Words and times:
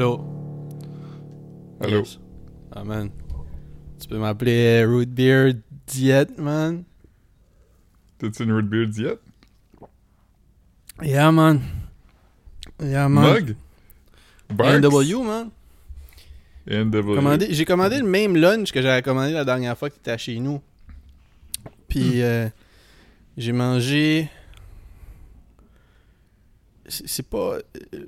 Allô? 0.00 0.24
Allô? 1.78 1.98
Yes. 1.98 2.18
Ah, 2.72 2.82
man. 2.82 3.10
Tu 4.00 4.08
peux 4.08 4.16
m'appeler 4.16 4.82
Root 4.86 5.04
Beer 5.04 5.52
Diet, 5.86 6.38
man? 6.38 6.84
T'as-tu 8.16 8.44
une 8.44 8.52
root 8.52 8.62
beer 8.62 8.86
diète? 8.86 9.20
Yeah, 11.02 11.30
man. 11.30 11.60
Yeah, 12.82 13.10
man. 13.10 13.24
Mug? 13.24 13.56
Barks? 14.48 14.80
NW, 14.80 15.22
man. 15.22 15.50
NW. 16.66 17.50
J'ai 17.50 17.66
commandé 17.66 17.98
le 17.98 18.06
même 18.06 18.38
lunch 18.38 18.72
que 18.72 18.80
j'avais 18.80 19.02
commandé 19.02 19.32
la 19.32 19.44
dernière 19.44 19.76
fois 19.76 19.90
que 19.90 19.96
tu 19.96 20.00
étais 20.00 20.16
chez 20.16 20.38
nous. 20.38 20.62
Puis 21.88 22.22
euh, 22.22 22.48
j'ai 23.36 23.52
mangé. 23.52 24.30
C'est 26.90 27.26
pas. 27.28 27.58
euh, 27.58 27.60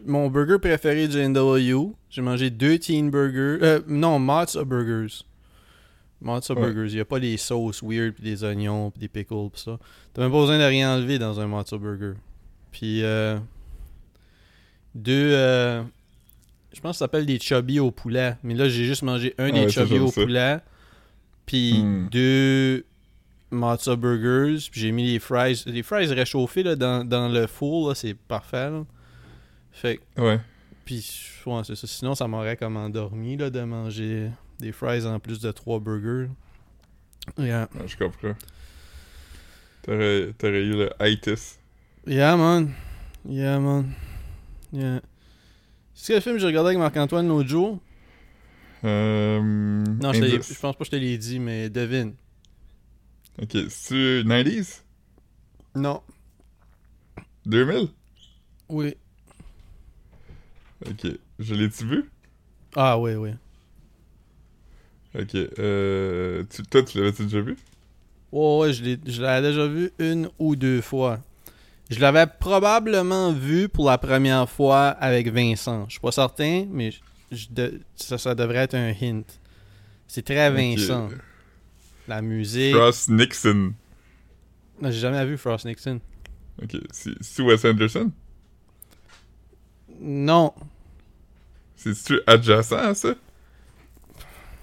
Mon 0.04 0.28
burger 0.28 0.58
préféré 0.58 1.08
du 1.08 1.16
NW. 1.18 1.92
J'ai 2.10 2.20
mangé 2.22 2.50
deux 2.50 2.78
teen 2.78 3.10
burgers. 3.10 3.58
Euh, 3.62 3.80
non, 3.86 4.18
Matza 4.18 4.64
Burgers. 4.64 5.22
Matza 6.20 6.54
Ouais. 6.54 6.60
Burgers. 6.60 6.88
Il 6.90 6.94
n'y 6.96 7.00
a 7.00 7.04
pas 7.04 7.18
les 7.18 7.36
sauces 7.36 7.82
weird, 7.82 8.12
puis 8.14 8.22
des 8.24 8.44
oignons, 8.44 8.90
puis 8.90 9.00
des 9.00 9.08
pickles, 9.08 9.50
pis 9.52 9.60
ça. 9.60 9.78
T'as 10.12 10.22
même 10.22 10.30
pas 10.32 10.38
besoin 10.40 10.58
de 10.58 10.64
rien 10.64 10.94
enlever 10.94 11.18
dans 11.18 11.40
un 11.40 11.46
Matza 11.46 11.78
Burger. 11.78 12.12
Puis 12.70 13.02
euh, 13.02 13.38
deux. 14.94 15.30
euh, 15.32 15.82
je 16.72 16.80
pense 16.80 16.92
que 16.92 16.98
ça 16.98 17.04
s'appelle 17.04 17.26
des 17.26 17.38
chubby 17.38 17.80
au 17.80 17.90
poulet. 17.90 18.36
Mais 18.42 18.54
là, 18.54 18.68
j'ai 18.68 18.84
juste 18.84 19.02
mangé 19.02 19.34
un 19.38 19.48
Ah 19.48 19.50
des 19.52 19.60
ouais, 19.60 19.68
chubby 19.70 19.98
au 19.98 20.08
ça. 20.08 20.22
poulet. 20.22 20.58
Puis 21.46 21.82
Hmm. 21.82 22.08
deux 22.10 22.84
matza 23.52 23.94
burgers. 23.96 24.68
Puis 24.70 24.80
j'ai 24.80 24.92
mis 24.92 25.12
les 25.12 25.18
fries. 25.18 25.62
Les 25.66 25.82
fries 25.82 26.06
réchauffés 26.06 26.62
là, 26.62 26.74
dans, 26.76 27.04
dans 27.06 27.28
le 27.28 27.46
four, 27.46 27.88
là, 27.90 27.94
c'est 27.94 28.14
parfait. 28.14 28.70
là. 28.70 28.84
Fait 29.70 30.00
que- 30.16 30.20
Ouais. 30.22 30.40
puis 30.84 31.06
ouais, 31.46 31.62
c'est 31.64 31.74
ça. 31.76 31.86
Sinon, 31.86 32.14
ça 32.14 32.26
m'aurait 32.28 32.56
comme 32.56 32.76
endormi 32.76 33.36
là, 33.36 33.50
de 33.50 33.60
manger 33.62 34.30
des 34.58 34.72
fries 34.72 35.06
en 35.06 35.18
plus 35.20 35.40
de 35.40 35.50
trois 35.52 35.78
burgers. 35.80 36.28
Yeah, 37.38 37.68
Ouais, 37.74 37.86
je 37.86 37.96
comprends. 37.96 38.34
T'aurais 39.82 40.32
t'aurais 40.38 40.62
eu 40.62 40.72
le 40.72 40.90
itis. 41.00 41.58
yeah 42.06 42.36
man. 42.36 42.72
Yeah, 43.28 43.58
man. 43.60 43.92
Yeah. 44.72 45.00
C'est 45.94 46.14
quel 46.14 46.22
film 46.22 46.34
que 46.36 46.40
j'ai 46.40 46.46
regardé 46.48 46.68
avec 46.68 46.78
Marc-Antoine 46.78 47.28
l'autre 47.28 47.48
jour? 47.48 47.78
Euh... 48.84 49.40
Non, 49.40 50.12
je, 50.12 50.24
je 50.24 50.60
pense 50.60 50.60
pas 50.60 50.78
que 50.78 50.84
je 50.84 50.90
te 50.90 50.96
l'ai 50.96 51.16
dit, 51.18 51.38
mais 51.38 51.70
devine. 51.70 52.14
Ok, 53.40 53.50
c'est-tu 53.68 54.22
90s? 54.24 54.82
Non. 55.74 56.02
2000? 57.46 57.88
Oui. 58.68 58.96
Ok. 60.86 61.06
Je 61.38 61.54
l'ai-tu 61.54 61.86
vu? 61.86 62.10
Ah, 62.76 62.98
oui, 62.98 63.14
oui. 63.14 63.30
Ok. 65.14 65.34
Euh... 65.58 66.44
Tu... 66.50 66.62
Toi, 66.62 66.82
tu 66.82 66.98
l'avais-tu 66.98 67.24
déjà 67.24 67.40
vu? 67.40 67.56
Ouais, 68.32 68.58
ouais, 68.58 68.72
je 68.72 69.20
l'avais 69.22 69.48
déjà 69.48 69.66
vu 69.66 69.90
une 69.98 70.28
ou 70.38 70.56
deux 70.56 70.80
fois. 70.80 71.20
Je 71.90 72.00
l'avais 72.00 72.26
probablement 72.26 73.32
vu 73.32 73.68
pour 73.68 73.86
la 73.90 73.98
première 73.98 74.48
fois 74.48 74.88
avec 74.88 75.28
Vincent. 75.28 75.84
Je 75.88 75.92
suis 75.92 76.00
pas 76.00 76.12
certain, 76.12 76.66
mais 76.70 76.90
je- 76.92 77.00
je 77.32 77.46
de- 77.50 77.80
ça, 77.96 78.18
ça 78.18 78.34
devrait 78.34 78.58
être 78.58 78.74
un 78.74 78.92
hint. 79.02 79.24
C'est 80.08 80.24
très 80.24 80.50
Vincent. 80.50 81.08
La 82.08 82.20
musique. 82.22 82.74
Frost 82.74 83.08
Nixon. 83.08 83.72
Non, 84.80 84.90
J'ai 84.90 84.98
jamais 85.00 85.24
vu 85.26 85.36
Frost 85.38 85.64
Nixon. 85.66 86.00
Ok. 86.62 86.76
C'est 86.90 87.42
Wes 87.42 87.64
Anderson? 87.64 88.10
Non. 90.00 90.52
C'est-tu 91.76 92.20
adjacent 92.26 92.72
à 92.72 92.94
ça? 92.94 93.14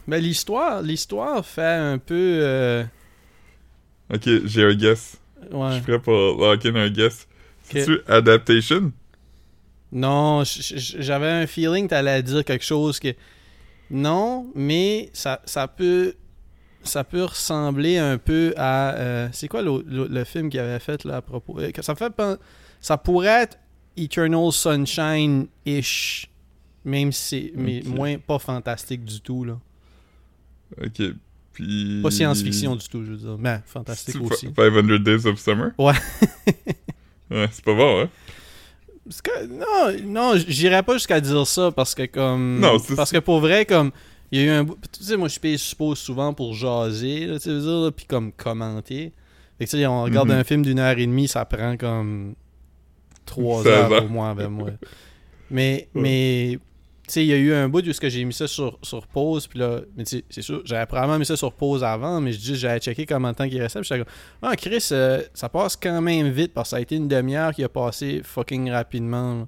Mais 0.08 0.20
l'histoire, 0.20 0.82
l'histoire 0.82 1.46
fait 1.46 1.62
un 1.64 1.98
peu. 1.98 2.40
euh, 2.42 2.84
Ok, 4.14 4.28
j'ai 4.46 4.64
un 4.64 4.74
guess. 4.74 5.18
Je 5.52 5.56
ouais. 5.56 5.74
suis 5.74 5.82
prêt 5.84 6.00
pour 6.00 6.14
lock 6.14 6.66
in 6.66 6.76
un 6.76 6.90
guess. 6.90 7.28
C'est-tu 7.64 8.00
Adaptation? 8.08 8.92
Non, 9.92 10.44
j'avais 10.46 11.30
un 11.30 11.48
feeling 11.48 11.86
que 11.86 11.90
t'allais 11.92 12.22
dire 12.24 12.44
quelque 12.44 12.66
chose 12.66 13.00
que. 13.00 13.14
Non, 13.92 14.52
mais 14.56 15.10
ça, 15.14 15.42
ça 15.46 15.68
peut. 15.68 16.16
Ça 16.84 17.04
peut 17.04 17.24
ressembler 17.24 17.98
un 17.98 18.18
peu 18.18 18.54
à. 18.58 18.94
euh, 18.96 19.30
c'est 19.32 19.48
quoi 19.48 19.62
le, 19.62 20.24
film 20.24 20.50
qu'il 20.50 20.60
avait 20.60 20.80
fait 20.80 21.04
là 21.04 21.18
à 21.18 21.22
propos 21.22 21.60
euh, 21.60 21.72
Ça 21.82 21.96
fait 21.96 22.10
pen- 22.10 22.38
Ça 22.80 22.98
pourrait 22.98 23.44
être 23.44 23.58
Eternal 23.98 24.52
Sunshine-ish. 24.52 26.30
Même 26.86 27.12
si 27.12 27.22
c'est. 27.22 27.52
Mais 27.56 27.82
moins 27.86 28.18
pas 28.18 28.40
fantastique 28.40 29.04
du 29.04 29.20
tout, 29.22 29.44
là. 29.44 29.60
Ok. 30.82 31.02
Puis... 31.54 32.00
Pas 32.02 32.12
science-fiction 32.12 32.76
du 32.78 32.88
tout, 32.88 33.04
je 33.04 33.12
veux 33.12 33.18
dire. 33.18 33.38
Mais 33.38 33.60
fantastique 33.66 34.16
aussi. 34.22 34.48
fa- 34.56 34.70
500 34.72 35.00
Days 35.04 35.26
of 35.28 35.38
Summer? 35.40 35.72
Ouais. 35.78 35.94
ouais, 37.32 37.50
c'est 37.52 37.66
pas 37.66 37.74
bon, 37.76 38.04
hein? 38.04 38.10
Que- 39.24 39.46
non, 39.48 40.06
non, 40.06 40.38
j'irais 40.48 40.84
pas 40.84 40.94
jusqu'à 40.94 41.20
dire 41.20 41.46
ça 41.48 41.72
parce 41.72 41.96
que 41.96 42.06
comme 42.06 42.60
Non, 42.60 42.78
c'est- 42.80 42.96
parce 42.96 43.12
que 43.12 43.18
pour 43.18 43.40
vrai 43.40 43.66
comme 43.66 43.92
il 44.32 44.40
y 44.40 44.44
a 44.44 44.46
eu 44.46 44.50
un 44.50 44.64
bout- 44.64 44.78
tu 44.92 45.04
sais 45.04 45.18
moi 45.18 45.28
je 45.28 45.58
suppose 45.58 45.98
souvent 46.00 46.34
pour 46.34 46.54
jaser 46.54 47.26
là, 47.26 47.40
tu 47.40 47.50
sais, 47.62 47.92
puis 47.96 48.06
comme 48.06 48.32
commenter. 48.32 49.12
Fait 49.58 49.66
que 49.66 49.70
tu 49.72 49.78
sais 49.78 49.86
on 49.88 50.04
regarde 50.04 50.30
Mhm. 50.30 50.36
un 50.36 50.44
film 50.44 50.62
d'une 50.64 50.80
heure 50.80 50.98
et 50.98 51.06
demie, 51.06 51.28
ça 51.28 51.46
prend 51.46 51.76
comme 51.78 52.36
trois 53.26 53.64
16 53.64 53.72
heures 53.72 53.92
heures. 53.92 54.06
au 54.06 54.10
moins 54.10 54.32
avec 54.32 54.50
moi. 54.50 54.70
Mais 55.52 55.90
Ouais. 55.96 56.02
mais 56.02 56.60
tu 57.08 57.14
sais 57.14 57.24
il 57.26 57.28
y 57.30 57.34
a 57.34 57.38
eu 57.38 57.54
un 57.54 57.68
bout 57.68 57.84
où 57.88 57.92
ce 57.92 58.00
que 58.00 58.08
j'ai 58.08 58.24
mis 58.24 58.34
ça 58.34 58.46
sur, 58.48 58.78
sur 58.84 59.08
pause 59.08 59.48
puis 59.48 59.58
là 59.58 59.80
mais 59.98 60.04
tu 60.04 60.18
sais 60.18 60.24
c'est 60.30 60.44
sûr 60.44 60.62
j'avais 60.64 60.86
probablement 60.86 61.18
mis 61.18 61.26
ça 61.26 61.36
sur 61.36 61.52
pause 61.54 61.84
avant 61.84 62.22
mais 62.22 62.32
je 62.34 62.38
dis 62.40 62.56
j'avais 62.56 62.80
checké 62.80 63.08
combien 63.08 63.32
de 63.32 63.36
temps 63.38 63.46
il 63.46 63.60
restait 63.60 63.80
puis 63.80 63.90
j'étais 63.90 64.04
comme 64.04 64.14
ah 64.44 64.56
Chris 64.56 64.88
euh, 64.92 65.24
ça 65.34 65.50
passe 65.50 65.76
quand 65.76 66.02
même 66.02 66.30
vite 66.30 66.54
parce 66.54 66.68
que 66.68 66.72
ça 66.72 66.76
a 66.78 66.82
été 66.82 66.98
une 66.98 67.08
demi-heure 67.08 67.52
qui 67.52 67.64
a 67.64 67.70
passé 67.70 68.22
fucking 68.24 68.70
rapidement. 68.70 69.48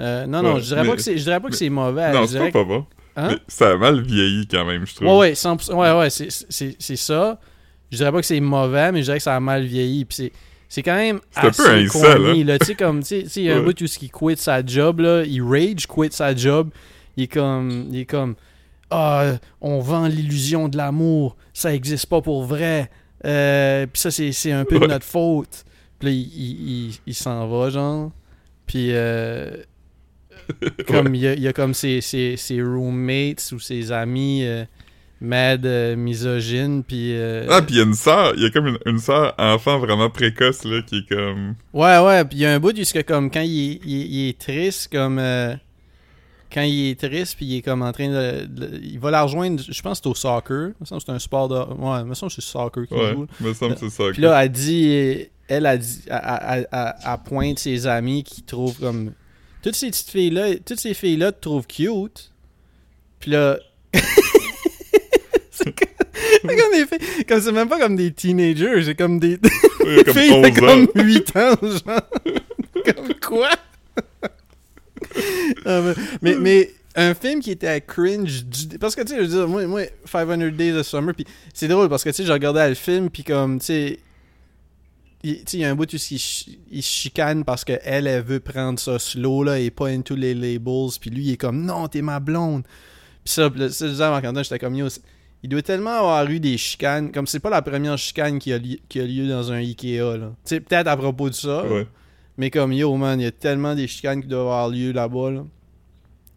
Euh, 0.00 0.26
non 0.26 0.42
non 0.42 0.58
je 0.58 0.64
dirais 0.64 0.84
pas 0.84 0.96
que 0.96 1.00
c'est 1.02 1.16
je 1.16 1.22
dirais 1.22 1.38
pas 1.38 1.48
que 1.48 1.54
c'est 1.54 1.70
mauvais 1.70 2.12
non, 2.12 2.26
c'est 2.26 2.38
pas 2.40 2.50
pas 2.50 2.64
bon. 2.64 2.84
Hein? 3.16 3.28
Mais 3.30 3.38
ça 3.48 3.70
a 3.72 3.76
mal 3.76 4.00
vieilli 4.02 4.46
quand 4.46 4.64
même, 4.64 4.86
je 4.86 4.94
trouve. 4.94 5.08
Ouais, 5.08 5.16
ouais, 5.18 5.34
100%, 5.34 5.74
ouais, 5.74 5.98
ouais, 5.98 6.10
c'est- 6.10 6.96
ça. 6.96 7.40
Je 7.90 7.96
dirais 7.96 8.12
pas 8.12 8.20
que 8.20 8.26
c'est 8.26 8.40
mauvais, 8.40 8.92
mais 8.92 8.98
je 9.00 9.04
dirais 9.04 9.16
que 9.18 9.22
ça 9.22 9.36
a 9.36 9.40
mal 9.40 9.64
vieilli. 9.64 10.04
Puis 10.04 10.30
c'est 10.68 10.82
quand 10.82 10.96
même 10.96 11.20
C'est 11.30 11.40
un 11.40 11.48
assez 11.48 11.62
peu 11.62 11.70
incel, 11.70 12.26
hein? 12.26 12.44
là. 12.44 12.58
Tu 12.58 12.66
sais, 12.66 12.74
comme, 12.74 13.02
tu 13.02 13.26
sais, 13.28 13.40
il 13.40 13.46
y 13.46 13.50
a 13.50 13.56
un 13.56 13.62
bout 13.62 13.80
où 13.80 13.84
il 13.84 14.10
quitte 14.10 14.38
sa 14.38 14.64
job, 14.66 15.00
là. 15.00 15.22
Il 15.24 15.42
rage, 15.42 15.86
quitte 15.86 16.12
sa 16.12 16.34
job. 16.34 16.70
Il 17.16 17.24
est 17.24 17.28
comme, 17.28 17.86
il 17.90 18.00
est 18.00 18.04
comme, 18.04 18.34
ah, 18.90 19.36
on 19.60 19.78
vend 19.80 20.06
l'illusion 20.08 20.68
de 20.68 20.76
l'amour. 20.76 21.36
Ça 21.54 21.74
existe 21.74 22.06
pas 22.06 22.20
pour 22.20 22.44
vrai. 22.44 22.90
Euh, 23.24 23.86
puis 23.90 24.00
ça, 24.02 24.10
c'est 24.10 24.52
un 24.52 24.64
peu 24.64 24.78
de 24.78 24.86
notre 24.86 25.06
faute. 25.06 25.64
Puis 25.98 26.08
là, 26.08 26.12
il, 26.14 26.20
il, 26.20 26.86
il- 26.88 26.98
il 27.06 27.14
s'en 27.14 27.48
va, 27.48 27.70
genre. 27.70 28.10
Puis, 28.66 28.88
euh, 28.90 29.56
comme 30.86 31.14
il 31.14 31.20
y 31.20 31.26
a, 31.28 31.34
il 31.34 31.40
y 31.42 31.48
a 31.48 31.52
comme 31.52 31.74
ses, 31.74 32.00
ses, 32.00 32.36
ses 32.36 32.62
roommates 32.62 33.50
ou 33.52 33.58
ses 33.58 33.92
amis 33.92 34.44
euh, 34.44 34.64
mad 35.20 35.64
euh, 35.66 35.96
misogynes 35.96 36.82
puis 36.84 37.12
euh, 37.16 37.46
Ah, 37.50 37.62
pis 37.62 37.74
il 37.74 37.76
y 37.78 37.80
a 37.80 37.84
une 37.84 37.94
sœur, 37.94 38.32
il 38.36 38.42
y 38.42 38.46
a 38.46 38.50
comme 38.50 38.66
une, 38.66 38.78
une 38.86 38.98
sœur 38.98 39.34
enfant 39.38 39.78
vraiment 39.78 40.10
précoce, 40.10 40.64
là, 40.64 40.82
qui 40.82 40.98
est 40.98 41.08
comme... 41.08 41.54
ouais 41.72 41.98
ouais 41.98 42.24
puis 42.24 42.38
il 42.38 42.40
y 42.42 42.46
a 42.46 42.54
un 42.54 42.60
bout 42.60 42.76
jusque 42.76 43.02
comme 43.04 43.30
quand 43.30 43.40
il 43.40 43.72
est, 43.72 43.80
il 43.84 44.00
est- 44.02 44.06
il 44.08 44.28
est 44.28 44.38
triste 44.38 44.88
comme 44.92 45.18
quand 46.52 46.62
il 46.62 46.90
est 46.90 47.00
triste 47.00 47.36
puis 47.36 47.46
il 47.46 47.56
est 47.58 47.62
comme 47.62 47.82
en 47.82 47.92
train 47.92 48.08
de, 48.08 48.46
de- 48.46 48.80
il 48.82 48.98
va 49.00 49.10
la 49.10 49.22
rejoindre 49.22 49.62
je 49.68 49.82
pense 49.82 49.98
que 49.98 50.04
c'est 50.04 50.10
au 50.10 50.14
soccer 50.14 50.68
il 50.68 50.74
me 50.80 50.86
semble 50.86 51.00
que 51.00 51.06
c'est 51.06 51.12
un 51.12 51.18
sport 51.18 51.48
de 51.48 51.56
ouais 51.56 52.00
il 52.02 52.06
me 52.06 52.14
semble 52.14 52.30
que 52.30 52.40
c'est 52.40 52.48
soccer 52.48 52.86
qu'il 52.86 52.96
Ouais, 52.96 53.12
joue 53.12 53.26
me 53.40 53.52
semble 53.52 53.74
que 53.74 53.80
c'est 53.80 53.90
ça. 53.90 54.04
Puis 54.12 54.22
là, 54.22 54.42
elle 54.44 54.52
dit, 54.52 55.26
elle 55.48 55.66
a 55.66 55.76
dit, 55.76 56.02
elle 56.08 56.66
pointe 57.24 57.58
ses 57.58 57.86
amis 57.86 58.22
qui 58.22 58.42
trouvent 58.42 58.78
comme. 58.78 59.12
Toutes 59.66 59.74
ces 59.74 59.90
petites 59.90 60.10
filles-là, 60.10 60.54
toutes 60.64 60.78
ces 60.78 60.94
filles-là 60.94 61.32
te 61.32 61.40
trouvent 61.40 61.66
cute. 61.66 62.30
Puis 63.18 63.32
là. 63.32 63.58
c'est 65.50 65.74
comme, 65.76 66.06
c'est 66.22 66.56
comme 66.56 66.72
des 66.72 66.86
filles. 66.86 67.24
Comme 67.24 67.40
c'est 67.40 67.50
même 67.50 67.68
pas 67.68 67.80
comme 67.80 67.96
des 67.96 68.12
teenagers, 68.12 68.84
c'est 68.84 68.94
comme 68.94 69.18
des, 69.18 69.38
comme 69.38 70.14
filles 70.14 70.30
de 70.30 70.50
11 70.50 70.58
comme 70.60 70.84
ans. 70.84 71.04
8 71.04 71.36
ans, 71.36 71.56
genre. 71.62 72.00
comme 72.84 73.14
quoi? 73.20 73.50
Ah, 75.64 75.80
mais, 75.82 75.94
mais, 76.22 76.34
mais 76.36 76.70
un 76.94 77.14
film 77.14 77.40
qui 77.40 77.50
était 77.50 77.66
à 77.66 77.80
cringe 77.80 78.44
du- 78.44 78.78
parce 78.78 78.94
que 78.94 79.00
tu 79.02 79.08
sais 79.08 79.16
je 79.16 79.22
veux 79.22 79.28
dire 79.28 79.48
moi, 79.48 79.66
moi 79.66 79.82
500 80.04 80.36
Days 80.56 80.72
of 80.74 80.86
Summer 80.86 81.12
puis 81.12 81.26
c'est 81.52 81.66
drôle 81.66 81.88
parce 81.88 82.04
que 82.04 82.10
tu 82.10 82.14
sais 82.16 82.24
je 82.24 82.32
regardais 82.32 82.68
le 82.68 82.74
film 82.76 83.10
puis 83.10 83.24
comme 83.24 83.58
tu 83.58 83.66
sais 83.66 83.98
il 85.30 85.42
il 85.52 85.58
y 85.60 85.64
a 85.64 85.70
un 85.70 85.74
bout 85.74 85.92
où 85.92 85.96
il, 85.96 86.20
il 86.70 86.82
se 86.82 86.88
chicane 86.90 87.44
parce 87.44 87.64
que 87.64 87.72
elle 87.82 88.08
veut 88.22 88.40
prendre 88.40 88.78
ça 88.78 88.98
slow 88.98 89.42
là 89.44 89.58
et 89.58 89.70
pas 89.70 89.88
into 89.88 90.14
les 90.16 90.34
labels 90.34 90.90
puis 91.00 91.10
lui 91.10 91.24
il 91.24 91.32
est 91.32 91.36
comme 91.36 91.64
non 91.64 91.88
t'es 91.88 92.02
ma 92.02 92.20
blonde 92.20 92.62
puis 93.24 93.32
ça 93.34 93.48
là, 93.54 93.68
ça 93.70 93.86
je 93.86 93.90
disais 93.92 94.04
à 94.04 94.10
Marc-Antoine 94.10 94.44
j'étais 94.44 94.58
comme 94.58 94.74
yo 94.76 94.86
il 95.42 95.48
doit 95.48 95.62
tellement 95.62 95.90
avoir 95.98 96.28
eu 96.30 96.40
des 96.40 96.56
chicanes 96.58 97.12
comme 97.12 97.26
c'est 97.26 97.40
pas 97.40 97.50
la 97.50 97.62
première 97.62 97.96
chicane 97.98 98.38
qui 98.38 98.52
a, 98.52 98.58
li- 98.58 98.80
qui 98.88 99.00
a 99.00 99.04
lieu 99.04 99.28
dans 99.28 99.52
un 99.52 99.56
Ikea 99.58 100.16
là 100.16 100.28
tu 100.44 100.50
sais 100.56 100.60
peut-être 100.60 100.88
à 100.88 100.96
propos 100.96 101.28
de 101.28 101.34
ça 101.34 101.64
Ouais. 101.66 101.86
mais 102.36 102.50
comme 102.50 102.72
yo, 102.72 102.94
man, 102.96 103.20
il 103.20 103.24
y 103.24 103.26
a 103.26 103.30
tellement 103.32 103.74
des 103.74 103.86
chicanes 103.86 104.20
qui 104.22 104.28
doivent 104.28 104.42
avoir 104.42 104.68
lieu 104.68 104.92
là-bas. 104.92 105.30
Là. 105.30 105.44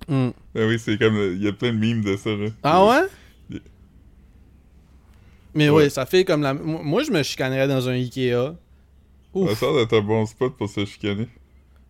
Hmm. 0.07 0.31
Ben 0.55 0.67
oui, 0.67 0.79
c'est 0.79 0.97
comme. 0.97 1.15
Il 1.35 1.43
y 1.43 1.47
a 1.47 1.51
plein 1.53 1.73
de 1.73 1.77
memes 1.77 2.03
de 2.03 2.15
ça, 2.17 2.29
là. 2.31 2.47
Ah 2.63 2.85
ouais? 2.85 3.59
Mais 5.53 5.69
Ouais. 5.69 5.83
oui, 5.85 5.89
ça 5.91 6.05
fait 6.05 6.23
comme 6.25 6.41
la. 6.41 6.53
Moi, 6.53 7.03
je 7.03 7.11
me 7.11 7.21
chicanerais 7.23 7.67
dans 7.67 7.89
un 7.89 7.93
Ikea. 7.93 8.55
Ouf. 9.33 9.49
Ça 9.49 9.55
sort 9.55 9.75
d'être 9.75 9.97
un 9.97 10.01
bon 10.01 10.25
spot 10.25 10.55
pour 10.57 10.69
se 10.69 10.85
chicaner. 10.85 11.27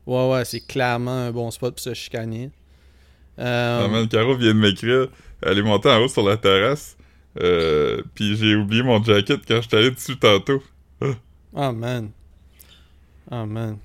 Ouais, 0.05 0.29
ouais, 0.31 0.45
c'est 0.45 0.61
clairement 0.65 1.11
un 1.27 1.31
bon 1.31 1.49
spot 1.51 1.71
pour 1.75 1.79
se 1.79 1.93
chicaner. 1.93 2.49
Euh, 3.39 3.83
Ah, 3.85 3.87
man, 3.87 4.07
Caro 4.07 4.35
vient 4.35 4.53
de 4.53 4.59
m'écrire. 4.59 5.07
Elle 5.41 5.59
est 5.59 5.63
montée 5.63 5.89
en 5.89 5.99
haut 6.01 6.07
sur 6.07 6.23
la 6.27 6.35
terrasse. 6.37 6.97
Euh, 7.41 8.01
puis 8.15 8.35
j'ai 8.35 8.55
oublié 8.55 8.83
mon 8.83 9.01
jacket 9.03 9.39
quand 9.47 9.61
j'étais 9.61 9.77
allé 9.77 9.91
dessus 9.91 10.17
tantôt. 10.17 10.61
Oh 11.53 11.71
man. 11.71 12.09
Oh 13.31 13.45
man. 13.45 13.77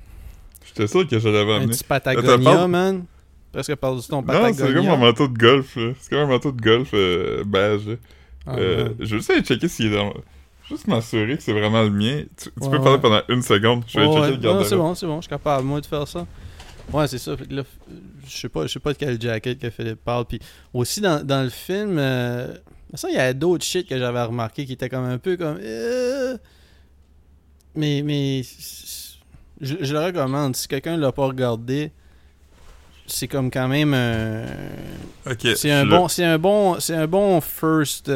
J'étais 0.67 0.87
sûr 0.87 1.07
que 1.07 1.19
je 1.19 1.29
l'avais 1.29 1.53
Un 1.53 1.57
amené. 1.57 1.73
petit 1.73 1.85
Attends, 1.89 2.15
Patagonia, 2.15 2.51
parle- 2.55 2.71
man. 2.71 3.05
Presque 3.53 3.75
par-dessus 3.77 4.09
ton 4.09 4.23
Non, 4.23 4.27
c'est 4.27 4.35
comme 4.35 4.57
Patagonia. 4.57 4.93
un 4.95 4.97
manteau 4.97 5.29
de 5.29 5.39
golf. 5.39 5.79
C'est 6.01 6.11
comme 6.11 6.19
un 6.21 6.27
manteau 6.27 6.51
de 6.51 6.61
golf 6.61 6.91
euh, 6.95 7.45
beige. 7.45 7.97
Ah, 8.47 8.57
Euh, 8.57 8.89
je 8.99 9.05
vais 9.05 9.19
juste 9.19 9.31
aller 9.31 9.43
checker 9.43 9.69
s'il 9.69 9.93
est 9.93 9.97
dans... 9.97 10.13
Juste 10.69 10.87
m'assurer 10.87 11.37
que 11.37 11.43
c'est 11.43 11.53
vraiment 11.53 11.83
le 11.83 11.91
mien. 11.91 12.23
Tu, 12.37 12.49
tu 12.51 12.51
Ouais, 12.65 12.71
peux 12.71 12.79
parler 12.79 12.95
ouais. 12.97 13.01
pendant 13.01 13.21
une 13.29 13.43
seconde. 13.43 13.85
Je 13.87 14.01
vais 14.01 14.07
checker 14.07 14.31
le 14.31 14.37
garde 14.39 14.65
c'est 14.65 14.77
bon, 14.77 14.95
c'est 14.95 15.07
bon, 15.07 15.17
je 15.17 15.23
suis 15.23 15.29
capable, 15.31 15.65
moi, 15.65 15.81
de 15.81 15.87
faire 15.87 16.09
ça. 16.09 16.27
Ouais, 16.93 17.07
c'est 17.09 17.19
ça. 17.19 17.37
Fait 17.37 17.47
que 17.47 17.55
là, 17.55 17.63
f- 17.63 17.67
je 18.27 18.37
sais 18.37 18.49
pas, 18.49 18.67
je 18.67 18.73
sais 18.73 18.79
pas 18.81 18.93
de 18.93 18.99
quel 18.99 19.21
jacket 19.21 19.59
que 19.59 19.71
Philippe 19.71 20.03
parle. 20.05 20.25
Puis 20.27 20.39
aussi, 20.73 21.01
dans, 21.01 21.25
dans 21.25 21.43
le 21.43 21.49
film, 21.51 21.97
euh, 21.99 22.55
ça, 22.95 23.09
il 23.11 23.15
y 23.15 23.19
a 23.19 23.33
d'autres 23.33 23.65
shit 23.65 23.89
que 23.89 23.99
j'avais 23.99 24.23
remarqué 24.23 24.65
qui 24.67 24.73
étaient 24.75 24.89
comme 24.89 25.05
un 25.05 25.19
peu 25.19 25.37
comme. 25.37 25.59
euh, 25.63 26.37
mais, 27.75 28.03
mais. 28.03 28.43
Je, 29.61 29.77
je 29.81 29.93
le 29.93 30.01
recommande. 30.01 30.57
Si 30.57 30.67
quelqu'un 30.69 30.97
l'a 30.97 31.13
pas 31.13 31.27
regardé, 31.27 31.91
c'est 33.07 33.29
comme 33.29 33.51
quand 33.51 33.69
même 33.69 33.95
un. 33.95 34.45
Ok. 35.31 35.47
C'est 35.57 35.71
un 35.71 35.87
bon, 35.87 36.09
c'est 36.09 36.25
un 36.25 36.39
bon, 36.39 36.81
c'est 36.81 36.95
un 36.95 37.07
bon 37.07 37.41
first. 37.41 38.09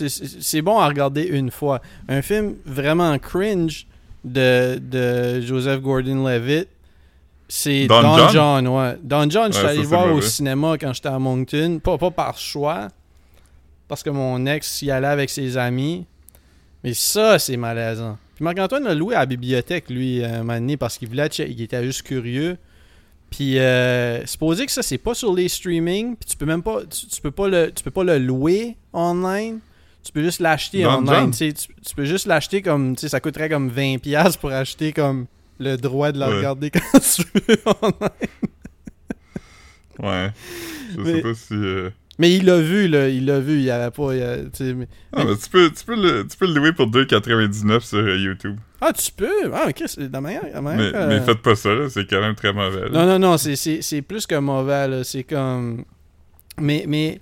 Euh, 0.00 0.08
c'est- 0.08 0.62
bon 0.62 0.78
à 0.78 0.88
regarder 0.88 1.22
une 1.22 1.50
fois. 1.50 1.80
Un 2.08 2.22
film 2.22 2.54
vraiment 2.64 3.18
cringe 3.18 3.86
de, 4.24 4.78
de 4.78 5.40
Joseph 5.40 5.80
Gordon-Levitt, 5.80 6.68
c'est 7.48 7.86
Don 7.86 8.02
Don, 8.02 8.16
John? 8.16 8.30
John? 8.32 8.68
ouais. 8.68 8.96
Don 9.02 9.28
John, 9.28 9.52
je 9.52 9.58
suis 9.58 9.66
allé 9.66 9.78
le 9.78 9.84
voir 9.84 10.06
au 10.12 10.20
cinéma 10.22 10.76
quand 10.80 10.92
j'étais 10.92 11.08
à 11.08 11.18
Moncton, 11.18 11.80
pas, 11.82 11.98
pas 11.98 12.10
par 12.10 12.38
choix, 12.38 12.88
parce 13.88 14.02
que 14.02 14.10
mon 14.10 14.46
ex 14.46 14.82
y 14.82 14.90
allait 14.90 15.06
avec 15.08 15.28
ses 15.30 15.56
amis. 15.56 16.06
Mais 16.84 16.94
ça, 16.94 17.38
c'est 17.38 17.56
malaisant. 17.56 18.16
Puis 18.34 18.44
Marc-Antoine 18.44 18.84
l'a 18.84 18.94
loué 18.94 19.14
à 19.14 19.20
la 19.20 19.26
bibliothèque, 19.26 19.88
lui, 19.90 20.24
un 20.24 20.38
moment 20.38 20.54
donné, 20.54 20.76
parce 20.76 20.98
qu'il 20.98 21.08
voulait 21.08 21.26
il 21.26 21.60
était 21.60 21.84
juste 21.84 22.02
curieux. 22.02 22.56
Puis, 23.30 23.58
euh, 23.58 24.26
supposé 24.26 24.66
que 24.66 24.72
ça, 24.72 24.82
c'est 24.82 24.98
pas 24.98 25.14
sur 25.14 25.32
les 25.32 25.48
streamings, 25.48 26.16
puis 26.16 26.28
tu 26.28 26.36
peux 26.36 26.44
même 26.44 26.62
pas, 26.62 26.80
tu, 26.84 27.06
tu 27.06 27.20
peux 27.20 27.30
pas 27.30 27.48
le, 27.48 27.72
tu 27.72 27.82
peux 27.82 27.90
pas 27.90 28.04
le 28.04 28.18
louer 28.18 28.76
online. 28.92 29.60
Tu 30.04 30.12
peux 30.12 30.22
juste 30.22 30.40
l'acheter 30.40 30.84
online. 30.86 31.30
Tu 31.30 31.52
Tu, 31.52 31.94
peux 31.94 32.04
juste 32.04 32.26
l'acheter 32.26 32.60
comme, 32.62 32.96
ça 32.96 33.20
coûterait 33.20 33.48
comme 33.48 33.70
20$ 33.70 33.98
piastres 34.00 34.38
pour 34.40 34.50
acheter 34.50 34.92
comme 34.92 35.26
le 35.58 35.76
droit 35.76 36.10
de 36.12 36.18
la 36.18 36.28
Ouais. 36.28 36.36
regarder 36.38 36.70
quand 36.72 36.80
tu 37.00 37.22
veux 37.34 37.58
online. 37.66 37.92
Ouais. 39.98 40.30
Je 40.96 41.00
Mais- 41.00 41.12
sais 41.14 41.22
pas 41.22 41.34
si... 41.34 41.54
euh, 41.54 41.90
Mais 42.18 42.34
il 42.34 42.44
l'a 42.46 42.60
vu, 42.60 42.88
là, 42.88 43.08
il 43.08 43.24
l'a 43.26 43.38
vu, 43.40 43.54
il 43.58 43.62
y 43.62 43.70
avait 43.70 43.90
pas, 43.90 44.12
il 44.14 44.50
mais- 44.74 44.88
Ah, 45.12 45.24
mais 45.24 45.36
tu 45.36 45.48
peux, 45.50 45.70
tu, 45.70 45.84
peux 45.84 45.94
le, 45.96 46.26
tu 46.26 46.36
peux 46.36 46.46
le 46.46 46.54
louer 46.54 46.72
pour 46.72 46.86
2,99 46.88 47.80
sur 47.80 47.98
euh, 47.98 48.16
YouTube. 48.18 48.56
Ah, 48.80 48.92
tu 48.92 49.12
peux? 49.12 49.30
Ah, 49.52 49.66
ok, 49.68 49.82
c'est 49.86 50.08
de 50.08 50.12
la 50.12 50.20
manière, 50.20 50.42
de 50.44 50.50
la 50.52 50.60
manière 50.60 50.92
Mais, 50.92 50.92
que- 50.92 51.06
mais 51.08 51.20
faites 51.20 51.42
pas 51.42 51.54
ça, 51.54 51.72
là. 51.72 51.88
C'est 51.88 52.04
quand 52.08 52.20
même 52.20 52.34
très 52.34 52.52
mauvais. 52.52 52.88
là. 52.88 52.90
Non, 52.90 53.06
non, 53.06 53.18
non, 53.30 53.36
c'est 53.38 54.02
plus 54.02 54.26
que 54.26 54.34
mauvais, 54.34 54.88
là. 54.88 55.04
C'est 55.04 55.22
comme. 55.24 55.84
Mais, 56.60 56.84
mais. 56.88 57.20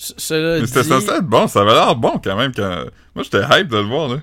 Ce- 0.00 0.14
Cela 0.16 0.60
Mais 0.60 0.66
c'était 0.66 0.82
dit- 0.82 0.88
censé 0.88 1.10
être 1.10 1.26
bon. 1.26 1.46
Ça 1.46 1.60
avait 1.60 1.72
l'air 1.74 1.94
bon 1.96 2.18
quand 2.22 2.36
même. 2.36 2.52
Quand... 2.54 2.84
Moi, 3.14 3.22
j'étais 3.24 3.42
hype 3.50 3.68
de 3.68 3.76
le 3.76 3.82
voir, 3.84 4.08
là. 4.08 4.16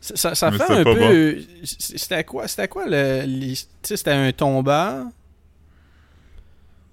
Ça, 0.00 0.34
ça 0.34 0.50
fait 0.52 0.62
un 0.72 0.84
peu. 0.84 1.38
C'était 1.64 2.24
quoi, 2.24 2.48
c'était 2.48 2.68
quoi 2.68 2.86
le. 2.86 3.22
les- 3.26 3.54
Tu 3.54 3.66
sais, 3.82 3.96
c'était 3.96 4.12
un 4.12 4.32
tombeur? 4.32 5.06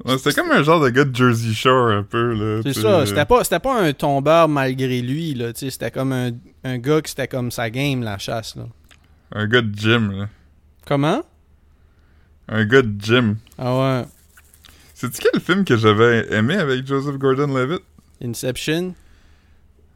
Ouais, 0.03 0.17
c'était 0.17 0.33
comme 0.41 0.51
un 0.51 0.61
genre 0.63 0.81
de 0.81 0.89
gars 0.89 1.05
de 1.05 1.15
Jersey 1.15 1.53
Shore, 1.53 1.89
un 1.91 2.03
peu, 2.03 2.33
là. 2.33 2.61
C'est 2.63 2.73
ça. 2.81 3.05
C'était 3.05 3.25
pas, 3.25 3.43
c'était 3.43 3.59
pas 3.59 3.79
un 3.81 3.93
tombeur 3.93 4.49
malgré 4.49 5.01
lui, 5.01 5.33
là. 5.33 5.53
Tu 5.53 5.59
sais, 5.61 5.69
c'était 5.69 5.91
comme 5.91 6.11
un, 6.11 6.31
un 6.63 6.77
gars 6.77 7.01
qui 7.01 7.11
c'était 7.11 7.27
comme 7.29 7.49
sa 7.51 7.69
game, 7.69 8.03
la 8.03 8.17
chasse, 8.17 8.55
là. 8.55 8.63
Un 9.33 9.47
gars 9.47 9.61
de 9.61 9.73
gym, 9.73 10.11
là. 10.11 10.27
Comment? 10.85 11.21
Un 12.49 12.65
gars 12.65 12.81
de 12.81 13.01
gym. 13.01 13.37
Ah 13.57 13.77
ouais. 13.77 14.05
C'est-tu 14.97 15.21
quel 15.21 15.41
film 15.41 15.65
que 15.65 15.75
j'avais 15.75 16.33
aimé 16.33 16.55
avec 16.55 16.87
Joseph 16.87 17.17
Gordon-Levitt? 17.17 17.81
Inception? 18.23 18.95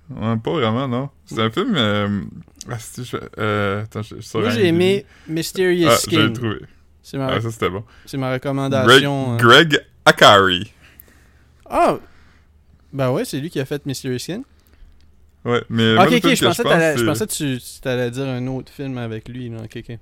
Ouais, 0.09 0.35
pas 0.43 0.51
vraiment, 0.51 0.87
non. 0.89 1.09
C'est 1.25 1.39
un 1.41 1.49
film... 1.49 1.73
Euh... 1.77 2.21
Ah, 2.69 2.75
je- 2.97 3.17
Euh... 3.37 3.83
Attends, 3.83 4.01
je... 4.01 4.19
sur 4.19 4.41
Moi, 4.41 4.49
j'ai 4.49 4.65
aimé 4.67 5.05
Mysterious 5.27 5.87
Ah, 5.89 5.95
Skin. 5.95 6.33
trouvé. 6.33 6.57
C'est 7.01 7.17
ma, 7.17 7.27
Ah, 7.27 7.39
ça, 7.39 7.49
c'était 7.49 7.69
bon. 7.69 7.83
c'est 8.05 8.17
ma 8.17 8.27
Greg, 8.27 8.41
recommandation. 8.41 9.31
hein. 9.33 9.37
Greg 9.37 9.79
Akari. 10.03 10.73
Ah! 11.69 11.97
Ben 12.91 13.09
ouais, 13.11 13.23
c'est 13.23 13.39
lui 13.39 13.49
qui 13.49 13.59
a 13.61 13.65
fait 13.65 13.85
Mysterious 13.85 14.19
Skin. 14.19 14.41
Ouais, 15.45 15.63
mais... 15.69 15.95
ok, 15.97 16.01
ok, 16.11 16.11
je 16.11 16.39
que 16.41 16.45
pensais, 16.45 16.63
t'allais- 16.63 16.97
je 16.97 17.05
pensais 17.05 17.25
que 17.25 17.31
tu, 17.31 17.57
tu 17.59 17.87
allais 17.87 18.11
dire 18.11 18.25
un 18.27 18.45
autre 18.47 18.71
film 18.73 18.97
avec 18.97 19.29
lui. 19.29 19.47
Là. 19.49 19.59
Ok, 19.63 19.77
ok. 19.77 19.97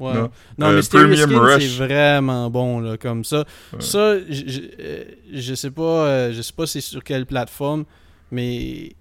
Ouais. 0.00 0.14
Non. 0.14 0.30
Non, 0.58 0.66
Euh, 0.68 0.76
Mysterious 0.76 1.16
Skin, 1.16 1.58
c'est 1.60 1.76
vraiment 1.84 2.50
bon, 2.50 2.80
là, 2.80 2.96
comme 2.96 3.24
ça. 3.24 3.44
Ouais. 3.72 3.80
Ça, 3.80 4.16
je, 4.18 4.42
je, 4.46 4.60
euh, 4.80 5.04
je 5.32 5.54
sais 5.54 5.70
pas, 5.70 5.82
euh, 6.08 6.32
je 6.32 6.40
sais 6.42 6.52
pas 6.56 6.66
c'est 6.66 6.80
sur 6.80 7.04
quelle 7.04 7.26
plateforme, 7.26 7.84
mais 8.32 8.94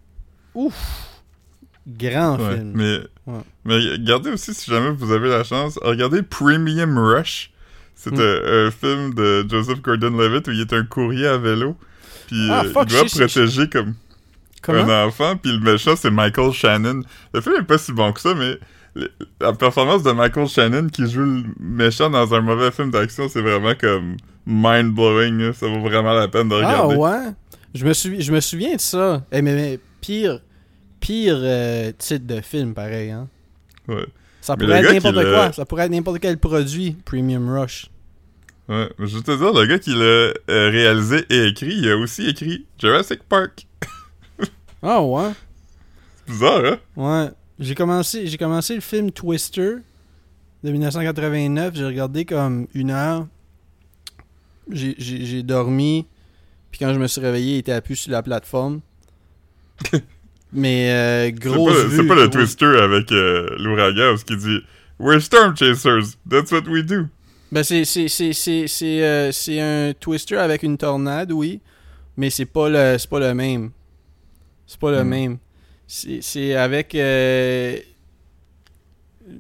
ouf, 0.54 0.75
grand 1.88 2.38
Ouais, 2.40 2.56
film. 2.57 2.74
mais, 2.75 3.00
mais 3.66 3.75
regardez 3.94 4.31
aussi, 4.31 4.54
si 4.54 4.69
jamais 4.69 4.92
vous 4.92 5.12
avez 5.12 5.30
la 5.30 5.44
chance, 5.44 5.80
regardez 5.81 6.22
Premium 6.22 6.98
Rush. 7.00 7.52
C'est 7.95 8.12
Mm. 8.12 8.19
un, 8.22 8.68
un 8.68 8.72
film 8.72 9.13
de 9.13 9.45
Joseph 9.50 9.81
Gordon-Levitt 9.81 10.48
où 10.48 10.52
il 10.52 10.62
est 10.62 10.74
un 10.74 10.84
courrier 10.86 11.28
à 11.28 11.38
vélo. 11.38 11.75
Puis 12.28 12.48
Ah, 12.50 12.63
euh, 12.66 12.72
fuck, 12.72 12.88
il 12.90 12.94
doit 12.95 13.06
protéger 13.06 13.68
comme 13.69 13.95
Comment? 14.62 14.84
un 14.84 15.06
enfant. 15.07 15.36
Puis 15.36 15.52
le 15.52 15.60
méchant, 15.60 15.95
c'est 15.98 16.12
Michael 16.12 16.52
Shannon. 16.54 17.02
Le 17.33 17.42
film 17.42 17.56
est 17.59 17.64
pas 17.64 17.78
si 17.78 17.92
bon 17.92 18.14
que 18.14 18.21
ça, 18.21 18.33
mais 18.35 18.57
la 19.41 19.53
performance 19.53 20.03
de 20.03 20.11
Michael 20.11 20.47
Shannon 20.47 20.87
qui 20.87 21.09
joue 21.09 21.23
le 21.25 21.44
méchant 21.59 22.09
dans 22.09 22.33
un 22.33 22.41
mauvais 22.41 22.71
film 22.71 22.91
d'action, 22.91 23.27
c'est 23.29 23.41
vraiment 23.41 23.73
comme 23.79 24.18
mind-blowing. 24.45 25.53
Ça 25.53 25.68
vaut 25.68 25.79
vraiment 25.81 26.13
la 26.13 26.27
peine 26.27 26.49
de 26.49 26.56
Ah 26.56 26.57
regarder. 26.83 26.95
ouais? 26.95 27.33
Je 27.73 27.85
me, 27.85 27.94
souvi- 27.94 28.21
je 28.21 28.31
me 28.31 28.39
souviens 28.39 28.75
de 28.75 28.81
ça. 28.81 29.23
Eh, 29.31 29.41
mais, 29.41 29.53
mais 29.56 29.79
pire, 30.01 30.39
pire 30.99 31.37
euh, 31.39 31.91
titre 31.97 32.25
de 32.25 32.41
film, 32.41 32.73
pareil. 32.73 33.11
Hein? 33.11 33.27
Ouais. 33.87 34.06
Ça 34.41 34.56
pourrait 34.56 34.79
être 34.83 34.94
n'importe 34.94 35.23
quoi. 35.23 35.51
Ça 35.53 35.65
pourrait 35.65 35.85
être 35.85 35.91
n'importe 35.91 36.19
quel 36.19 36.37
produit, 36.37 36.95
Premium 37.06 37.49
Rush. 37.49 37.89
Ouais, 38.68 38.87
je 38.99 39.18
veux 39.18 39.23
te 39.23 39.35
dire, 39.35 39.51
le 39.53 39.65
gars 39.65 39.79
qui 39.79 39.89
l'a 39.91 39.95
euh, 39.99 40.33
réalisé 40.69 41.25
et 41.31 41.47
écrit, 41.47 41.73
il 41.75 41.89
a 41.89 41.97
aussi 41.97 42.27
écrit 42.29 42.65
Jurassic 42.79 43.23
Park. 43.27 43.65
Ah 44.81 45.01
ouais? 45.01 45.31
C'est 46.25 46.31
bizarre, 46.33 46.61
hein? 46.65 46.77
Ouais. 46.95 47.29
J'ai 47.59 47.75
commencé, 47.75 48.28
j'ai 48.28 48.37
commencé 48.37 48.73
le 48.75 48.81
film 48.81 49.11
Twister 49.11 49.75
de 50.63 50.71
1989. 50.71 51.75
J'ai 51.75 51.85
regardé 51.85 52.25
comme 52.25 52.68
une 52.73 52.92
heure. 52.92 53.28
J'ai, 54.71 54.95
j'ai, 54.97 55.25
j'ai 55.25 55.44
dormi. 55.44 56.06
Puis 56.71 56.80
quand 56.80 56.94
je 56.94 56.99
me 56.99 57.07
suis 57.07 57.19
réveillé, 57.21 57.56
il 57.56 57.59
était 57.59 57.71
appuyé 57.73 57.95
sur 57.97 58.11
la 58.11 58.21
plateforme. 58.23 58.81
Mais 60.54 60.92
euh, 60.92 61.25
C'est 61.25 61.31
grosse 61.33 61.73
pas, 61.73 61.83
vue, 61.85 61.95
c'est 61.97 62.07
pas 62.07 62.16
le 62.16 62.30
Twister 62.30 62.66
avec 62.66 63.11
euh, 63.11 63.47
l'ouragan 63.59 64.16
qui 64.25 64.35
dit 64.35 64.59
We're 64.99 65.21
storm 65.21 65.56
chasers, 65.56 66.18
that's 66.30 66.51
what 66.51 66.63
we 66.68 66.83
do. 66.83 67.06
Ben 67.51 67.63
c'est, 67.63 67.85
c'est, 67.85 68.07
c'est, 68.07 68.33
c'est, 68.33 68.68
c'est, 68.68 69.04
euh, 69.04 69.31
c'est 69.31 69.59
un 69.59 69.94
Twister 69.99 70.37
avec 70.37 70.63
une 70.63 70.78
tornade, 70.78 71.31
oui. 71.31 71.61
Mais 72.18 72.30
c'est 72.30 72.45
pas 72.45 72.69
le, 72.69 72.97
c'est 72.97 73.09
pas 73.09 73.19
le 73.19 73.33
même. 73.33 73.71
C'est 74.68 74.80
pas 74.80 74.92
le 74.92 75.04
Hmm. 75.04 75.07
même. 75.07 75.37
C'est, 75.92 76.22
c'est 76.22 76.54
avec... 76.54 76.94
Euh... 76.94 77.78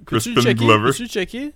Crispin 0.07 0.41
checker? 0.41 0.55
Glover. 0.55 0.87
Peux-tu 0.89 1.07
checker? 1.07 1.51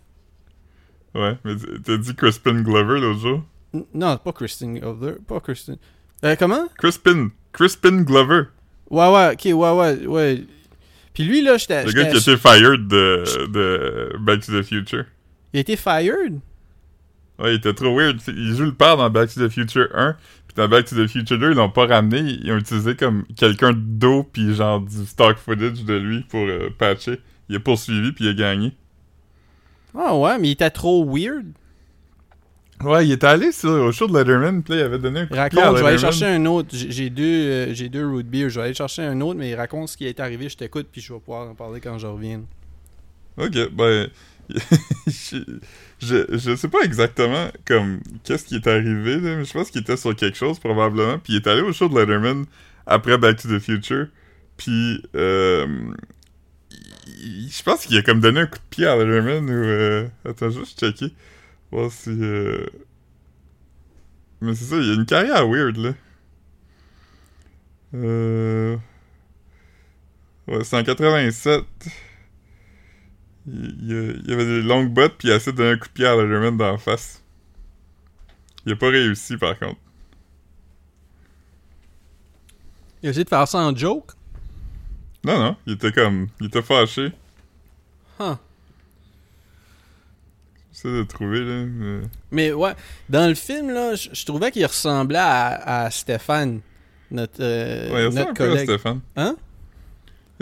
Ouais, 1.16 1.36
mais 1.44 1.54
t'as 1.84 1.98
dit 1.98 2.14
Crispin 2.16 2.62
Glover 2.62 3.00
l'autre 3.00 3.20
jour? 3.20 3.44
N- 3.74 3.86
Non, 3.94 4.18
pas 4.18 4.32
Kristen 4.34 4.78
Glover. 4.80 5.16
Pas 5.28 5.40
Kristen. 5.40 5.78
Euh, 6.24 6.36
comment? 6.38 6.68
Crispin, 6.78 7.30
Crispin 7.52 8.02
Glover. 8.04 8.44
Ouais, 8.92 9.12
ouais, 9.12 9.34
ok, 9.34 9.46
ouais, 9.46 9.72
ouais, 9.72 10.06
ouais. 10.06 10.44
Puis 11.16 11.24
lui, 11.24 11.42
là, 11.42 11.58
j'étais. 11.58 11.84
Le 11.86 11.92
gars 11.92 12.06
qui 12.06 12.16
a 12.16 12.20
été 12.20 12.38
fired 12.38 12.88
de, 12.88 13.48
de 13.48 14.16
Back 14.20 14.42
to 14.46 14.52
the 14.62 14.64
Future. 14.64 15.06
Il 15.54 15.58
a 15.58 15.62
été 15.62 15.76
fired? 15.76 16.40
Ouais, 17.40 17.54
il 17.54 17.58
était 17.58 17.74
trop 17.74 17.98
weird. 17.98 18.20
Il 18.28 18.56
joue 18.56 18.66
le 18.66 18.74
père 18.76 18.98
dans 18.98 19.10
Back 19.10 19.34
to 19.34 19.48
the 19.48 19.52
Future 19.52 19.88
1. 19.96 20.16
Puis 20.54 20.64
dans 20.64 20.68
Back 20.68 20.86
to 20.86 20.96
the 20.96 21.08
Future 21.08 21.40
2, 21.40 21.52
ils 21.52 21.56
l'ont 21.56 21.70
pas 21.70 21.88
ramené. 21.88 22.20
Ils 22.44 22.52
ont 22.52 22.58
utilisé 22.58 22.96
comme 22.96 23.26
quelqu'un 23.36 23.74
d'eau 23.76 24.24
puis 24.24 24.54
genre 24.54 24.82
du 24.82 25.06
stock 25.06 25.38
footage 25.38 25.84
de 25.84 25.96
lui 25.96 26.22
pour 26.30 26.42
euh, 26.42 26.70
patcher. 26.78 27.20
Il 27.50 27.56
a 27.56 27.60
poursuivi 27.60 28.12
puis 28.12 28.26
il 28.26 28.30
a 28.30 28.34
gagné. 28.34 28.74
Ah 29.98 30.16
ouais, 30.16 30.38
mais 30.40 30.50
il 30.50 30.52
était 30.52 30.70
trop 30.70 31.06
weird. 31.06 31.46
Ouais, 32.84 33.06
il 33.06 33.12
était 33.14 33.28
allé 33.28 33.52
sur, 33.52 33.70
au 33.70 33.92
show 33.92 34.08
de 34.08 34.18
Letterman, 34.18 34.62
puis 34.62 34.74
là, 34.74 34.82
il 34.82 34.84
avait 34.84 35.00
donné 35.00 35.22
un 35.22 35.26
coup 35.26 35.36
de 35.36 35.50
pied 35.50 35.60
à 35.60 35.66
Raconte, 35.66 35.78
je 35.78 35.84
vais 35.84 35.90
aller 35.90 35.98
chercher 35.98 36.26
un 36.26 36.46
autre. 36.46 36.70
J'ai 36.74 36.92
j'ai 36.92 37.10
deux, 37.10 37.24
euh, 37.24 37.74
j'ai 37.74 37.88
deux 37.88 38.06
root 38.06 38.24
beer. 38.24 38.50
Je 38.50 38.60
vais 38.60 38.66
aller 38.66 38.74
chercher 38.74 39.04
un 39.04 39.22
autre, 39.22 39.40
mais 39.40 39.52
il 39.52 39.56
raconte 39.56 39.90
ce 39.90 39.98
qui 39.98 40.06
est 40.06 40.20
arrivé. 40.20 40.50
Je 40.50 40.58
t'écoute, 40.58 40.88
puis 40.92 41.00
je 41.00 41.14
vais 41.14 41.20
pouvoir 41.20 41.50
en 41.50 41.56
parler 41.56 41.80
quand 41.80 41.98
je 41.98 42.08
reviens. 42.08 42.42
Ok, 43.38 43.54
ben. 43.72 44.10
Je, 45.08 45.38
je, 46.00 46.56
sais 46.56 46.68
pas 46.68 46.82
exactement 46.84 47.48
comme 47.66 48.02
qu'est-ce 48.24 48.46
qui 48.46 48.56
est 48.56 48.68
arrivé, 48.68 49.18
mais 49.18 49.46
je 49.46 49.54
pense 49.54 49.72
qu'il 49.72 49.82
était 49.82 49.98
sur 49.98 50.16
quelque 50.16 50.38
chose 50.38 50.60
probablement. 50.60 51.20
Puis 51.20 51.34
il 51.34 51.36
est 51.38 51.48
allé 51.48 51.62
au 51.62 51.72
show 51.74 51.88
de 51.88 51.98
Letterman 51.98 52.46
après 52.86 53.18
Back 53.18 53.42
to 53.42 53.48
the 53.48 53.60
Future. 53.60 54.08
Puis 54.58 55.04
euh, 55.16 55.66
je 57.06 57.64
pense 57.64 57.86
qu'il 57.86 57.98
a 57.98 58.02
comme 58.02 58.20
donné 58.20 58.42
un 58.42 58.48
coup 58.48 58.60
de 58.60 58.70
pied 58.70 58.86
à 58.86 58.96
Letterman 58.96 59.50
ou. 59.50 59.54
Euh, 59.54 60.08
attends, 60.26 60.50
juste 60.50 60.80
checker. 60.80 61.14
Voir 61.72 61.92
si. 61.92 62.10
Euh... 62.10 62.66
Mais 64.42 64.56
c'est 64.56 64.66
ça, 64.66 64.76
il 64.78 64.92
a 64.92 64.94
une 64.96 65.06
carrière 65.06 65.48
weird 65.48 65.78
là. 65.78 65.94
Euh. 67.96 68.76
Ouais, 70.48 70.64
c'est 70.64 70.78
en 70.78 70.84
87. 70.84 71.64
Il, 73.46 74.22
il, 74.26 74.34
avait 74.34 74.46
des 74.46 74.62
longues 74.62 74.90
bottes, 74.94 75.16
puis 75.18 75.28
il 75.28 75.32
a 75.32 75.36
essayé 75.36 75.52
de 75.52 75.58
donner 75.58 75.72
un 75.72 75.78
coup 75.78 75.88
de 75.88 75.94
pied 75.94 76.06
à 76.06 76.16
Letterman 76.16 76.56
dans 76.58 76.72
la 76.72 76.78
face. 76.78 77.22
Il 78.66 78.72
a 78.72 78.76
pas 78.78 78.88
réussi, 78.90 79.36
par 79.38 79.58
contre. 79.60 79.80
Il 83.02 83.08
a 83.08 83.10
essayé 83.10 83.26
de 83.26 83.30
faire 83.30 83.48
ça 83.48 83.60
en 83.60 83.76
joke? 83.76 84.12
Non, 85.26 85.40
non, 85.40 85.56
il 85.66 85.74
était 85.74 85.92
comme... 85.92 86.28
Il 86.40 86.48
était 86.48 86.62
fâché. 86.62 87.12
Huh. 88.20 88.36
J'essaie 90.72 90.90
de 90.90 91.04
trouver, 91.04 91.40
là. 91.42 91.66
mais- 91.66 92.02
Mais 92.32 92.54
ouais, 92.54 92.74
dans 93.10 93.28
le 93.28 93.36
film, 93.36 93.70
là, 93.72 93.96
je 93.96 94.26
trouvais 94.26 94.52
qu'il 94.52 94.66
ressemblait 94.66 95.18
à, 95.20 95.84
à 95.86 95.92
Stéphane, 95.92 96.62
notre, 97.12 97.42
euh, 97.42 97.94
Ouais, 97.94 98.08
il 98.10 98.16
notre 98.16 98.34
peu 98.34 98.44
à 98.44 98.48
collègue. 98.48 98.70
Stéphane. 98.70 99.02
Hein? 99.18 99.36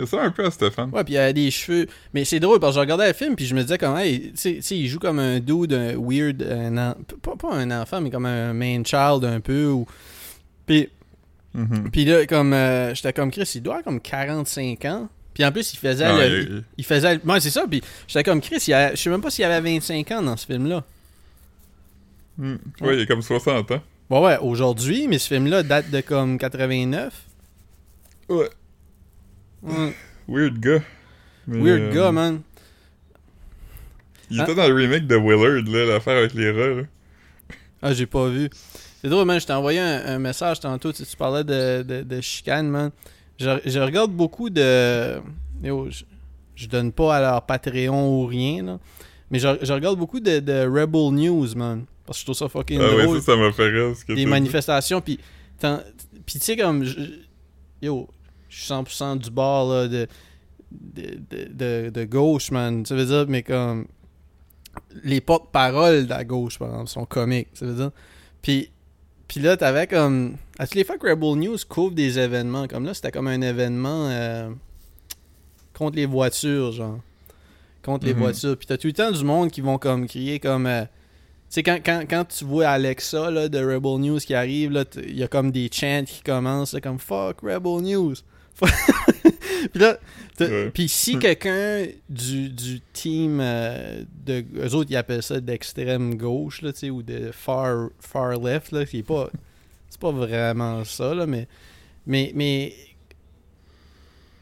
Il 0.02 0.06
ressemble 0.06 0.24
un 0.24 0.30
peu 0.32 0.44
à 0.44 0.50
Stéphane. 0.50 0.90
Ouais, 0.92 1.04
puis 1.04 1.14
il 1.14 1.18
a 1.18 1.32
des 1.32 1.48
cheveux. 1.52 1.86
Mais 2.12 2.24
c'est 2.24 2.40
drôle 2.40 2.58
parce 2.58 2.72
que 2.72 2.76
je 2.76 2.80
regardais 2.80 3.06
le 3.06 3.12
film 3.14 3.36
puis 3.36 3.46
je 3.46 3.54
me 3.54 3.62
disais 3.62 3.78
comme, 3.78 3.96
hey, 3.96 4.32
tu 4.32 4.60
sais- 4.60 4.76
il 4.76 4.88
joue 4.88 4.98
comme 4.98 5.20
un 5.20 5.38
dude, 5.38 5.72
un 5.74 5.94
weird, 5.96 6.42
un 6.42 6.76
en- 6.76 6.94
pas, 7.22 7.36
pas 7.36 7.54
un 7.54 7.70
enfant, 7.80 8.00
mais 8.00 8.10
comme 8.10 8.26
un 8.26 8.52
main 8.52 8.82
child 8.84 9.24
un 9.24 9.38
peu. 9.38 9.66
Ou... 9.68 9.86
Puis, 10.66 10.88
Mhm. 11.54 11.90
puis 11.92 12.04
là, 12.04 12.26
comme, 12.26 12.52
euh, 12.52 12.94
j'étais 12.96 13.12
comme 13.12 13.30
Chris, 13.30 13.48
il 13.54 13.62
doit 13.62 13.74
avoir 13.74 13.84
comme 13.84 14.00
45 14.00 14.84
ans. 14.86 15.08
Puis 15.34 15.44
en 15.44 15.52
plus, 15.52 15.72
il 15.72 15.78
faisait 15.78 16.08
Non, 16.08 16.18
le. 16.18 16.40
il- 16.42 16.64
Il 16.78 16.84
faisait. 16.84 17.18
Ouais, 17.24 17.40
c'est 17.40 17.50
ça. 17.50 17.64
Puis 17.70 17.80
j'étais 18.08 18.24
comme 18.24 18.40
Chris, 18.40 18.64
il 18.66 18.74
a- 18.74 18.94
je 18.94 19.00
sais 19.00 19.08
même 19.10 19.20
pas 19.22 19.30
s'il 19.30 19.44
avait 19.44 19.60
25 19.72 20.10
ans 20.10 20.22
dans 20.22 20.36
ce 20.36 20.46
film-là. 20.46 20.84
Hmm. 22.38 22.56
Ouais, 22.80 22.96
il 22.96 23.02
a 23.02 23.06
comme 23.06 23.22
60 23.22 23.70
ans. 23.70 23.80
Bon, 24.10 24.24
ouais, 24.24 24.36
aujourd'hui, 24.38 25.06
mais 25.08 25.18
ce 25.18 25.28
film-là 25.28 25.62
date 25.62 25.90
de 25.90 26.00
comme 26.00 26.38
89. 26.38 27.12
Ouais. 28.28 28.48
Ouais. 29.62 29.94
Weird 30.28 30.58
gars. 30.58 30.82
Mais, 31.46 31.58
Weird 31.58 31.80
euh, 31.82 31.92
gars, 31.92 32.12
man. 32.12 32.40
Il 34.30 34.40
Hein? 34.40 34.44
était 34.44 34.54
dans 34.54 34.66
le 34.68 34.74
remake 34.74 35.06
de 35.06 35.16
Willard, 35.16 35.62
là, 35.72 35.84
l'affaire 35.86 36.16
avec 36.18 36.34
les 36.34 36.50
rats, 36.50 36.80
là. 36.80 36.82
Ah, 37.82 37.92
j'ai 37.92 38.06
pas 38.06 38.28
vu. 38.28 38.48
C'est 39.00 39.08
drôle, 39.08 39.26
man. 39.26 39.40
Je 39.40 39.46
t'ai 39.46 39.52
envoyé 39.52 39.80
un, 39.80 40.06
un 40.06 40.18
message 40.18 40.60
tantôt. 40.60 40.92
Tu, 40.92 41.02
tu 41.04 41.16
parlais 41.16 41.42
de, 41.44 41.82
de, 41.82 42.02
de 42.02 42.20
chicane, 42.20 42.68
man. 42.68 42.90
Je, 43.38 43.58
je 43.64 43.78
regarde 43.80 44.12
beaucoup 44.12 44.48
de. 44.50 45.18
Yo, 45.62 45.90
je, 45.90 46.04
je 46.54 46.66
donne 46.68 46.92
pas 46.92 47.16
à 47.16 47.20
leur 47.20 47.42
Patreon 47.46 48.08
ou 48.22 48.26
rien, 48.26 48.62
là. 48.62 48.78
Mais 49.30 49.38
je, 49.38 49.48
je 49.62 49.72
regarde 49.72 49.98
beaucoup 49.98 50.20
de, 50.20 50.38
de 50.38 50.66
Rebel 50.66 51.10
News, 51.12 51.54
man. 51.56 51.84
Parce 52.06 52.18
que 52.18 52.20
je 52.20 52.24
trouve 52.26 52.36
ça 52.36 52.48
fucking 52.48 52.80
Ah 52.80 52.94
ouais, 52.94 53.02
drôle. 53.04 53.20
ça, 53.20 53.32
ça 53.32 53.36
m'a 53.36 53.50
fait 53.52 53.68
rire, 53.68 53.96
ce 53.96 54.04
que 54.04 54.12
des 54.12 54.26
manifestations. 54.26 55.00
Puis, 55.00 55.18
tu 55.58 56.38
sais, 56.38 56.56
comme. 56.56 56.84
je- 56.84 57.00
yo, 57.82 58.08
je 58.52 58.60
suis 58.64 58.72
100% 58.72 59.18
du 59.18 59.30
bord, 59.30 59.72
là, 59.72 59.88
de, 59.88 60.06
de, 60.70 61.18
de, 61.52 61.90
de, 61.90 62.04
gauche, 62.04 62.50
man. 62.50 62.84
Ça 62.84 62.94
veut 62.94 63.06
dire, 63.06 63.26
mais 63.28 63.42
comme. 63.42 63.86
Les 65.04 65.20
porte-paroles 65.20 66.04
de 66.04 66.10
la 66.10 66.24
gauche, 66.24 66.58
par 66.58 66.68
exemple, 66.70 66.88
sont 66.88 67.04
comiques. 67.06 67.48
Ça 67.54 67.66
veut 67.66 67.74
dire. 67.74 67.90
Puis. 68.42 68.70
Puis 69.28 69.40
là, 69.40 69.56
t'avais 69.56 69.86
comme. 69.86 70.36
À 70.58 70.66
toutes 70.66 70.74
les 70.76 70.84
fois 70.84 70.98
que 70.98 71.08
Rebel 71.08 71.36
News 71.38 71.56
couvre 71.68 71.94
des 71.94 72.18
événements, 72.18 72.68
comme 72.68 72.84
là, 72.84 72.92
c'était 72.92 73.10
comme 73.10 73.28
un 73.28 73.40
événement 73.40 74.08
euh, 74.10 74.50
contre 75.74 75.96
les 75.96 76.06
voitures, 76.06 76.72
genre. 76.72 76.98
Contre 77.82 78.04
les 78.06 78.12
Mhm. 78.14 78.20
voitures. 78.20 78.56
Puis 78.58 78.66
t'as 78.66 78.76
tout 78.76 78.86
le 78.88 78.92
temps 78.92 79.10
du 79.10 79.24
monde 79.24 79.50
qui 79.50 79.60
vont 79.62 79.78
comme 79.78 80.06
crier 80.06 80.38
comme. 80.38 80.66
euh, 80.66 80.82
tu 80.84 81.56
sais, 81.56 81.62
quand, 81.62 81.78
quand, 81.84 82.04
quand 82.08 82.24
tu 82.26 82.44
vois 82.44 82.68
Alexa 82.68 83.30
là, 83.30 83.48
de 83.48 83.58
Rebel 83.58 84.00
News 84.00 84.18
qui 84.18 84.34
arrive, 84.34 84.84
il 85.06 85.18
y 85.18 85.22
a 85.22 85.28
comme 85.28 85.50
des 85.50 85.68
chants 85.72 86.04
qui 86.06 86.22
commencent, 86.22 86.72
là, 86.74 86.80
comme 86.80 86.98
Fuck 86.98 87.40
Rebel 87.42 87.82
News. 87.82 88.14
puis 89.72 89.80
là, 89.80 89.98
Ouais. 90.40 90.70
puis 90.72 90.88
si 90.88 91.18
quelqu'un 91.18 91.86
du, 92.08 92.48
du 92.48 92.80
team, 92.92 93.38
euh, 93.40 94.02
de, 94.26 94.44
eux 94.56 94.74
autres 94.74 94.90
ils 94.90 94.96
appellent 94.96 95.22
ça 95.22 95.40
d'extrême 95.40 96.16
gauche, 96.16 96.62
là, 96.62 96.72
tu 96.72 96.80
sais, 96.80 96.90
ou 96.90 97.02
de 97.02 97.30
far, 97.32 97.90
far 98.00 98.40
left, 98.40 98.72
là, 98.72 98.84
qui 98.84 98.98
est 98.98 99.02
pas, 99.02 99.30
c'est 99.90 100.00
pas 100.00 100.10
vraiment 100.10 100.84
ça, 100.84 101.14
là, 101.14 101.26
mais, 101.26 101.46
mais, 102.06 102.32
mais 102.34 102.74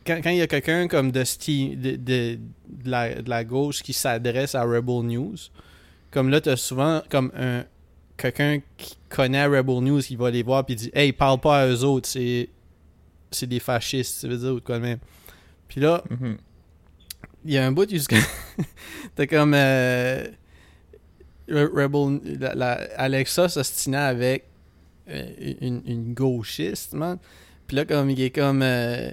quand 0.07 0.21
quand 0.23 0.31
il 0.31 0.39
y 0.39 0.43
a 0.43 0.47
quelqu'un 0.47 0.89
comme 0.89 1.13
de, 1.13 1.23
de, 1.23 1.97
de, 1.97 2.39
de 2.69 2.91
la, 2.91 3.21
de 3.21 3.29
la 3.29 3.45
gauche 3.45 3.83
qui 3.83 3.93
s'adresse 3.93 4.55
à 4.55 4.63
Rebel 4.63 5.03
News, 5.03 5.37
comme 6.11 6.31
là, 6.31 6.41
t'as 6.41 6.57
souvent 6.57 7.03
comme 7.11 7.31
un 7.37 7.65
quelqu'un 8.17 8.61
qui 8.77 8.97
connaît 9.09 9.47
Rebel 9.47 9.81
News 9.83 10.01
qui 10.01 10.17
va 10.17 10.31
les 10.31 10.43
voir 10.43 10.65
puis 10.65 10.77
dit 10.77 10.91
Hey, 10.95 11.13
parle 11.13 11.41
pas 11.41 11.63
à 11.63 11.67
eux 11.67 11.85
autres, 11.85 12.09
c'est 12.09 12.49
c'est 13.31 13.47
des 13.47 13.61
fascistes, 13.61 14.19
ça 14.21 14.29
veut 14.29 14.37
dire 14.37 14.51
ou 14.53 14.61
de 14.61 14.65
quoi 14.65 14.77
de 14.79 14.83
même. 14.83 14.99
Puis 15.69 15.81
là, 15.81 16.03
Mhm. 16.11 16.37
il 17.45 17.53
y 17.53 17.59
a 17.59 17.67
un 17.67 17.73
bout 17.73 17.89
jusqu'à 17.89 18.17
t'as 19.15 19.27
comme 19.27 19.55
euh, 19.55 20.25
Re- 21.49 21.71
Rebel 21.73 22.39
la, 22.41 22.55
la- 22.55 22.89
Alexa 22.97 23.49
s'ostinait 23.49 23.97
avec 23.99 24.45
euh, 25.09 25.27
une, 25.61 25.83
une 25.87 26.15
gauchiste, 26.15 26.93
man. 26.93 27.19
Puis 27.67 27.77
là, 27.77 27.85
comme 27.85 28.11
il 28.11 28.21
est 28.21 28.31
comme 28.31 28.63
euh, 28.63 29.11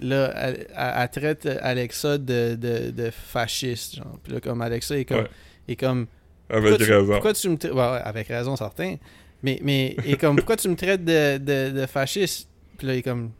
là, 0.00 0.32
elle, 0.36 1.08
traite 1.10 1.46
Alexa 1.60 2.18
de, 2.18 2.56
de, 2.56 2.90
de 2.90 3.10
fasciste, 3.10 3.96
genre. 3.96 4.18
Puis 4.22 4.32
là, 4.32 4.40
comme 4.40 4.62
Alexa 4.62 4.96
est 4.98 5.04
comme, 5.04 5.18
Ouais. 5.18 5.28
est 5.68 5.76
comme 5.76 6.06
Avec 6.48 6.68
pourquoi 6.70 6.86
tu, 6.86 6.92
raison. 6.92 7.12
pourquoi 7.12 7.32
tu 7.34 7.48
me 7.48 7.56
traites. 7.56 7.72
ouais, 7.72 7.78
ouais, 7.78 8.00
avec 8.04 8.28
raison, 8.28 8.56
certain. 8.56 8.96
Mais, 9.42 9.58
mais 9.62 9.96
et 10.04 10.16
comme, 10.16 10.36
pourquoi 10.36 10.56
tu 10.56 10.68
me 10.68 10.74
traites 10.76 11.04
de, 11.04 11.36
de, 11.38 11.70
de 11.80 11.86
fasciste? 11.86 12.48
Puis 12.76 12.86
là, 12.86 12.94
il 12.94 12.98
est 12.98 13.02
comme. 13.02 13.30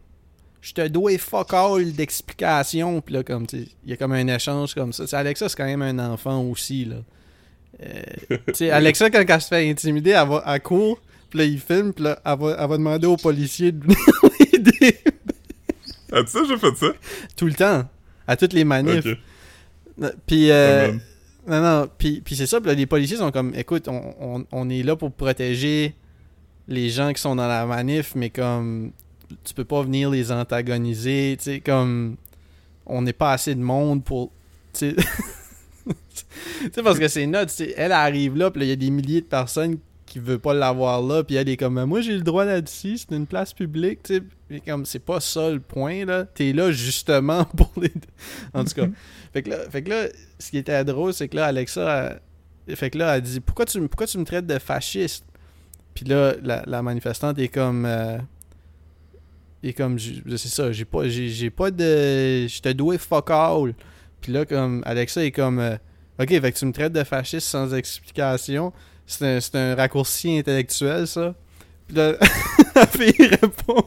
Je 0.61 0.73
te 0.73 0.87
dois 0.87 1.17
fuck 1.19 1.53
all 1.53 1.91
d'explications. 1.93 2.99
Puis 3.01 3.13
là, 3.13 3.23
comme, 3.23 3.45
il 3.53 3.67
y 3.85 3.93
a 3.93 3.97
comme 3.97 4.13
un 4.13 4.27
échange 4.27 4.73
comme 4.73 4.93
ça. 4.93 5.19
Alexa, 5.19 5.47
c'est 5.49 5.55
quand 5.55 5.65
même 5.65 5.81
un 5.81 5.99
enfant 5.99 6.41
aussi, 6.43 6.85
là. 6.85 6.95
Euh, 7.83 8.01
tu 8.47 8.53
sais, 8.55 8.69
Alexa, 8.71 9.09
quand 9.09 9.23
elle 9.27 9.41
se 9.41 9.47
fait 9.47 9.69
intimider, 9.69 10.11
elle 10.11 10.27
va 10.27 10.41
à 10.45 10.59
court. 10.59 10.99
Puis 11.29 11.39
là, 11.39 11.45
il 11.45 11.59
filme. 11.59 11.93
Puis 11.93 12.03
là, 12.05 12.19
elle 12.25 12.39
va, 12.39 12.57
elle 12.59 12.69
va 12.69 12.77
demander 12.77 13.07
aux 13.07 13.17
policiers 13.17 13.71
de 13.71 13.83
venir 13.83 13.97
l'aider. 14.39 14.99
As-tu 16.11 16.41
déjà 16.41 16.57
fait 16.57 16.75
ça? 16.77 16.87
Tout 17.35 17.45
le 17.45 17.53
temps. 17.53 17.87
À 18.27 18.35
toutes 18.35 18.53
les 18.53 18.63
manifs. 18.63 19.05
Ok. 20.01 20.11
Puis. 20.25 20.51
euh, 20.51 20.87
Amen. 20.89 21.01
Non, 21.47 21.61
non, 21.61 21.87
puis, 21.95 22.21
puis 22.21 22.35
c'est 22.35 22.47
ça, 22.47 22.59
puis 22.59 22.69
là, 22.69 22.73
les 22.73 22.87
policiers 22.87 23.17
sont 23.17 23.29
comme, 23.29 23.53
écoute, 23.53 23.87
on, 23.87 24.15
on, 24.19 24.45
on 24.51 24.67
est 24.71 24.81
là 24.81 24.95
pour 24.95 25.11
protéger 25.11 25.93
les 26.67 26.89
gens 26.89 27.13
qui 27.13 27.21
sont 27.21 27.35
dans 27.35 27.47
la 27.47 27.67
manif, 27.67 28.13
mais 28.15 28.31
comme, 28.31 28.93
tu 29.43 29.53
peux 29.53 29.65
pas 29.65 29.81
venir 29.83 30.09
les 30.09 30.31
antagoniser, 30.31 31.35
tu 31.37 31.43
sais, 31.45 31.59
comme, 31.59 32.17
on 32.85 33.01
n'est 33.01 33.13
pas 33.13 33.31
assez 33.33 33.55
de 33.55 33.61
monde 33.61 34.03
pour, 34.03 34.31
tu 34.73 34.95
sais, 34.95 34.95
parce 36.83 36.99
que 36.99 37.07
c'est 37.07 37.25
notre, 37.27 37.53
elle 37.77 37.91
arrive 37.91 38.35
là, 38.37 38.51
puis 38.51 38.59
là, 38.61 38.65
il 38.65 38.69
y 38.69 38.73
a 38.73 38.75
des 38.75 38.89
milliers 38.89 39.21
de 39.21 39.25
personnes 39.25 39.77
qui 40.05 40.19
veulent 40.19 40.39
pas 40.39 40.53
l'avoir 40.53 41.01
là, 41.01 41.23
puis 41.23 41.35
elle 41.35 41.49
est 41.49 41.57
comme, 41.57 41.83
moi 41.85 42.01
j'ai 42.01 42.13
le 42.15 42.21
droit 42.21 42.45
là-dessus, 42.45 42.97
c'est 42.99 43.11
une 43.15 43.25
place 43.25 43.53
publique, 43.53 44.03
tu 44.03 44.21
sais, 44.49 44.59
comme, 44.61 44.85
c'est 44.85 44.99
pas 44.99 45.19
ça 45.19 45.49
le 45.49 45.59
point, 45.59 46.05
là, 46.05 46.25
t'es 46.25 46.53
là 46.53 46.71
justement 46.71 47.45
pour 47.57 47.71
les... 47.81 47.91
En 48.53 48.63
tout 48.63 48.73
cas, 48.75 48.87
fait 49.33 49.41
que 49.43 49.49
là, 49.49 49.57
fait 49.69 49.81
que 49.83 49.89
là 49.89 50.07
ce 50.39 50.51
qui 50.51 50.57
était 50.57 50.83
drôle, 50.83 51.13
c'est 51.13 51.27
que 51.27 51.35
là, 51.35 51.45
Alexa, 51.47 52.19
elle- 52.67 52.75
fait 52.75 52.89
que 52.89 52.97
là, 52.97 53.15
elle 53.17 53.21
dit 53.21 53.39
pourquoi 53.39 53.65
tu, 53.65 53.79
me- 53.79 53.87
pourquoi 53.87 54.07
tu 54.07 54.17
me 54.17 54.23
traites 54.25 54.47
de 54.47 54.57
fasciste? 54.59 55.23
Puis 55.93 56.03
là, 56.05 56.33
la, 56.43 56.63
la 56.65 56.81
manifestante 56.81 57.37
est 57.39 57.47
comme. 57.47 57.85
euh, 57.85 58.17
est 59.69 59.73
comme. 59.73 59.97
C'est 59.99 60.47
ça, 60.47 60.71
j'ai 60.71 60.85
pas, 60.85 61.07
j'ai, 61.07 61.49
pas 61.49 61.71
de. 61.71 62.47
Je 62.47 62.61
te 62.61 62.71
dois 62.71 62.97
fuck 62.97 63.29
all. 63.29 63.73
Puis 64.21 64.31
là, 64.31 64.45
comme. 64.45 64.81
Alexa 64.85 65.23
est 65.23 65.31
comme. 65.31 65.59
euh, 65.59 65.75
ok, 66.19 66.29
fait 66.29 66.51
que 66.51 66.57
tu 66.57 66.65
me 66.65 66.71
traites 66.71 66.93
de 66.93 67.03
fasciste 67.03 67.47
sans 67.47 67.73
explication. 67.73 68.73
C'est 69.05 69.25
un, 69.25 69.39
c'est 69.39 69.55
un 69.55 69.75
raccourci 69.75 70.37
intellectuel, 70.39 71.07
ça. 71.07 71.35
Puis 71.87 71.97
là, 71.97 72.13
la 72.75 72.87
fille 72.87 73.27
répond 73.27 73.85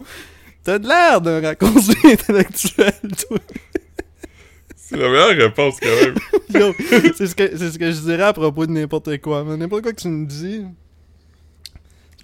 T'as 0.69 0.79
de 0.79 0.87
l'air 0.87 1.21
d'un 1.21 1.41
raccourci 1.41 1.97
intellectuel, 2.05 2.93
toi. 3.29 3.39
C'est 4.77 4.97
la 4.97 5.09
meilleure 5.09 5.37
réponse, 5.37 5.77
quand 5.81 5.89
même. 5.89 6.15
C'est 7.17 7.27
ce, 7.27 7.35
que, 7.35 7.57
c'est 7.57 7.71
ce 7.73 7.79
que 7.79 7.91
je 7.91 8.01
dirais 8.01 8.23
à 8.23 8.33
propos 8.33 8.67
de 8.67 8.73
n'importe 8.73 9.19
quoi. 9.19 9.45
N'importe 9.45 9.83
quoi 9.83 9.93
que 9.93 10.01
tu 10.01 10.09
me 10.09 10.27
dis. 10.27 10.65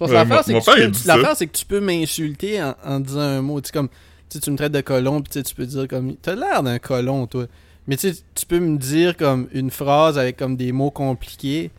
Ouais, 0.01 0.11
l'affaire, 0.11 0.43
c'est 0.43 0.53
que 0.53 0.59
tu 0.59 1.65
peux- 1.65 1.75
que 1.79 1.79
tu 1.79 1.81
m'insulter 1.81 2.61
en, 2.61 2.75
en 2.83 2.99
disant 2.99 3.19
un 3.21 3.41
mot. 3.41 3.61
Tu 3.61 3.71
comme, 3.71 3.89
tu 4.29 4.39
tu 4.39 4.51
me 4.51 4.57
traites 4.57 4.71
de 4.73 4.81
colon, 4.81 5.21
puis 5.21 5.41
tu 5.43 5.55
peux 5.55 5.65
dire 5.65 5.87
comme, 5.87 6.15
t'as 6.17 6.35
l'air 6.35 6.63
d'un 6.63 6.79
colon, 6.79 7.27
toi. 7.27 7.45
Mais 7.87 7.95
tu 7.97 8.11
sais, 8.13 8.21
tu 8.33 8.45
peux 8.45 8.59
me 8.59 8.77
dire 8.77 9.15
comme 9.15 9.47
une 9.53 9.69
phrase 9.71 10.17
avec 10.17 10.37
comme 10.37 10.57
des 10.57 10.71
mots 10.71 10.91
compliqués, 10.91 11.69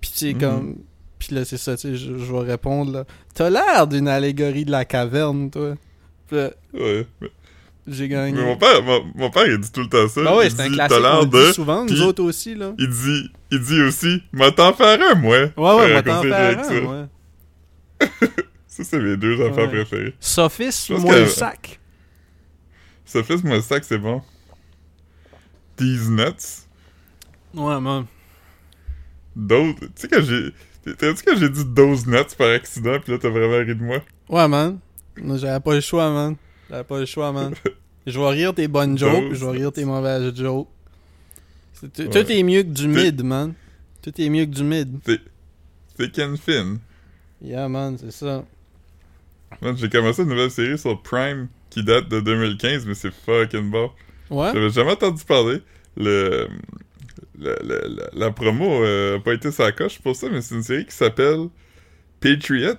puis 0.00 0.10
tu 0.10 0.18
sais, 0.18 0.34
Mhm. 0.34 0.40
comme, 0.40 0.76
puis 1.18 1.34
là, 1.34 1.44
c'est 1.44 1.56
ça, 1.58 1.76
tu 1.76 1.82
sais, 1.88 1.96
je, 1.96 2.16
je 2.18 2.32
vais 2.32 2.40
répondre, 2.52 2.92
là. 2.92 3.04
T'as 3.34 3.50
l'air 3.50 3.86
d'une 3.86 4.08
allégorie 4.08 4.64
de 4.64 4.70
la 4.70 4.84
caverne, 4.84 5.50
toi. 5.50 5.74
Là, 6.30 6.50
Ouais. 6.72 7.06
Mais, 7.20 7.28
j'ai 7.86 8.08
gagné. 8.08 8.32
mais 8.32 8.44
mon 8.44 8.56
père, 8.56 8.82
mon, 8.82 9.04
mon 9.14 9.30
père, 9.30 9.46
il 9.46 9.58
dit 9.58 9.70
tout 9.70 9.82
le 9.82 9.88
temps 9.88 10.08
ça. 10.08 10.22
Bah 10.24 10.36
ouais, 10.36 10.46
il 10.46 10.50
c'est 10.50 10.62
un 10.62 10.68
dit, 10.70 10.74
classique, 10.74 10.96
on 11.20 11.24
de... 11.26 11.46
dit 11.48 11.52
souvent, 11.52 11.84
nous 11.84 12.02
autres 12.02 12.22
aussi, 12.24 12.54
là. 12.54 12.72
Il 12.78 12.88
dit, 12.88 13.30
il 13.52 13.60
dit 13.60 13.80
aussi, 13.82 14.22
m'a 14.32 14.50
t'en 14.50 14.72
faire 14.72 14.98
un, 15.10 15.14
moi. 15.14 15.36
Ouais, 15.36 15.46
ouais, 15.56 15.92
Euh, 15.92 16.02
ça, 16.04 16.22
faire 16.22 16.58
un, 16.58 16.62
ça. 16.64 17.08
Ça, 18.66 18.82
c'est 18.84 18.98
mes 18.98 19.16
deux 19.16 19.40
affaires 19.40 19.64
Ouais. 19.70 19.84
préférées. 19.84 20.14
Sophis, 20.18 20.86
Je 20.88 20.94
pense 20.94 21.02
moi 21.02 21.14
que- 21.14 21.20
le 21.20 21.26
sac. 21.26 21.78
Sophie, 23.04 23.36
moi, 23.44 23.62
ça 23.62 23.78
que 23.78 23.86
c'est 23.86 23.98
bon. 23.98 24.22
These 25.76 26.08
nuts. 26.10 26.66
Ouais, 27.54 27.80
man. 27.80 28.06
Those... 29.36 29.74
Tu 29.80 29.86
sais 29.96 30.08
que 30.08 30.22
j'ai... 30.22 30.52
T'as 30.96 31.12
dit 31.12 31.22
que 31.22 31.36
j'ai 31.36 31.48
dit 31.48 31.64
those 31.74 32.06
nuts 32.06 32.34
par 32.36 32.50
accident, 32.50 32.98
pis 33.00 33.10
là, 33.12 33.18
t'as 33.18 33.28
vraiment 33.30 33.58
ri 33.58 33.74
de 33.74 33.82
moi? 33.82 33.98
Ouais, 34.28 34.48
man. 34.48 34.78
Non, 35.22 35.36
J'avais 35.38 35.60
pas 35.60 35.74
le 35.74 35.80
choix, 35.80 36.10
man. 36.10 36.36
J'avais 36.68 36.84
pas 36.84 36.98
le 37.00 37.06
choix, 37.06 37.32
man. 37.32 37.54
Je 38.06 38.18
vais 38.20 38.28
rire 38.28 38.54
tes 38.54 38.68
bonnes 38.68 38.98
jokes, 38.98 39.32
je 39.32 39.44
vais 39.46 39.50
rire 39.52 39.72
tes 39.72 39.84
mauvaises 39.86 40.34
jokes. 40.36 40.68
C'est- 41.72 41.90
Tout 41.90 42.02
Ouais. 42.02 42.24
tout 42.24 42.30
est 42.32 42.42
mieux 42.42 42.62
que 42.62 42.68
du 42.68 42.86
mid, 42.86 43.22
man. 43.22 43.54
Tout 44.02 44.12
est 44.20 44.28
mieux 44.28 44.44
que 44.44 44.50
du 44.50 44.62
mid. 44.64 44.98
C'est 45.96 46.12
Ken 46.12 46.36
Finn. 46.36 46.78
Yeah, 47.44 47.68
man, 47.68 47.98
c'est 47.98 48.10
ça. 48.10 48.42
J'ai 49.76 49.90
commencé 49.90 50.22
une 50.22 50.30
nouvelle 50.30 50.50
série 50.50 50.78
sur 50.78 51.00
Prime 51.02 51.48
qui 51.68 51.84
date 51.84 52.08
de 52.08 52.20
2015, 52.20 52.86
mais 52.86 52.94
c'est 52.94 53.12
fucking 53.12 53.70
bon. 53.70 53.90
Ouais? 54.30 54.50
J'avais 54.54 54.70
jamais 54.70 54.92
entendu 54.92 55.22
parler. 55.24 55.60
Le... 55.96 56.48
La 58.14 58.30
promo 58.30 58.82
euh, 58.82 59.18
a 59.18 59.20
pas 59.20 59.34
été 59.34 59.50
sa 59.50 59.72
coche 59.72 59.98
pour 59.98 60.16
ça, 60.16 60.28
mais 60.30 60.40
c'est 60.40 60.54
une 60.54 60.62
série 60.62 60.86
qui 60.86 60.94
s'appelle 60.94 61.48
Patriot. 62.20 62.78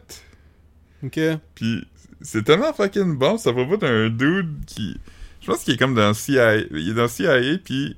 Ok. 1.03 1.19
Puis 1.53 1.85
c'est 2.21 2.43
tellement 2.43 2.73
fucking 2.73 3.17
bon, 3.17 3.37
ça 3.37 3.53
propos 3.53 3.77
d'un 3.77 4.09
dude 4.09 4.65
qui. 4.65 4.99
Je 5.41 5.47
pense 5.47 5.63
qu'il 5.63 5.75
est 5.75 5.77
comme 5.77 5.93
dans 5.93 6.13
CIA. 6.13 6.55
Il 6.71 6.89
est 6.89 6.93
dans 6.93 7.07
CIA, 7.07 7.59
puis 7.63 7.95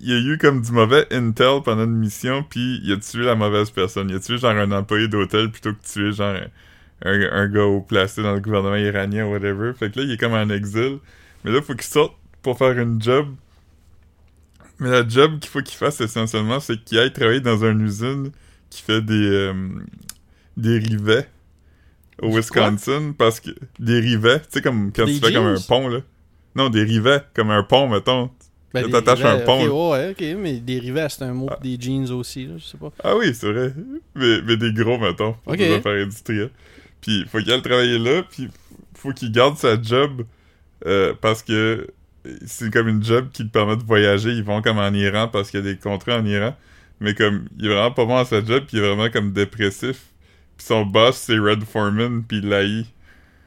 il 0.00 0.12
a 0.12 0.18
eu 0.18 0.38
comme 0.38 0.62
du 0.62 0.72
mauvais 0.72 1.06
intel 1.12 1.60
pendant 1.64 1.84
une 1.84 1.96
mission, 1.96 2.44
puis 2.44 2.80
il 2.84 2.92
a 2.92 2.96
tué 2.98 3.24
la 3.24 3.34
mauvaise 3.34 3.70
personne. 3.70 4.10
Il 4.10 4.16
a 4.16 4.20
tué 4.20 4.38
genre 4.38 4.52
un 4.52 4.72
employé 4.72 5.08
d'hôtel 5.08 5.50
plutôt 5.50 5.72
que 5.72 5.84
tuer 5.84 6.12
genre 6.12 6.36
un, 7.04 7.10
un, 7.10 7.30
un 7.32 7.48
gars 7.48 7.64
au 7.64 7.80
placé 7.80 8.22
dans 8.22 8.32
le 8.34 8.40
gouvernement 8.40 8.76
iranien 8.76 9.26
ou 9.26 9.32
whatever. 9.32 9.72
Fait 9.74 9.90
que 9.90 9.98
là, 10.00 10.04
il 10.06 10.12
est 10.12 10.16
comme 10.16 10.34
en 10.34 10.48
exil. 10.50 10.98
Mais 11.44 11.50
là, 11.52 11.62
faut 11.62 11.74
qu'il 11.74 11.82
sorte 11.84 12.14
pour 12.42 12.58
faire 12.58 12.78
une 12.78 13.00
job. 13.02 13.28
Mais 14.80 14.90
la 14.90 15.06
job 15.06 15.38
qu'il 15.40 15.50
faut 15.50 15.62
qu'il 15.62 15.76
fasse 15.76 16.00
essentiellement, 16.00 16.60
c'est 16.60 16.82
qu'il 16.84 16.98
aille 16.98 17.12
travailler 17.12 17.40
dans 17.40 17.64
une 17.64 17.80
usine 17.80 18.30
qui 18.70 18.82
fait 18.82 19.02
des, 19.02 19.14
euh, 19.14 19.54
des 20.56 20.78
rivets 20.78 21.28
au 22.20 22.34
Wisconsin 22.36 23.12
parce 23.16 23.40
que 23.40 23.50
des 23.78 24.00
rivets, 24.00 24.40
tu 24.40 24.46
sais 24.50 24.62
comme 24.62 24.92
quand 24.92 25.04
Des 25.06 25.14
tu 25.14 25.20
fais 25.20 25.32
comme 25.32 25.46
un 25.46 25.60
pont 25.60 25.88
là. 25.88 26.00
Non, 26.54 26.70
des 26.70 26.82
rivets 26.82 27.22
comme 27.34 27.50
un 27.50 27.62
pont 27.62 27.88
mettons. 27.88 28.30
Ben, 28.74 28.82
Là, 28.82 28.88
t'attaches 28.90 29.24
un 29.24 29.38
pont, 29.38 29.64
ok, 29.64 29.92
ouais, 29.92 30.10
ok, 30.10 30.36
mais 30.38 30.60
des 30.60 30.78
rivets, 30.78 31.08
c'est 31.08 31.22
un 31.24 31.32
mot 31.32 31.46
pour 31.46 31.58
des 31.60 31.78
jeans 31.80 32.10
aussi, 32.10 32.46
là, 32.46 32.54
je 32.58 32.64
sais 32.64 32.76
pas. 32.78 32.92
Ah 33.02 33.16
oui, 33.16 33.34
c'est 33.34 33.50
vrai. 33.50 33.72
Mais, 34.14 34.42
mais 34.42 34.56
des 34.56 34.72
gros 34.72 34.98
mettons 34.98 35.34
pour 35.44 35.52
Ok. 35.54 35.58
des 35.58 35.72
affaires 35.72 36.02
industrielles. 36.02 36.50
Puis 37.00 37.24
faut 37.28 37.38
qu'il 37.38 37.50
aille 37.52 37.62
travailler 37.62 37.98
là, 37.98 38.22
puis 38.30 38.48
faut 38.94 39.12
qu'il 39.12 39.32
garde 39.32 39.56
sa 39.56 39.80
job 39.80 40.22
euh, 40.86 41.14
parce 41.20 41.42
que 41.42 41.88
c'est 42.46 42.70
comme 42.72 42.88
une 42.88 43.02
job 43.02 43.28
qui 43.32 43.44
te 43.46 43.50
permet 43.50 43.76
de 43.76 43.82
voyager. 43.84 44.30
Ils 44.32 44.44
vont 44.44 44.60
comme 44.60 44.78
en 44.78 44.92
Iran 44.92 45.28
parce 45.28 45.50
qu'il 45.50 45.60
y 45.60 45.62
a 45.68 45.72
des 45.72 45.78
contrats 45.78 46.18
en 46.18 46.26
Iran. 46.26 46.54
Mais 47.00 47.14
comme, 47.14 47.46
il 47.58 47.66
est 47.66 47.68
vraiment 47.68 47.92
pas 47.92 48.04
bon 48.04 48.16
à 48.16 48.24
sa 48.24 48.44
job, 48.44 48.64
puis 48.66 48.76
il 48.76 48.80
est 48.84 48.86
vraiment 48.86 49.08
comme 49.10 49.32
dépressif. 49.32 50.06
Puis 50.56 50.66
son 50.66 50.84
boss, 50.84 51.16
c'est 51.16 51.38
Red 51.38 51.62
Foreman, 51.64 52.24
puis 52.24 52.38
il 52.38 52.48
l'haït. 52.48 52.86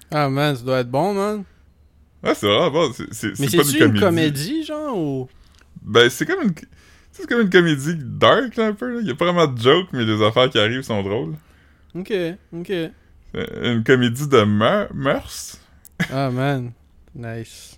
Ah, 0.10 0.30
man, 0.30 0.56
ça 0.56 0.64
doit 0.64 0.80
être 0.80 0.90
bon, 0.92 1.14
man. 1.14 1.44
Ouais, 2.24 2.36
c'est 2.36 2.48
vraiment 2.48 2.72
bon. 2.72 2.92
C'est, 2.94 3.14
c'est, 3.14 3.40
Mais 3.40 3.48
c'est 3.48 3.58
pas 3.58 3.86
une 3.86 4.00
comédie, 4.00 4.64
genre, 4.64 4.98
ou... 4.98 5.30
Ben, 5.82 6.10
c'est 6.10 6.26
comme 6.26 6.44
une... 6.44 6.54
C'est 7.14 7.28
comme 7.28 7.42
une 7.42 7.50
comédie 7.50 7.96
dark, 7.98 8.56
là, 8.56 8.68
un 8.68 8.74
peu. 8.74 8.94
Là. 8.94 9.00
Il 9.02 9.08
y 9.08 9.12
a 9.12 9.16
pas 9.16 9.26
vraiment 9.26 9.48
de 9.48 9.60
jokes, 9.60 9.90
mais 9.92 10.06
les 10.06 10.24
affaires 10.24 10.50
qui 10.50 10.58
arrivent 10.60 10.82
sont 10.84 11.04
drôles. 11.04 11.36
Ok, 11.94 12.14
ok. 12.54 12.70
Euh, 12.72 13.74
Une 13.76 13.84
comédie 13.84 14.28
de 14.30 14.44
meur- 14.44 14.94
mœurs? 14.94 15.58
Ah, 16.10 16.30
man. 16.32 16.72
Nice. 17.14 17.78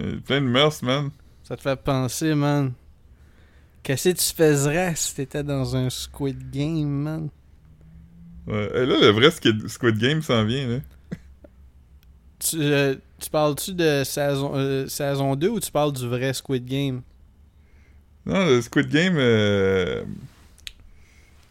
Euh, 0.00 0.16
Plein 0.24 0.40
de 0.40 0.46
mœurs, 0.46 0.82
man. 0.82 1.10
Ça 1.42 1.56
te 1.56 1.62
fait 1.62 1.76
penser, 1.76 2.34
man. 2.34 2.72
Qu'est-ce 3.82 4.08
que 4.10 4.14
tu 4.16 4.34
faiserais 4.34 4.94
si 4.96 5.14
t'étais 5.14 5.42
dans 5.42 5.76
un 5.76 5.90
Squid 5.90 6.50
Game, 6.50 6.88
man? 6.88 7.28
Ouais. 8.46 8.70
Et 8.74 8.86
là, 8.86 8.98
le 8.98 9.08
vrai 9.10 9.30
Squid, 9.30 9.68
Squid 9.68 9.98
Game 9.98 10.22
s'en 10.22 10.44
vient, 10.44 10.66
là. 10.68 10.76
Tu, 12.40 12.56
euh, 12.60 12.94
tu 13.20 13.30
parles-tu 13.30 13.74
de 13.74 14.02
saison, 14.04 14.52
euh, 14.54 14.86
saison 14.88 15.36
2 15.36 15.48
ou 15.48 15.60
tu 15.60 15.70
parles 15.70 15.92
du 15.92 16.08
vrai 16.08 16.32
Squid 16.32 16.64
Game? 16.64 17.02
Non, 18.26 18.46
le 18.46 18.60
Squid 18.62 18.88
Game... 18.88 19.14
euh, 19.16 20.02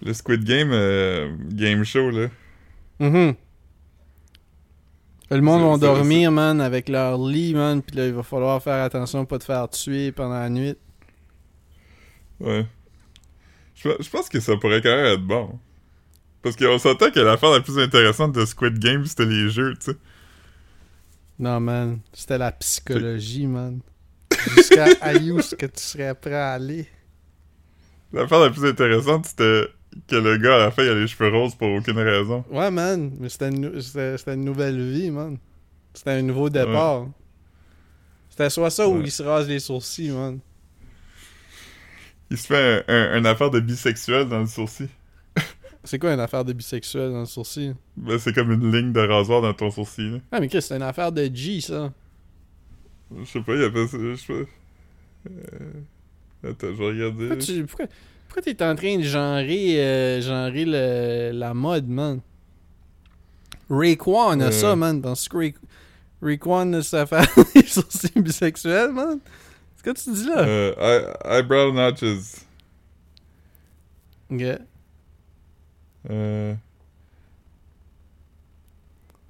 Le 0.01 0.13
Squid 0.13 0.43
Game 0.43 0.71
game 1.51 1.83
show, 1.83 2.09
là. 2.09 2.27
Mhm. 2.99 3.35
Le 5.31 5.41
monde 5.41 5.61
va 5.69 5.77
dormir, 5.77 6.31
man, 6.31 6.59
avec 6.59 6.89
leur 6.89 7.19
lit, 7.23 7.53
man, 7.53 7.83
pis 7.83 7.95
là, 7.95 8.07
il 8.07 8.13
va 8.13 8.23
falloir 8.23 8.61
faire 8.63 8.83
attention 8.83 9.25
pas 9.25 9.37
te 9.37 9.43
faire 9.43 9.69
tuer 9.69 10.11
pendant 10.11 10.39
la 10.39 10.49
nuit. 10.49 10.75
Ouais. 12.39 12.65
Je, 13.75 13.89
je 13.99 14.09
pense 14.09 14.27
que 14.27 14.39
ça 14.39 14.57
pourrait 14.57 14.81
quand 14.81 14.95
même 14.95 15.05
être 15.05 15.21
bon. 15.25 15.59
Parce 16.41 16.55
qu'on 16.55 16.79
s'entend 16.79 17.11
que 17.11 17.19
l'affaire 17.19 17.51
la 17.51 17.59
plus 17.59 17.77
intéressante 17.77 18.31
de 18.33 18.45
Squid 18.45 18.79
Game, 18.79 19.05
c'était 19.05 19.25
les 19.25 19.49
jeux, 19.49 19.75
tu 19.75 19.91
sais. 19.91 19.97
Non, 21.39 21.59
man, 21.61 21.99
c'était 22.11 22.37
la 22.37 22.51
psychologie, 22.51 23.47
man. 23.47 23.79
Jusqu'à 24.55 24.85
où 25.23 25.39
est-ce 25.39 25.55
que 25.55 25.65
tu 25.65 25.81
serais 25.81 26.13
prêt 26.13 26.33
à 26.33 26.51
aller? 26.51 26.85
L'affaire 28.11 28.39
la 28.39 28.49
plus 28.49 28.65
intéressante, 28.65 29.25
c'était 29.27 29.67
que 30.07 30.15
le 30.15 30.37
gars, 30.37 30.55
à 30.55 30.59
la 30.59 30.71
fin, 30.71 30.83
il 30.83 30.89
a 30.89 30.95
les 30.95 31.07
cheveux 31.07 31.29
roses 31.29 31.55
pour 31.55 31.69
aucune 31.69 31.97
raison. 31.97 32.43
Ouais, 32.51 32.69
man, 32.69 33.11
mais 33.19 33.29
c'était 33.29 33.49
une, 33.49 33.79
c'était- 33.81 34.33
une 34.33 34.43
nouvelle 34.43 34.81
vie, 34.91 35.11
man. 35.11 35.37
C'était 35.93 36.11
un 36.11 36.21
nouveau 36.21 36.49
départ. 36.49 37.07
C'était 38.29 38.49
soit 38.49 38.69
ça 38.69 38.87
ou 38.87 39.01
il 39.01 39.11
se 39.11 39.23
rase 39.23 39.47
les 39.47 39.59
sourcils, 39.59 40.11
man. 40.11 40.39
Il 42.31 42.37
se 42.37 42.47
fait 42.47 42.85
un, 42.87 43.25
affaire 43.25 43.49
de 43.49 43.59
bisexuel 43.59 44.27
dans 44.27 44.39
le 44.39 44.45
sourcil. 44.45 44.89
C'est 45.83 45.97
quoi 45.97 46.13
une 46.13 46.19
affaire 46.19 46.43
de 46.43 46.53
bisexuel 46.53 47.11
dans 47.11 47.21
le 47.21 47.25
sourcil? 47.25 47.73
Ben, 47.95 48.19
c'est 48.19 48.33
comme 48.33 48.51
une 48.51 48.71
ligne 48.71 48.91
de 48.91 48.99
rasoir 48.99 49.41
dans 49.41 49.53
ton 49.53 49.71
sourcil. 49.71 50.11
là. 50.11 50.17
Ah, 50.31 50.39
mais 50.39 50.47
Chris, 50.49 50.61
c'est 50.61 50.75
une 50.75 50.81
affaire 50.83 51.11
de 51.11 51.29
G, 51.33 51.61
ça. 51.61 51.91
Je 53.17 53.23
sais 53.25 53.41
pas, 53.41 53.55
il 53.55 53.63
appelle 53.63 53.87
ça. 53.87 53.97
Je 53.97 54.15
sais 54.15 54.33
pas. 54.33 55.29
Euh, 55.29 56.49
Attends, 56.51 56.67
je 56.67 56.73
vais 56.73 56.87
regarder. 56.87 57.27
Pourquoi 57.27 57.37
tu 57.45 57.65
pourquoi, 57.65 57.85
pourquoi 58.27 58.41
t'es 58.43 58.63
en 58.63 58.75
train 58.75 58.97
de 58.97 59.03
genrer, 59.03 59.83
euh, 59.83 60.21
genrer 60.21 60.65
le, 60.65 61.31
la 61.37 61.53
mode, 61.53 61.87
man? 61.87 62.21
Rayquan 63.69 64.39
a 64.41 64.45
Euh. 64.47 64.51
ça, 64.51 64.75
man. 64.75 64.99
Dans 65.01 65.15
ce 65.15 65.29
que 65.29 65.37
Ray, 65.37 65.55
Rayquan 66.21 66.73
a 66.73 66.81
sa 66.81 67.01
affaire 67.01 67.25
des 67.55 67.63
sourcils 67.67 68.11
bisexuels, 68.21 68.91
man. 68.91 69.19
C'est 69.77 69.83
quoi 69.83 69.93
tu 69.93 70.11
dis 70.11 70.25
là? 70.27 70.39
Euh, 70.45 70.73
eye- 70.77 71.37
eyebrow 71.39 71.71
notches. 71.71 72.43
Ok. 74.29 74.43
Uh, 76.07 76.55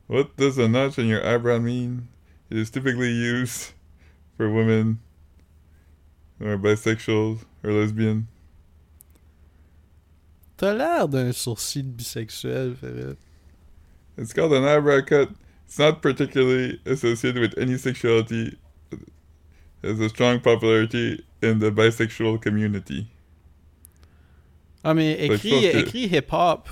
what 0.08 0.36
does 0.38 0.58
a 0.58 0.68
notch 0.68 0.98
in 1.00 1.06
your 1.06 1.26
eyebrow 1.26 1.60
mean? 1.60 2.08
It 2.50 2.58
is 2.58 2.70
typically 2.70 3.12
used 3.12 3.72
for 4.38 4.50
women 4.50 5.00
who 6.40 6.48
are 6.48 6.58
bisexual 6.58 7.44
or 7.64 7.72
lesbian. 7.72 8.28
T'as 10.58 10.74
l'air 10.74 11.08
d'un 11.08 11.32
sourcil 11.32 11.84
bisexuel, 11.96 12.76
Ferret. 12.76 13.18
It's 14.18 14.34
called 14.34 14.54
an 14.54 14.66
eyebrow 14.66 15.02
cut. 15.02 15.30
It's 15.66 15.80
not 15.80 16.02
particularly 16.02 16.82
associated 16.86 17.40
with 17.40 17.58
any 17.58 17.78
sexuality. 17.78 18.58
It 18.92 19.00
has 19.84 20.00
a 20.00 20.10
strong 20.10 20.42
popularity 20.42 21.24
in 21.42 21.60
the 21.60 21.72
bisexual 21.72 22.42
community. 22.42 23.08
Ah, 24.84 24.94
mais 24.94 25.14
écrit, 25.26 25.50
que- 25.50 25.78
écrit 25.80 26.04
hip-hop. 26.08 26.70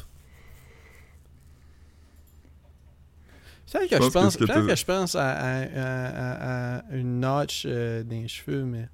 C'est 3.65 3.79
vrai 3.79 3.87
que 3.89 3.95
Je 4.01 4.09
pense 4.09 4.37
que 4.37 4.45
que 4.45 4.75
je 4.75 4.85
pense 4.85 5.15
à, 5.15 5.29
à- 5.29 5.61
à- 5.63 6.07
à- 6.07 6.77
à 6.77 6.95
une 6.95 7.19
notch 7.19 7.63
euh, 7.65 8.03
dans 8.03 8.21
les 8.21 8.27
cheveux, 8.29 8.63
mais. 8.63 8.87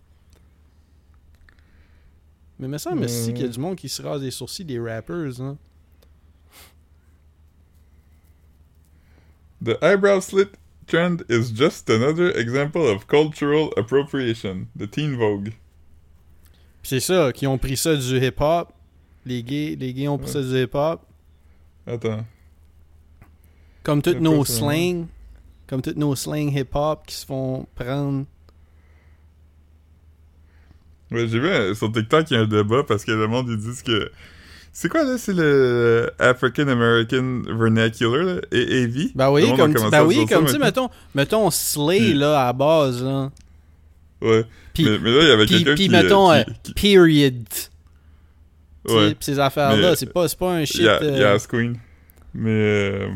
Mais 2.60 2.67
me 2.67 2.78
semble 2.78 3.04
aussi 3.04 3.34
qu'il 3.34 3.43
y 3.45 3.47
a 3.47 3.52
du 3.52 3.60
monde 3.60 3.76
qui 3.76 3.89
se 3.89 4.02
rase 4.02 4.21
les 4.23 4.32
sourcils 4.32 4.65
des 4.65 4.80
rappers, 4.80 5.39
hein. 5.41 5.58
The 9.63 9.78
eyebrow 9.82 10.19
slit 10.21 10.49
trend 10.88 11.23
is 11.30 11.52
just 11.56 11.89
another 11.89 12.32
example 12.38 12.82
of 12.88 13.08
cultural 13.08 13.69
appropriation. 13.78 14.67
The 14.78 14.88
Teen 14.89 15.15
Vogue. 15.15 15.54
C'est 16.84 16.99
ça, 16.99 17.32
qui 17.32 17.47
ont 17.47 17.58
pris 17.58 17.78
ça 17.78 17.95
du 17.95 18.17
hip-hop. 18.19 18.73
Les 19.26 19.42
gays, 19.44 19.78
les 19.80 19.94
gays 19.94 20.08
ont 20.08 20.18
pris 20.18 20.28
Ouais. 20.28 20.34
ça 20.34 20.42
du 20.42 20.62
hip-hop. 20.64 21.02
Attends. 21.88 22.26
Comme 23.84 24.02
tous 24.02 24.12
C'est 24.12 24.20
nos 24.20 24.44
slangs. 24.46 25.08
Comme 25.68 25.82
tous 25.82 25.94
nos 25.96 26.16
slangs 26.16 26.50
hip-hop 26.50 27.06
qui 27.08 27.16
se 27.16 27.26
font 27.26 27.66
prendre. 27.76 28.26
Ouais, 31.12 31.28
j'ai 31.28 31.40
vu 31.40 31.48
euh, 31.48 31.76
sur 31.76 31.92
TikTok, 31.92 32.32
il 32.32 32.34
y 32.34 32.38
a 32.38 32.42
un 32.42 32.48
débat 32.48 32.84
parce 32.88 33.06
que 33.06 33.12
le 33.12 33.28
monde, 33.28 33.48
ils 33.50 33.58
disent 33.58 33.82
que. 33.84 34.12
C'est 34.76 34.90
quoi 34.90 35.04
là? 35.04 35.20
C'est 35.20 35.34
le 35.34 36.10
African 36.18 36.68
American 36.68 37.44
Vernacular, 37.48 38.24
là? 38.24 38.42
A- 38.52 38.56
AV? 38.56 39.12
Ben 39.14 39.28
Le 39.28 39.32
oui, 39.34 39.54
comme, 39.56 39.76
tu- 39.76 39.90
ben 39.92 40.04
oui, 40.06 40.26
comme 40.26 40.46
tu 40.46 40.58
mettons, 40.58 40.90
mettons 41.14 41.52
Slay, 41.52 42.00
Puis- 42.00 42.14
là, 42.16 42.42
à 42.42 42.46
la 42.48 42.54
base, 42.54 43.04
là. 43.04 43.32
Ouais. 44.22 44.44
Puis, 44.74 44.86
mais, 44.86 44.98
mais 44.98 45.12
là, 45.12 45.22
il 45.22 45.28
y 45.28 45.32
avait 45.32 45.46
puis, 45.46 45.56
quelqu'un 45.58 45.76
puis 45.76 45.84
qui, 45.84 45.90
mettons, 45.92 46.32
euh, 46.32 46.40
euh, 46.40 46.44
qui- 46.64 46.74
period. 46.74 47.44
Ouais. 48.88 49.15
pis 49.15 49.26
ces 49.26 49.39
affaires-là, 49.39 49.96
c'est 49.96 50.12
pas, 50.12 50.28
c'est 50.28 50.38
pas 50.38 50.54
un 50.54 50.65
shit. 50.65 50.82
Ya- 50.82 51.00
euh, 51.02 51.17
Yas 51.17 51.48
Queen. 51.50 51.78
Mais 52.34 52.50
euh, 52.52 53.08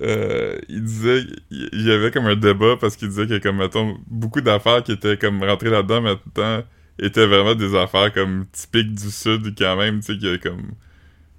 euh, 0.00 0.58
il 0.68 0.82
disait 0.82 1.22
il 1.50 1.86
y 1.86 1.92
avait 1.92 2.10
comme 2.10 2.26
un 2.26 2.34
débat 2.36 2.76
parce 2.80 2.96
qu'il 2.96 3.08
disait 3.08 3.26
que 3.26 3.38
comme 3.38 3.58
mettons 3.58 3.98
beaucoup 4.06 4.40
d'affaires 4.40 4.82
qui 4.82 4.92
étaient 4.92 5.18
comme 5.18 5.42
rentrées 5.44 5.68
là-dedans 5.70 6.00
maintenant 6.00 6.62
étaient 6.98 7.26
vraiment 7.26 7.54
des 7.54 7.74
affaires 7.74 8.12
comme 8.12 8.46
typiques 8.52 8.94
du 8.94 9.10
sud 9.10 9.54
quand 9.58 9.76
même, 9.76 10.00
tu 10.00 10.14
sais 10.14 10.18
qui 10.18 10.38
comme 10.40 10.72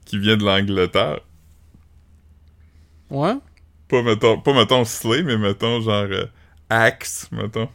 qui 0.06 0.20
vient 0.20 0.38
de 0.38 0.44
l'Angleterre. 0.44 1.22
Ouais. 3.10 3.36
Pas 3.88 4.02
mettons 4.04 4.39
pas 4.39 4.54
mettons 4.54 4.86
Slay 4.86 5.24
mais 5.24 5.38
mettons 5.38 5.82
genre 5.82 6.08
euh, 6.10 6.26
Axe 6.70 7.28
mettons. 7.32 7.70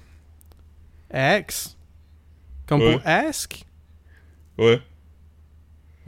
Axe? 1.10 1.76
Comme 2.66 2.82
Ouais. 2.82 2.92
pour 2.98 3.02
ask? 3.06 3.64
Ouais. 4.58 4.80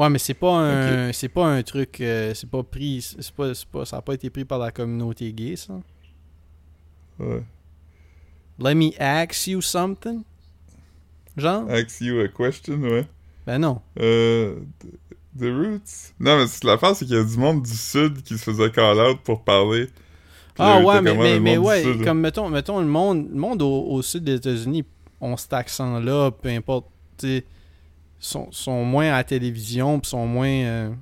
Ouais, 0.01 0.09
mais 0.09 0.19
c'est 0.19 0.33
pas 0.33 0.53
un, 0.53 1.13
c'est 1.13 1.29
pas 1.29 1.45
un 1.45 1.63
truc, 1.63 2.01
euh, 2.01 2.33
c'est 2.33 2.49
pas 2.49 2.63
pris, 2.63 3.03
c'est 3.03 3.35
pas, 3.35 3.53
c'est 3.53 3.69
pas, 3.69 3.85
ça 3.85 3.99
a 3.99 4.01
pas 4.01 4.15
été 4.15 4.31
pris 4.31 4.47
par 4.47 4.59
la 4.59 4.71
communauté 4.71 5.31
gay, 5.31 5.57
ça? 5.57 5.75
Ouais. 7.19 7.43
Let 8.59 8.77
me 8.77 8.93
ask 8.99 9.47
you 9.47 9.61
something. 9.61 10.23
Genre? 11.37 11.71
Ask 11.71 12.01
you 12.01 12.19
a 12.21 12.29
question, 12.29 12.81
ouais. 12.81 13.07
Ben 13.47 13.59
non. 13.59 13.83
Euh, 13.99 14.61
the, 15.39 15.43
Roots. 15.43 16.15
Non, 16.19 16.39
mais 16.39 16.47
c'est 16.47 16.65
l'affaire, 16.65 16.97
c'est 16.97 17.05
qu'il 17.05 17.17
y 17.17 17.19
a 17.19 17.23
du 17.25 17.37
monde 17.37 17.63
du 17.63 17.77
Sud 17.77 18.23
qui 18.23 18.39
se 18.39 18.45
faisait 18.51 18.71
call-out 18.71 19.19
pour 19.23 19.45
parler. 19.45 19.91
Ah 20.59 20.79
là, 20.79 20.83
ouais, 20.83 21.03
mais, 21.03 21.15
mais, 21.15 21.41
mais 21.41 21.59
ouais, 21.59 21.83
Sud, 21.83 22.03
comme 22.05 22.21
mettons, 22.21 22.49
mettons 22.49 22.81
le 22.81 22.87
monde, 22.87 23.29
le 23.31 23.39
monde 23.39 23.61
au, 23.61 23.83
au 23.91 24.01
sud 24.01 24.25
des 24.25 24.37
États-Unis 24.37 24.83
ont 25.21 25.37
cet 25.37 25.53
accent-là, 25.53 26.31
peu 26.31 26.49
importe, 26.49 26.87
tu 27.19 27.27
sais, 27.27 27.45
sont, 28.21 28.53
sont 28.53 28.85
moins 28.85 29.09
à 29.09 29.17
la 29.17 29.25
télévision, 29.25 29.99
pis 29.99 30.11
sont 30.11 30.27
moins 30.27 30.47
euh, 30.47 30.95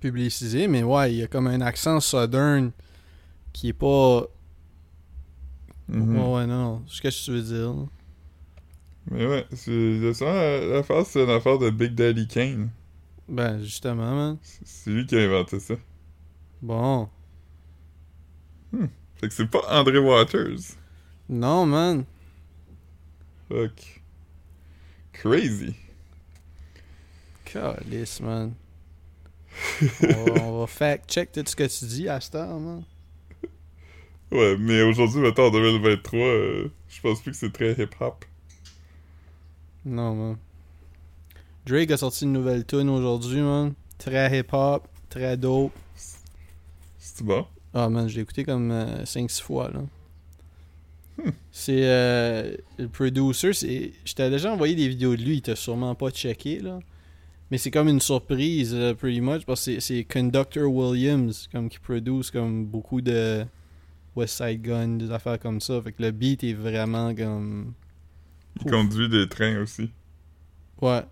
publicisés, 0.00 0.68
mais 0.68 0.82
ouais, 0.82 1.12
il 1.12 1.18
y 1.18 1.22
a 1.22 1.26
comme 1.26 1.46
un 1.46 1.60
accent 1.62 2.00
southern 2.00 2.72
qui 3.52 3.68
est 3.68 3.72
pas. 3.72 4.26
Mhm. 5.88 6.18
Ouais, 6.18 6.34
ouais, 6.34 6.46
non, 6.46 6.62
non, 6.62 6.82
c'est 6.86 6.96
ce 6.96 7.02
que 7.02 7.24
tu 7.24 7.30
veux 7.30 7.42
dire. 7.42 7.74
Mais 9.10 9.26
ouais, 9.26 9.46
c'est 9.52 10.12
ça, 10.12 10.60
l'affaire, 10.66 11.06
c'est 11.06 11.24
une 11.24 11.30
affaire 11.30 11.58
de 11.58 11.70
Big 11.70 11.94
Daddy 11.94 12.26
Kane. 12.28 12.70
Ben, 13.26 13.58
justement, 13.60 14.14
man. 14.14 14.38
C'est 14.42 14.90
lui 14.90 15.06
qui 15.06 15.16
a 15.16 15.20
inventé 15.20 15.60
ça. 15.60 15.74
Bon. 16.60 17.08
Fait 19.16 19.28
que 19.28 19.34
c'est 19.34 19.50
pas 19.50 19.62
André 19.70 19.98
Waters. 19.98 20.76
Non, 21.28 21.66
man. 21.66 22.04
Fuck. 23.48 23.97
Crazy. 25.22 25.74
Calice, 27.44 28.20
man. 28.20 28.54
on, 29.82 30.24
va, 30.24 30.42
on 30.44 30.60
va 30.60 30.66
fact-check 30.66 31.32
tout 31.32 31.42
ce 31.44 31.56
que 31.56 31.64
tu 31.64 31.84
dis 31.86 32.08
à 32.08 32.20
cette 32.20 32.36
heure, 32.36 32.60
man. 32.60 32.84
Ouais, 34.30 34.56
mais 34.58 34.82
aujourd'hui, 34.82 35.20
mettons, 35.20 35.46
en 35.46 35.50
2023, 35.50 36.20
euh, 36.20 36.70
je 36.88 37.00
pense 37.00 37.20
plus 37.20 37.32
que 37.32 37.36
c'est 37.36 37.52
très 37.52 37.72
hip-hop. 37.72 38.24
Non, 39.84 40.14
man. 40.14 40.36
Drake 41.66 41.90
a 41.90 41.96
sorti 41.96 42.24
une 42.24 42.32
nouvelle 42.32 42.64
tune 42.64 42.88
aujourd'hui, 42.88 43.40
man. 43.40 43.74
Très 43.98 44.38
hip-hop, 44.38 44.86
très 45.08 45.36
dope. 45.36 45.72
C'est 46.98 47.24
bon? 47.24 47.44
Ah, 47.74 47.88
man, 47.88 48.08
je 48.08 48.16
l'ai 48.16 48.22
écouté 48.22 48.44
comme 48.44 48.70
5-6 49.04 49.42
fois, 49.42 49.70
là. 49.70 49.80
C'est 51.50 51.80
euh, 51.84 52.54
le 52.78 52.88
producer, 52.88 53.52
c'est. 53.52 53.92
Je 54.04 54.12
t'ai 54.14 54.30
déjà 54.30 54.52
envoyé 54.52 54.74
des 54.74 54.88
vidéos 54.88 55.16
de 55.16 55.22
lui, 55.22 55.36
il 55.36 55.42
t'a 55.42 55.56
sûrement 55.56 55.94
pas 55.94 56.10
checké, 56.10 56.60
là. 56.60 56.78
Mais 57.50 57.58
c'est 57.58 57.70
comme 57.70 57.88
une 57.88 58.00
surprise, 58.00 58.72
euh, 58.74 58.94
pretty 58.94 59.20
much, 59.20 59.44
parce 59.46 59.64
que 59.64 59.80
c'est- 59.80 60.04
Conductor 60.04 60.70
Williams, 60.70 61.48
comme 61.50 61.68
qui 61.68 61.78
produce 61.78 62.30
comme 62.30 62.66
beaucoup 62.66 63.00
de 63.00 63.44
West 64.14 64.36
Side 64.42 64.60
Gun, 64.62 64.88
des 64.98 65.10
affaires 65.10 65.38
comme 65.38 65.60
ça. 65.60 65.80
Fait 65.82 65.92
que 65.92 66.02
le 66.02 66.10
beat 66.10 66.44
est 66.44 66.52
vraiment 66.54 67.14
comme. 67.14 67.72
Il 68.60 68.66
Ouf. 68.66 68.70
conduit 68.72 69.08
des 69.08 69.28
trains 69.28 69.60
aussi. 69.62 69.90
Ouais. 70.80 71.02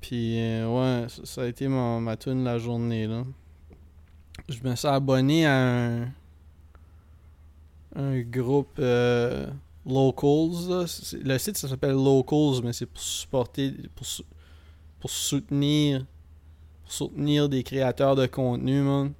Puis, 0.00 0.38
euh, 0.40 0.68
ouais, 0.68 1.08
ça, 1.08 1.22
ça 1.24 1.42
a 1.42 1.46
été 1.46 1.68
mon, 1.68 2.00
ma 2.00 2.16
tune 2.16 2.40
de 2.40 2.44
la 2.44 2.58
journée, 2.58 3.06
là. 3.06 3.24
Je 4.48 4.58
me 4.68 4.74
suis 4.76 4.86
abonné 4.88 5.46
à 5.46 5.56
un, 5.56 6.08
un 7.96 8.20
groupe 8.20 8.78
euh, 8.78 9.46
Locals, 9.86 10.68
là. 10.68 10.84
Le 11.24 11.38
site, 11.38 11.56
ça 11.56 11.68
s'appelle 11.68 11.92
Locals, 11.92 12.62
mais 12.62 12.72
c'est 12.72 12.86
pour 12.86 13.00
supporter, 13.02 13.72
pour, 13.94 14.06
pour 15.00 15.10
soutenir, 15.10 16.04
pour 16.84 16.92
soutenir 16.92 17.48
des 17.48 17.62
créateurs 17.62 18.14
de 18.16 18.26
contenu, 18.26 18.80
man. 18.82 19.12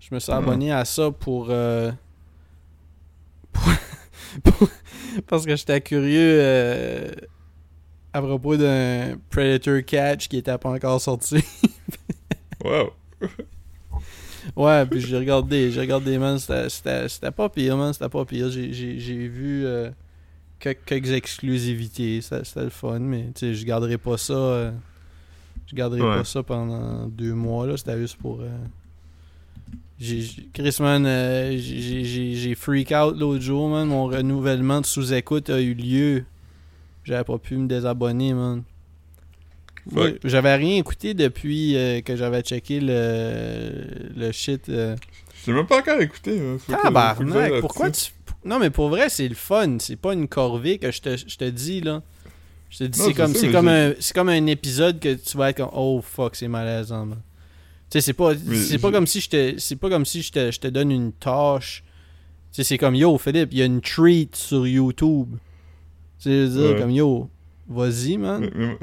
Je 0.00 0.14
me 0.14 0.18
suis 0.18 0.32
Hmm. 0.32 0.36
abonné 0.36 0.72
à 0.72 0.84
ça 0.84 1.10
pour, 1.10 1.48
euh, 1.50 1.92
pour- 3.52 3.64
pour- 4.44 4.68
parce 5.26 5.44
que 5.44 5.54
j'étais 5.56 5.80
curieux 5.80 6.38
euh, 6.40 7.10
à 8.12 8.22
propos 8.22 8.56
d'un 8.56 9.16
Predator 9.28 9.84
Catch 9.84 10.28
qui 10.28 10.38
était 10.38 10.56
pas 10.58 10.70
encore 10.70 11.00
sorti. 11.00 11.44
Wow. 12.64 12.90
Ouais, 14.64 14.86
puis 14.86 15.00
j'ai 15.00 15.16
regardé, 15.18 15.70
j'ai 15.70 15.80
regardé, 15.80 16.18
man, 16.18 16.38
c'était- 16.38 17.30
pas 17.30 17.48
pire, 17.48 17.76
man, 17.76 17.92
c'était 17.92 18.08
pas 18.08 18.24
pire. 18.24 18.50
J'ai- 18.50 19.28
vu 19.28 19.64
euh, 19.66 19.90
quelques, 20.58 20.84
quelques 20.84 21.10
exclusivités, 21.10 22.20
c'était 22.20 22.64
le 22.64 22.70
fun, 22.70 22.98
mais 23.00 23.26
tu 23.34 23.40
sais, 23.40 23.54
je 23.54 23.64
garderai 23.64 23.98
pas 23.98 24.16
ça. 24.18 24.32
euh, 24.34 24.70
je 25.66 25.74
garderai 25.76 26.00
Ouais. 26.02 26.16
pas 26.16 26.24
ça 26.24 26.42
pendant 26.42 27.06
deux 27.06 27.34
mois, 27.34 27.66
là, 27.66 27.76
c'était 27.76 27.98
juste 27.98 28.16
pour. 28.16 28.40
euh, 28.40 28.48
Chris, 30.54 30.76
man, 30.80 31.04
euh, 31.06 31.56
j'ai 31.58 32.54
freak 32.54 32.90
out 32.92 33.14
l'autre 33.18 33.42
jour, 33.42 33.68
man. 33.68 33.86
Mon 33.86 34.06
renouvellement 34.06 34.80
de 34.80 34.86
sous-écoute 34.86 35.50
a 35.50 35.60
eu 35.60 35.74
lieu. 35.74 36.24
J'avais 37.04 37.24
pas 37.24 37.36
pu 37.38 37.56
me 37.56 37.66
désabonner, 37.66 38.32
man. 38.32 38.62
J'avais 40.24 40.54
rien 40.56 40.76
écouté 40.76 41.14
depuis 41.14 41.76
euh, 41.76 42.00
que 42.00 42.16
j'avais 42.16 42.42
checké 42.42 42.80
le, 42.80 43.72
le 44.16 44.32
shit. 44.32 44.68
euh. 44.68 44.96
J'ai 45.44 45.52
même 45.52 45.66
pas 45.66 45.78
encore 45.78 46.00
écouté. 46.00 46.38
hein. 46.40 46.58
Tabarnak, 46.68 47.60
pourquoi 47.60 47.90
tu. 47.90 48.10
Non, 48.44 48.58
mais 48.58 48.70
pour 48.70 48.88
vrai, 48.88 49.08
c'est 49.08 49.28
le 49.28 49.34
fun. 49.34 49.76
C'est 49.78 49.96
pas 49.96 50.12
une 50.14 50.28
corvée 50.28 50.78
que 50.78 50.90
je 50.90 51.00
te, 51.00 51.16
je 51.16 51.36
te 51.36 51.44
dis, 51.48 51.80
là. 51.80 52.02
Je 52.70 52.78
te 52.78 52.84
dis, 52.84 52.98
c'est 52.98 53.14
comme, 53.14 53.34
ça, 53.34 53.48
comme, 53.48 53.68
un, 53.68 53.92
comme 54.14 54.28
un 54.28 54.46
épisode 54.46 55.00
que 55.00 55.14
tu 55.14 55.36
vas 55.36 55.50
être 55.50 55.56
comme, 55.56 55.70
oh 55.74 56.00
fuck, 56.02 56.36
c'est 56.36 56.46
malaisant, 56.48 57.04
man. 57.06 57.18
Tu 57.90 57.98
sais, 57.98 58.00
c'est 58.00 58.12
pas, 58.12 58.32
c'est 58.54 58.78
pas 58.78 58.92
comme 58.92 59.06
si 59.08 59.20
je 59.20 59.28
te, 59.28 59.54
c'est 59.58 59.74
pas 59.76 59.90
comme 59.90 60.04
si 60.06 60.22
je 60.22 60.30
te, 60.30 60.50
je 60.52 60.60
te 60.60 60.68
donne 60.68 60.92
une 60.92 61.12
tâche. 61.12 61.82
Tu 62.52 62.56
sais, 62.56 62.64
c'est 62.64 62.78
comme, 62.78 62.94
yo, 62.94 63.18
Philippe, 63.18 63.48
il 63.52 63.58
y 63.58 63.62
a 63.62 63.64
une 63.64 63.80
treat 63.80 64.36
sur 64.36 64.66
YouTube. 64.66 65.28
Tu 66.20 66.24
sais, 66.24 66.30
je 66.30 66.46
veux 66.46 66.48
dire, 66.62 66.70
Ouais. 66.74 66.80
comme, 66.80 66.90
yo, 66.92 67.28
vas-y, 67.68 68.16
man. 68.18 68.40
Mais- 68.54 68.66
mais- 68.66 68.78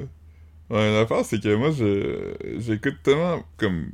Ouais, 0.69 0.91
l'affaire, 0.93 1.23
c'est 1.23 1.41
que 1.41 1.55
moi, 1.55 1.71
je 1.71 2.33
j'écoute 2.59 2.97
tellement 3.03 3.43
comme. 3.57 3.87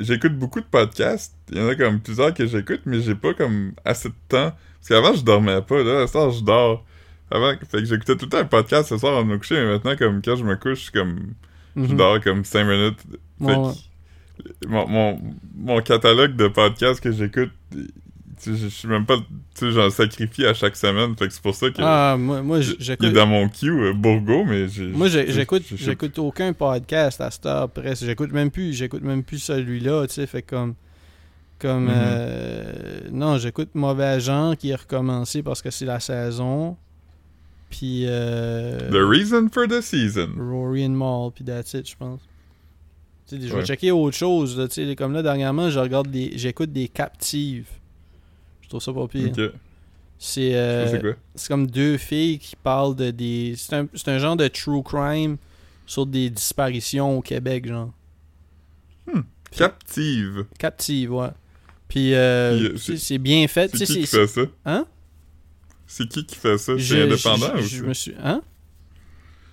J'écoute 0.00 0.36
beaucoup 0.36 0.60
de 0.60 0.66
podcasts. 0.66 1.36
Il 1.50 1.58
y 1.58 1.60
en 1.60 1.68
a 1.68 1.74
comme 1.76 2.00
plusieurs 2.00 2.34
que 2.34 2.46
j'écoute, 2.46 2.80
mais 2.84 3.00
j'ai 3.00 3.14
pas 3.14 3.32
comme 3.34 3.72
assez 3.84 4.08
de 4.08 4.14
temps. 4.28 4.52
Parce 4.80 4.88
qu'avant, 4.88 5.14
je 5.14 5.22
dormais 5.22 5.62
pas. 5.62 5.82
Là, 5.84 6.02
à 6.02 6.06
soir, 6.06 6.30
je 6.30 6.42
dors. 6.42 6.84
Avant, 7.30 7.52
fait 7.70 7.78
que 7.78 7.84
j'écoutais 7.84 8.16
tout 8.16 8.24
le 8.26 8.30
temps 8.30 8.38
un 8.38 8.44
podcast 8.44 8.88
ce 8.88 8.98
soir 8.98 9.12
avant 9.18 9.24
de 9.24 9.30
me 9.32 9.38
coucher, 9.38 9.54
mais 9.56 9.66
maintenant, 9.66 9.96
comme 9.96 10.20
quand 10.22 10.36
je 10.36 10.44
me 10.44 10.56
couche, 10.56 10.90
comme. 10.90 11.34
Je 11.76 11.82
Mhm. 11.82 11.96
dors 11.96 12.20
comme 12.20 12.44
5 12.44 12.64
minutes. 12.64 12.98
Fait 13.38 13.44
Ouais, 13.44 13.54
que 13.54 13.60
ouais. 13.60 13.72
mon, 14.66 14.88
mon, 14.88 15.20
mon 15.54 15.80
catalogue 15.82 16.34
de 16.36 16.48
podcasts 16.48 17.00
que 17.00 17.12
j'écoute, 17.12 17.52
je 18.46 18.68
suis 18.68 18.88
même 18.88 19.04
pas, 19.06 19.16
tu 19.16 19.24
sais, 19.54 19.72
j'en 19.72 19.90
sacrifie 19.90 20.46
à 20.46 20.54
chaque 20.54 20.76
semaine, 20.76 21.14
fait 21.16 21.28
que 21.28 21.32
c'est 21.34 21.42
pour 21.42 21.54
ça 21.54 21.70
que 21.70 21.76
Ah, 21.80 22.16
moi, 22.18 22.42
moi 22.42 22.58
il 22.58 22.70
est 22.70 22.76
j'écoute. 22.80 23.12
dans 23.12 23.26
mon 23.26 23.48
queue, 23.48 23.88
euh, 23.88 23.92
Bourgo, 23.92 24.44
mais 24.44 24.68
j'ai... 24.68 24.86
Moi, 24.86 25.08
j'écoute, 25.08 25.62
j'écoute 25.74 26.18
aucun 26.18 26.52
podcast 26.52 27.20
à 27.20 27.30
cette 27.30 27.46
heure 27.46 27.68
presque. 27.70 28.04
J'écoute 28.04 28.32
même 28.32 28.50
plus, 28.50 28.72
j'écoute 28.72 29.02
même 29.02 29.22
plus 29.22 29.38
celui-là, 29.38 30.06
tu 30.06 30.14
sais, 30.14 30.26
fait 30.26 30.42
comme, 30.42 30.74
comme, 31.58 31.84
Mhm. 31.86 31.92
euh, 31.94 33.00
non, 33.12 33.38
j'écoute 33.38 33.70
Mauvais 33.74 34.04
Agent 34.04 34.54
qui 34.56 34.70
est 34.70 34.74
recommencé 34.76 35.42
parce 35.42 35.60
que 35.62 35.70
c'est 35.70 35.86
la 35.86 36.00
saison, 36.00 36.76
puis 37.70 38.04
euh, 38.06 38.78
The 38.90 39.06
reason 39.08 39.48
for 39.52 39.66
the 39.68 39.80
season. 39.80 40.28
Rory 40.38 40.86
and 40.86 40.90
Maul, 40.90 41.32
puis 41.32 41.44
that's 41.44 41.74
it, 41.74 41.88
je 41.88 41.96
pense. 41.96 42.20
Tu 43.28 43.36
sais, 43.38 43.46
je 43.46 43.54
vais 43.54 43.62
checker 43.66 43.90
autre 43.90 44.16
chose, 44.16 44.56
là, 44.58 44.68
tu 44.68 44.86
sais, 44.86 44.96
comme 44.96 45.12
là, 45.12 45.22
dernièrement, 45.22 45.68
je 45.68 45.78
regarde 45.78 46.10
des, 46.10 46.32
j'écoute 46.36 46.72
des 46.72 46.88
captives. 46.88 47.66
Je 48.68 48.72
trouve 48.76 48.82
ça 48.82 48.92
pas 48.92 49.08
pire. 49.08 49.32
C'est, 50.20 50.54
euh, 50.54 51.14
c'est 51.34 51.48
comme 51.48 51.66
deux 51.68 51.96
filles 51.96 52.38
qui 52.38 52.54
parlent 52.56 52.94
de 52.94 53.10
des. 53.10 53.54
C'est 53.56 53.74
un, 53.76 53.86
c'est 53.94 54.08
un 54.08 54.18
genre 54.18 54.36
de 54.36 54.46
true 54.48 54.82
crime 54.82 55.38
sur 55.86 56.04
des 56.04 56.28
disparitions 56.28 57.16
au 57.18 57.22
Québec, 57.22 57.66
genre. 57.66 57.90
Captive. 59.50 60.44
Captive, 60.58 61.12
ouais. 61.14 61.28
Puis, 61.88 62.12
euh, 62.14 62.74
euh, 62.74 62.96
c'est- 62.98 63.16
bien 63.16 63.48
fait. 63.48 63.74
C'est 63.74 63.86
qui 63.86 64.00
qui 64.00 64.06
fait 64.06 64.26
ça? 64.26 64.42
Hein? 64.66 64.84
C'est 65.86 66.06
qui 66.06 66.26
qui 66.26 66.36
fait 66.36 66.58
ça? 66.58 66.74
C'est 66.78 67.02
indépendant 67.02 67.56
je- 67.56 67.62
ou 67.62 67.62
je 67.62 67.76
c'est- 67.78 67.82
me 67.82 67.94
suis. 67.94 68.14
Hein? 68.22 68.42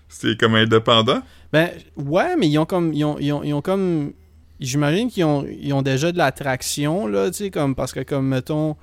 c'est 0.10 0.38
comme 0.38 0.56
indépendant? 0.56 1.21
Ben, 1.54 1.69
ouais, 1.95 2.36
mais 2.36 2.49
ils 2.49 2.58
ont 2.58 2.65
comme. 2.65 2.91
Ils 2.93 3.06
ont, 3.06 3.17
ils 3.19 3.32
ont, 3.32 3.43
ils 3.43 3.54
ont 3.54 3.62
comme. 3.62 4.12
J'imagine 4.60 5.10
qu'ils 5.10 5.23
ont, 5.23 5.45
ils 5.47 5.71
ont 5.73 5.82
déjà 5.82 6.12
de 6.12 6.17
l'attraction, 6.17 7.08
là, 7.08 7.30
tu 7.32 7.38
sais, 7.38 7.51
comme. 7.51 7.73
Parce 7.75 7.93
que, 7.93 8.01
comme, 8.01 8.28
mettons, 8.28 8.75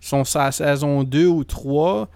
sont 0.00 0.24
sur 0.24 0.40
la 0.40 0.52
saison 0.52 1.02
2 1.02 1.26
ou 1.26 1.44
3, 1.44 2.08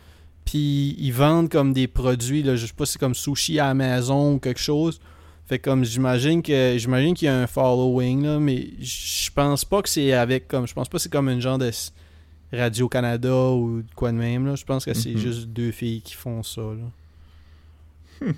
puis 0.44 0.94
ils 0.98 1.12
vendent 1.12 1.48
comme 1.48 1.72
des 1.72 1.86
produits, 1.88 2.42
là, 2.42 2.56
je 2.56 2.66
sais 2.66 2.72
pas 2.72 2.86
si 2.86 2.92
c'est 2.92 2.98
comme 2.98 3.14
sushi 3.14 3.58
à 3.58 3.66
la 3.68 3.74
maison 3.74 4.34
ou 4.34 4.38
quelque 4.38 4.60
chose. 4.60 5.00
Fait 5.46 5.58
comme, 5.58 5.84
j'imagine 5.84 6.42
que. 6.42 6.76
J'imagine 6.78 7.14
qu'il 7.14 7.26
y 7.26 7.28
a 7.28 7.36
un 7.36 7.46
following, 7.46 8.22
là, 8.24 8.38
mais 8.38 8.68
je 8.80 9.30
pense 9.32 9.64
pas 9.64 9.82
que 9.82 9.88
c'est 9.88 10.12
avec, 10.12 10.48
comme. 10.48 10.66
Je 10.66 10.72
pense 10.74 10.88
pas 10.88 10.98
que 10.98 11.02
c'est 11.02 11.12
comme 11.12 11.28
une 11.28 11.40
genre 11.40 11.58
de 11.58 11.66
s- 11.66 11.92
Radio-Canada 12.52 13.50
ou 13.50 13.82
de 13.82 13.94
quoi 13.94 14.12
de 14.12 14.16
même, 14.16 14.46
là. 14.46 14.54
Je 14.54 14.64
pense 14.64 14.84
que 14.84 14.94
c'est 14.94 15.10
Mhm. 15.12 15.18
juste 15.18 15.46
deux 15.48 15.70
filles 15.72 16.00
qui 16.02 16.14
font 16.14 16.42
ça, 16.42 16.60
là. 16.62 18.26
Hmm. 18.28 18.32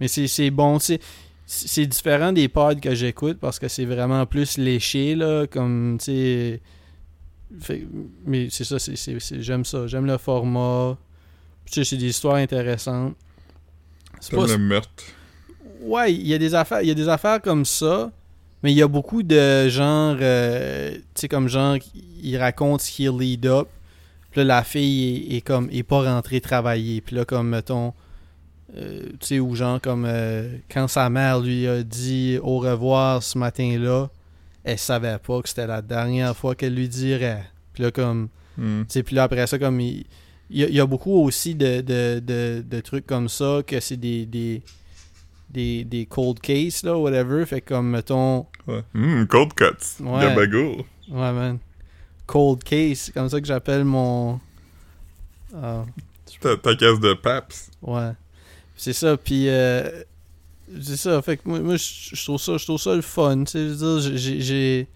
Mais 0.00 0.08
c'est 0.08 0.50
bon, 0.50 0.78
c'est 0.78 1.00
c'est 1.46 1.86
différent 1.86 2.32
des 2.32 2.48
pods 2.48 2.76
que 2.80 2.94
j'écoute 2.94 3.38
parce 3.40 3.58
que 3.58 3.66
c'est 3.68 3.84
vraiment 3.84 4.24
plus 4.24 4.56
léché 4.56 5.16
là 5.16 5.46
comme 5.48 5.96
tu 5.98 6.04
sais 6.04 6.60
Fait- 7.60 7.86
mais 8.26 8.48
c'est 8.50 8.64
ça 8.64 8.78
c'est 8.78 8.96
j'aime 9.42 9.64
ça 9.64 9.86
j'aime 9.86 10.06
le 10.06 10.18
format. 10.18 10.96
Puis, 11.64 11.74
tu 11.74 11.80
sais 11.80 11.90
c'est 11.90 11.96
des 11.96 12.08
histoires 12.08 12.36
intéressantes. 12.36 13.14
C'est 14.20 14.36
pas 14.36 14.46
le 14.46 14.58
meurtre? 14.58 15.04
ouais 15.82 16.12
il 16.12 16.26
y 16.26 16.34
a 16.34 16.38
des 16.38 16.54
affaires 16.54 16.82
il 16.82 16.88
y 16.88 16.90
a 16.90 16.94
des 16.94 17.08
affaires 17.08 17.40
comme 17.40 17.64
ça 17.64 18.12
mais 18.62 18.70
il 18.70 18.76
y 18.76 18.82
a 18.82 18.88
beaucoup 18.88 19.22
de 19.22 19.66
genre 19.70 20.16
euh, 20.20 20.92
tu 20.92 21.02
sais 21.14 21.28
comme 21.28 21.48
genre 21.48 21.76
il 22.22 22.36
raconte 22.36 22.82
ce 22.82 22.90
qui 22.90 23.06
est 23.06 23.10
lead 23.18 23.46
up. 23.46 23.68
Puis 24.30 24.40
là 24.40 24.44
la 24.44 24.62
fille 24.62 25.32
est, 25.34 25.38
est 25.38 25.40
comme 25.40 25.68
est 25.72 25.82
pas 25.82 26.02
rentrée 26.02 26.40
travailler. 26.42 27.00
Puis 27.00 27.16
là 27.16 27.24
comme 27.24 27.48
mettons 27.48 27.94
euh, 28.76 29.06
tu 29.18 29.26
sais, 29.26 29.40
ou 29.40 29.54
genre 29.56 29.80
comme 29.80 30.04
euh, 30.06 30.58
quand 30.70 30.86
sa 30.86 31.08
mère 31.10 31.40
lui 31.40 31.66
a 31.66 31.82
dit 31.82 32.38
au 32.42 32.58
revoir 32.58 33.22
ce 33.22 33.36
matin-là, 33.38 34.10
elle 34.64 34.78
savait 34.78 35.18
pas 35.18 35.40
que 35.42 35.48
c'était 35.48 35.66
la 35.66 35.82
dernière 35.82 36.36
fois 36.36 36.54
qu'elle 36.54 36.74
lui 36.74 36.88
dirait. 36.88 37.44
Puis 37.72 37.82
là, 37.82 37.90
comme, 37.90 38.28
sais, 38.88 39.02
puis 39.02 39.16
là, 39.16 39.24
après 39.24 39.46
ça, 39.46 39.58
comme, 39.58 39.80
il, 39.80 40.04
il 40.50 40.60
y, 40.60 40.64
a, 40.64 40.68
il 40.68 40.74
y 40.74 40.80
a 40.80 40.86
beaucoup 40.86 41.22
aussi 41.24 41.54
de, 41.54 41.80
de, 41.80 42.20
de, 42.20 42.64
de 42.68 42.80
trucs 42.80 43.06
comme 43.06 43.28
ça, 43.28 43.60
que 43.66 43.78
c'est 43.80 43.96
des, 43.96 44.26
des, 44.26 44.62
des, 45.48 45.84
des 45.84 46.06
cold 46.06 46.40
cases, 46.40 46.82
là, 46.82 46.96
whatever. 46.98 47.44
Fait 47.46 47.60
comme, 47.60 47.90
mettons, 47.90 48.46
Ouais. 48.66 48.82
Hmm, 48.94 49.24
cold 49.26 49.54
cuts. 49.54 50.02
Ouais. 50.02 50.20
Gabagool. 50.20 50.76
ouais, 51.08 51.32
man, 51.32 51.58
cold 52.26 52.62
case, 52.62 52.98
c'est 52.98 53.12
comme 53.12 53.28
ça 53.28 53.40
que 53.40 53.46
j'appelle 53.46 53.84
mon... 53.84 54.40
Ah, 55.54 55.84
Ta, 56.40 56.56
ta 56.56 56.76
caisse 56.76 57.00
de 57.00 57.14
Paps. 57.14 57.70
Ouais. 57.82 58.12
C'est 58.76 58.92
ça, 58.92 59.16
puis 59.16 59.48
euh, 59.48 60.02
c'est 60.82 60.96
ça, 60.96 61.20
fait 61.22 61.36
que 61.36 61.42
moi, 61.46 61.60
moi 61.60 61.76
je 61.76 62.24
trouve 62.24 62.40
ça, 62.40 62.56
je 62.56 62.64
trouve 62.64 62.80
ça 62.80 62.94
le 62.94 63.02
fun, 63.02 63.44
tu 63.44 63.52
sais, 63.52 63.58
je 63.58 63.74
veux 63.74 64.00
dire, 64.00 64.16
j'ai-. 64.16 64.88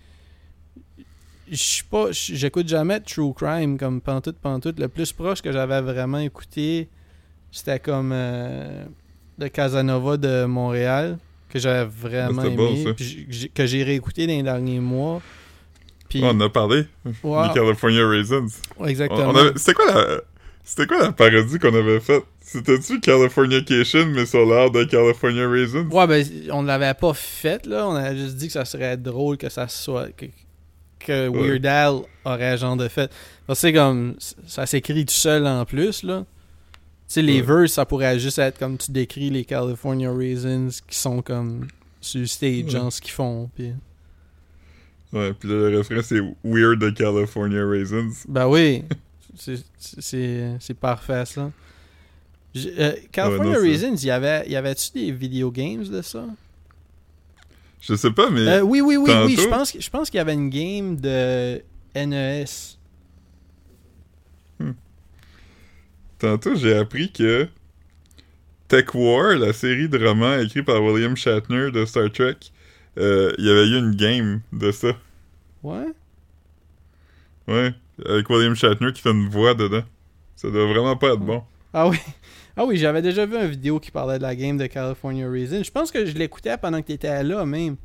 Je 1.51 1.57
suis 1.57 1.85
pas... 1.85 2.07
J'écoute 2.11 2.67
jamais 2.67 3.01
de 3.01 3.05
True 3.05 3.35
Crime 3.35 3.77
comme 3.77 4.01
pantoute, 4.01 4.39
pantoute. 4.39 4.81
Le 4.81 4.89
plus 4.89 5.13
proche 5.13 5.43
que 5.43 5.53
j'avais 5.53 5.83
vraiment 5.83 6.19
écouté, 6.19 6.89
c'était 7.53 7.79
comme 7.79 8.13
euh, 8.15 8.87
de 9.37 9.49
Casanova 9.49 10.17
de 10.17 10.47
Montréal, 10.47 11.19
que 11.51 11.59
j'avais 11.59 11.85
vraiment 11.85 12.51
bon, 12.51 12.75
aimé, 12.75 12.95
puis 12.95 13.51
que 13.55 13.67
j'ai 13.67 13.85
réécouté 13.85 14.27
dans 14.27 14.33
les 14.33 14.43
derniers 14.43 14.81
mois. 14.81 15.21
Puis, 16.09 16.21
Oh, 16.23 16.29
on 16.29 16.31
en 16.31 16.41
a 16.41 16.49
parlé. 16.49 16.87
Les 17.05 17.13
California 17.55 18.09
Raisins. 18.09 18.49
Exactement. 18.87 19.35
C'était 19.57 19.75
quoi 19.75 19.93
la... 19.93 20.21
C'était 20.65 20.87
quoi 20.87 20.99
la 20.99 21.13
parodie 21.13 21.59
qu'on 21.59 21.75
avait 21.75 22.01
faite? 22.01 22.25
C'était-tu 22.55 23.01
Californication, 23.01 24.07
mais 24.07 24.27
sur 24.27 24.47
l'art 24.47 24.71
de 24.71 24.85
California 24.85 25.49
Raisins? 25.49 25.89
Ouais, 25.91 26.07
ben, 26.07 26.25
on 26.53 26.63
ne 26.63 26.67
l'avait 26.69 26.95
pas 26.95 27.13
fait, 27.15 27.67
là. 27.67 27.89
On 27.89 27.95
a 27.97 28.15
juste 28.15 28.37
dit 28.37 28.47
que 28.47 28.53
ça 28.53 28.65
serait 28.65 28.97
drôle 28.97 29.37
que 29.37 29.49
ça 29.49 29.67
soit. 29.69 30.09
que, 30.17 30.27
que. 31.01 31.29
Weird 31.29 31.67
Al 31.67 31.97
aurait 32.25 32.57
genre 32.59 32.77
de 32.77 32.89
fait. 32.89 33.11
Parce 33.47 33.61
que 33.61 33.69
c'est 33.69 33.73
comme. 33.73 34.15
Ça 34.47 34.67
s'écrit 34.67 35.05
tout 35.05 35.13
seul 35.15 35.47
en 35.47 35.65
plus, 35.65 36.03
là. 36.05 36.25
Tu 37.09 37.15
sais, 37.15 37.23
les 37.23 37.41
Ouais. 37.41 37.47
verses, 37.63 37.73
ça 37.73 37.85
pourrait 37.85 38.19
juste 38.19 38.39
être 38.39 38.59
comme 38.59 38.79
tu 38.79 38.91
décris 38.93 39.31
les 39.31 39.45
California 39.45 40.13
Raisins 40.13 40.71
qui 40.89 40.99
sont 40.99 41.21
comme. 41.23 41.67
sur 42.01 42.27
stage, 42.29 42.65
Ouais. 42.65 42.71
genre 42.71 42.93
ce 42.93 43.01
qu'ils 43.01 43.11
font. 43.13 43.51
Puis... 43.55 43.73
Ouais, 45.13 45.33
puis 45.33 45.49
le 45.49 45.77
refrain, 45.79 46.03
c'est 46.03 46.21
Weird 46.45 46.79
de 46.79 46.91
California 46.91 47.67
Raisins. 47.67 48.11
Ben 48.29 48.47
oui. 48.49 48.85
C'est 49.37 50.75
parfait, 50.81 51.25
ça. 51.27 51.51
Euh, 52.57 52.93
California 53.11 53.57
non, 53.57 53.63
Raisins, 53.63 53.97
y 54.03 54.11
avait, 54.11 54.49
y 54.49 54.57
avait-tu 54.57 54.93
des 54.93 55.11
video 55.11 55.51
games 55.51 55.85
de 55.85 56.03
ça? 56.03 56.25
Je 57.81 57.95
sais 57.95 58.13
pas, 58.13 58.31
mais... 58.31 58.47
Euh, 58.47 58.61
oui, 58.63 58.81
oui, 58.81 58.97
oui, 58.97 59.11
oui. 59.27 59.37
Je 59.37 59.49
pense, 59.49 59.77
je 59.79 59.91
pense 59.91 60.09
qu'il 60.09 60.19
y 60.19 60.21
avait 60.21 60.35
une 60.35 60.51
game 60.51 60.97
de 60.97 61.61
NES. 61.95 62.45
Tantôt, 66.19 66.55
j'ai 66.55 66.75
appris 66.75 67.13
que 67.13 67.49
Tech 68.69 68.95
War, 68.95 69.37
la 69.37 69.53
série 69.53 69.89
de 69.89 70.03
romans 70.03 70.39
écrite 70.39 70.65
par 70.65 70.83
William 70.83 71.17
Shatner 71.17 71.71
de 71.71 71.85
Star 71.85 72.11
Trek, 72.11 72.37
euh, 72.97 73.33
il 73.37 73.45
y 73.45 73.51
avait 73.51 73.69
eu 73.69 73.79
une 73.79 73.95
game 73.95 74.41
de 74.53 74.71
ça. 74.73 74.97
Ouais? 75.63 75.93
Ouais, 77.47 77.75
avec 78.07 78.31
William 78.31 78.55
Shatner 78.55 78.93
qui 78.93 79.03
fait 79.03 79.11
une 79.11 79.29
voix 79.29 79.55
dedans. 79.55 79.83
Ça 80.37 80.51
doit 80.51 80.67
vraiment 80.67 80.97
pas 80.97 81.09
être 81.09 81.21
bon. 81.21 81.43
Ah 81.75 81.89
oui. 81.89 81.99
Ah 82.57 82.65
oui, 82.65 82.77
j'avais 82.77 83.03
déjà 83.03 83.27
vu 83.27 83.37
une 83.37 83.49
vidéo 83.49 83.81
qui 83.81 83.91
parlait 83.91 84.19
de 84.19 84.23
la 84.23 84.37
game 84.37 84.57
de 84.57 84.67
California 84.67 85.29
Raisin. 85.29 85.63
Je 85.63 85.71
pense 85.71 85.91
que 85.91 86.07
je 86.07 86.13
l'écoutais 86.17 86.57
pendant 86.57 86.81
que 86.81 86.87
t'étais 86.87 87.23
là, 87.25 87.45
même. 87.45 87.77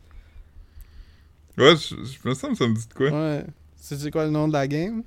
Ouais, 1.57 1.75
je, 1.75 1.95
je 1.95 2.29
me 2.29 2.33
semble 2.35 2.53
que 2.53 2.59
ça 2.59 2.67
me 2.67 2.73
dit 2.75 2.87
de 2.87 2.93
quoi. 2.93 3.09
Ouais. 3.09 3.43
Sais 3.75 4.11
quoi 4.11 4.25
le 4.25 4.31
nom 4.31 4.47
de 4.47 4.53
la 4.53 4.67
game? 4.67 5.03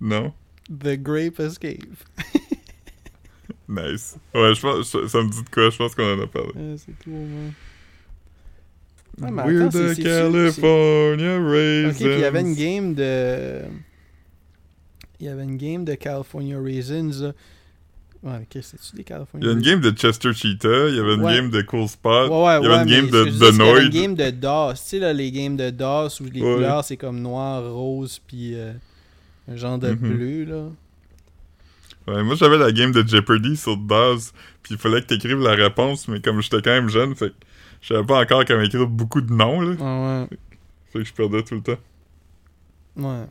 Non? 0.00 0.32
The 0.68 0.96
Grape 1.00 1.38
Escape. 1.40 1.84
Nice. 3.68 4.16
Ouais, 4.34 4.52
je 4.52 4.60
pense, 4.60 4.90
ça, 4.90 4.98
ça 5.06 5.22
me 5.22 5.30
dit 5.30 5.44
de 5.44 5.48
quoi, 5.48 5.70
je 5.70 5.76
pense 5.78 5.94
qu'on 5.94 6.18
en 6.18 6.20
a 6.20 6.26
parlé. 6.26 6.50
Ouais, 6.56 6.74
c'est 6.76 6.98
tout, 6.98 7.10
man. 7.10 7.52
Ah, 9.22 9.30
mais 9.30 9.42
attends, 9.60 9.70
c'est- 9.70 9.94
c'est- 9.94 10.02
California 10.02 11.38
Raisins. 11.48 11.90
Ok, 11.90 11.96
puis 11.96 12.04
il 12.14 12.18
y 12.20 12.24
avait 12.24 12.40
une 12.40 12.54
game 12.54 12.94
de. 12.94 13.60
Il 15.20 15.26
y 15.26 15.28
avait 15.28 15.44
une 15.44 15.56
game 15.56 15.84
de 15.84 15.94
California 15.94 16.58
Raisins. 16.60 17.12
là. 17.22 17.32
Ouais, 18.22 18.36
ok, 18.36 18.62
c'est-tu 18.62 18.96
des 18.96 19.04
California 19.04 19.46
Il 19.46 19.46
y 19.46 19.50
a 19.50 19.52
une 19.56 19.62
game 19.62 19.80
de 19.80 19.96
Chester 19.96 20.32
Cheetah, 20.34 20.88
il 20.90 20.96
y 20.96 20.98
avait 21.00 21.14
une 21.14 21.22
Ouais. 21.24 21.36
game 21.36 21.50
de 21.50 21.62
Cool 21.62 21.88
Spot, 21.88 22.28
Ouais, 22.30 22.36
ouais, 22.44 22.58
il 22.60 22.64
y 22.64 22.66
avait 22.66 22.68
ouais, 22.68 22.82
une 22.82 22.88
game 22.88 23.10
de, 23.10 23.24
dis, 23.24 23.38
c'est 23.38 23.50
qu'il 23.50 23.56
y 23.56 23.62
avait 23.62 23.72
Noid. 23.72 23.82
une 23.82 23.88
game 23.88 24.14
de 24.14 24.30
DOS. 24.30 24.72
Tu 24.74 24.78
sais, 24.84 24.98
là, 24.98 25.12
les 25.14 25.32
games 25.32 25.56
de 25.56 25.70
DOS 25.70 26.20
où 26.20 26.24
les 26.24 26.42
Ouais. 26.42 26.54
couleurs, 26.54 26.84
c'est 26.84 26.98
comme 26.98 27.20
noir, 27.22 27.62
rose, 27.72 28.20
puis 28.26 28.54
euh, 28.54 28.72
un 29.50 29.56
genre 29.56 29.78
de 29.78 29.88
Mhm. 29.92 29.96
bleu, 29.96 30.44
là. 30.44 30.68
Ouais, 32.08 32.22
moi 32.22 32.34
j'avais 32.34 32.58
la 32.58 32.72
game 32.72 32.92
de 32.92 33.06
Jeopardy 33.06 33.56
sur 33.56 33.76
DOS, 33.76 34.32
puis 34.62 34.74
il 34.74 34.78
fallait 34.78 35.00
que 35.00 35.06
t'écrives 35.06 35.38
la 35.40 35.52
réponse, 35.54 36.06
mais 36.08 36.20
comme 36.20 36.40
j'étais 36.42 36.60
quand 36.60 36.70
même 36.72 36.88
jeune, 36.88 37.14
fait 37.14 37.30
que 37.30 37.34
je 37.80 37.94
savais 37.94 38.06
pas 38.06 38.20
encore 38.20 38.44
comment 38.44 38.62
écrire 38.62 38.86
beaucoup 38.86 39.20
de 39.22 39.32
noms, 39.32 39.60
là. 39.62 39.76
Ah 39.80 40.26
Fait 40.92 40.98
que 40.98 41.04
je 41.04 41.12
perdais 41.14 41.42
tout 41.42 41.54
le 41.54 41.62
temps. 41.62 41.78
ouais. 42.96 43.24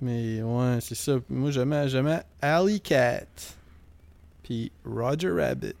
Mais 0.00 0.42
ouais, 0.42 0.78
c'est 0.80 0.94
ça. 0.94 1.18
Moi, 1.28 1.50
j'aimais, 1.50 1.88
j'aimais 1.88 2.22
Alley 2.40 2.78
Cat. 2.80 3.26
Puis 4.42 4.70
Roger 4.84 5.30
Rabbit. 5.30 5.74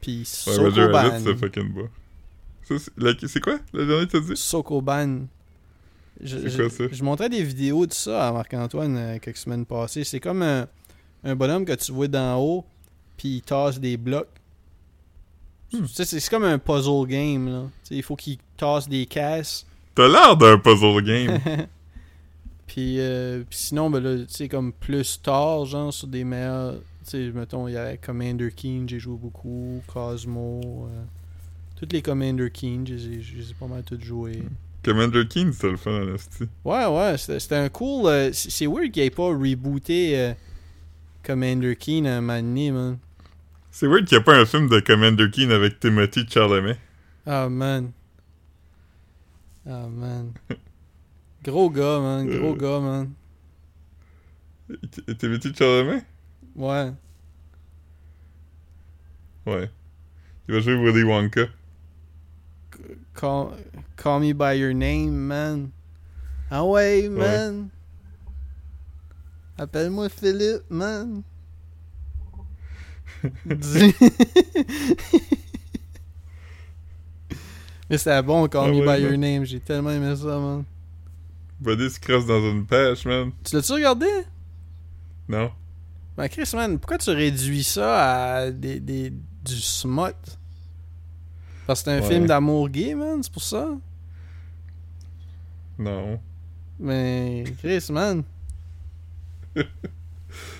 Puis 0.00 0.28
Ouais, 0.46 0.56
Roger 0.56 0.80
Sokoban. 0.82 0.98
Rabbit, 0.98 1.24
c'est 1.24 1.36
fucking 1.36 1.72
beau. 1.72 1.88
C'est 3.26 3.40
quoi, 3.40 3.58
le 3.72 3.86
dernier 3.86 4.06
que 4.06 4.12
t'as 4.12 4.20
dit? 4.20 4.36
Sokoban. 4.36 5.26
Je, 6.22 6.48
C'est 6.48 6.56
quoi 6.56 6.68
ça? 6.70 6.84
je 6.92 7.02
montrais 7.04 7.28
des 7.28 7.42
vidéos 7.42 7.86
de 7.86 7.92
ça 7.92 8.28
à 8.28 8.32
Marc-Antoine 8.32 8.96
euh, 8.96 9.18
quelques 9.18 9.38
semaines 9.38 9.64
passées. 9.64 10.04
C'est 10.04 10.20
comme 10.20 10.42
un, 10.42 10.66
un 11.24 11.34
bonhomme 11.34 11.64
que 11.64 11.72
tu 11.72 11.92
vois 11.92 12.08
d'en 12.08 12.38
haut, 12.38 12.64
puis 13.16 13.36
il 13.36 13.42
tasse 13.42 13.80
des 13.80 13.96
blocs. 13.96 14.28
Hmm. 15.72 15.86
C'est 15.90 16.04
c'est 16.04 16.28
comme 16.28 16.44
un 16.44 16.58
puzzle 16.58 17.06
game, 17.06 17.48
là. 17.48 17.62
Il 17.90 18.02
faut 18.02 18.16
qu'il 18.16 18.38
tasse 18.56 18.88
des 18.88 19.06
caisses. 19.06 19.64
T'as 19.94 20.08
l'air 20.08 20.36
d'un 20.36 20.58
puzzle 20.58 21.02
game. 21.04 21.38
Puis, 22.72 23.00
euh, 23.00 23.42
puis 23.50 23.58
sinon, 23.58 23.90
ben 23.90 23.98
là, 24.00 24.16
tu 24.18 24.26
sais, 24.28 24.48
comme 24.48 24.72
plus 24.72 25.20
tard, 25.20 25.64
genre, 25.64 25.92
sur 25.92 26.06
des 26.06 26.22
meilleurs... 26.22 26.74
Tu 27.04 27.10
sais, 27.10 27.32
mettons, 27.34 27.66
il 27.66 27.74
y 27.74 27.76
a 27.76 27.96
Commander 27.96 28.52
Keen, 28.54 28.88
j'ai 28.88 29.00
joué 29.00 29.16
beaucoup, 29.16 29.82
Cosmo... 29.88 30.60
euh, 30.88 31.02
toutes 31.74 31.92
les 31.92 32.00
Commander 32.00 32.48
Keen, 32.50 32.86
je 32.86 32.94
les 32.94 33.06
ai- 33.08 33.22
je 33.22 33.36
les 33.38 33.50
ai 33.50 33.54
pas 33.54 33.66
mal 33.66 33.82
toutes 33.82 34.04
jouées. 34.04 34.44
Commander 34.84 35.26
Keen, 35.26 35.52
c'était 35.52 35.70
le 35.70 35.76
fun, 35.78 36.14
esti. 36.14 36.44
Ouais, 36.64 36.86
ouais, 36.86 37.16
c'était 37.18 37.56
un 37.56 37.68
cool. 37.70 38.06
euh, 38.06 38.30
c'est 38.32 38.66
weird 38.68 38.92
qu'il 38.92 39.02
ait 39.02 39.10
pas 39.10 39.24
rebooté 39.34 40.32
Commander 41.24 41.74
Keen 41.74 42.06
à 42.06 42.18
un 42.18 42.20
moment 42.20 42.40
donné, 42.40 42.70
man. 42.70 42.98
C'est 43.72 43.86
weird 43.88 44.04
qu'il 44.04 44.16
n'y 44.16 44.22
a 44.22 44.24
pas 44.24 44.38
un 44.38 44.44
film 44.46 44.68
de 44.68 44.78
Commander 44.78 45.28
Keen 45.30 45.50
avec 45.50 45.80
Timothy 45.80 46.24
Chalamet. 46.28 46.78
Ah, 47.26 47.48
man. 47.48 47.90
Ah, 49.66 49.86
man. 49.90 50.32
Gros 51.42 51.70
gars, 51.70 52.00
man. 52.00 52.26
Gros 52.26 52.52
Euh. 52.54 52.56
gars, 52.56 52.80
man. 52.80 53.14
T- 54.90 55.14
Timothy 55.16 55.52
Chalamet? 55.54 56.02
Ouais. 56.54 56.92
Ouais. 59.46 59.70
Il 60.48 60.54
va 60.54 60.60
jouer 60.60 60.76
Willy 60.76 61.02
Wonka. 61.02 61.46
Call, 63.14 63.52
call 63.96 64.20
me 64.20 64.32
by 64.32 64.52
your 64.58 64.72
name, 64.74 65.10
man. 65.26 65.70
Ah 66.50 66.64
ouais, 66.64 67.08
man. 67.08 67.68
Appelle-moi 69.58 70.08
Philippe, 70.08 70.62
man. 70.70 71.22
Dis- 73.44 73.94
Mais 77.90 77.98
c'était 77.98 78.22
bon, 78.22 78.46
Call 78.48 78.68
Ah 78.68 78.72
Me 78.72 78.86
ouais, 78.86 78.96
By 78.96 79.02
Your. 79.02 79.16
Name. 79.18 79.44
J'ai 79.44 79.58
tellement 79.60 79.90
aimé 79.90 80.14
ça, 80.16 80.38
man. 80.38 80.64
Buddy 81.60 81.90
se 81.90 82.00
crosse 82.00 82.26
dans 82.26 82.40
une 82.50 82.64
pêche, 82.66 83.04
man. 83.04 83.32
Tu 83.44 83.54
l'as-tu 83.56 83.72
regardé? 83.72 84.06
Non? 85.28 85.50
Ben, 86.16 86.28
Chris, 86.28 86.50
man, 86.54 86.78
pourquoi 86.78 86.98
tu 86.98 87.10
réduis 87.10 87.62
ça 87.64 88.34
à 88.36 88.50
des, 88.50 88.80
des, 88.80 89.10
du 89.10 89.56
smut? 89.60 90.14
Parce 91.66 91.82
que 91.82 91.90
c'est 91.90 91.96
un 91.98 92.00
Ouais. 92.02 92.08
film 92.08 92.26
d'amour 92.26 92.68
gay, 92.68 92.94
man, 92.94 93.22
c'est 93.22 93.32
pour 93.32 93.42
ça? 93.42 93.68
Non. 95.78 96.20
Mais, 96.78 97.44
Chris, 97.58 97.86
man. 97.90 98.22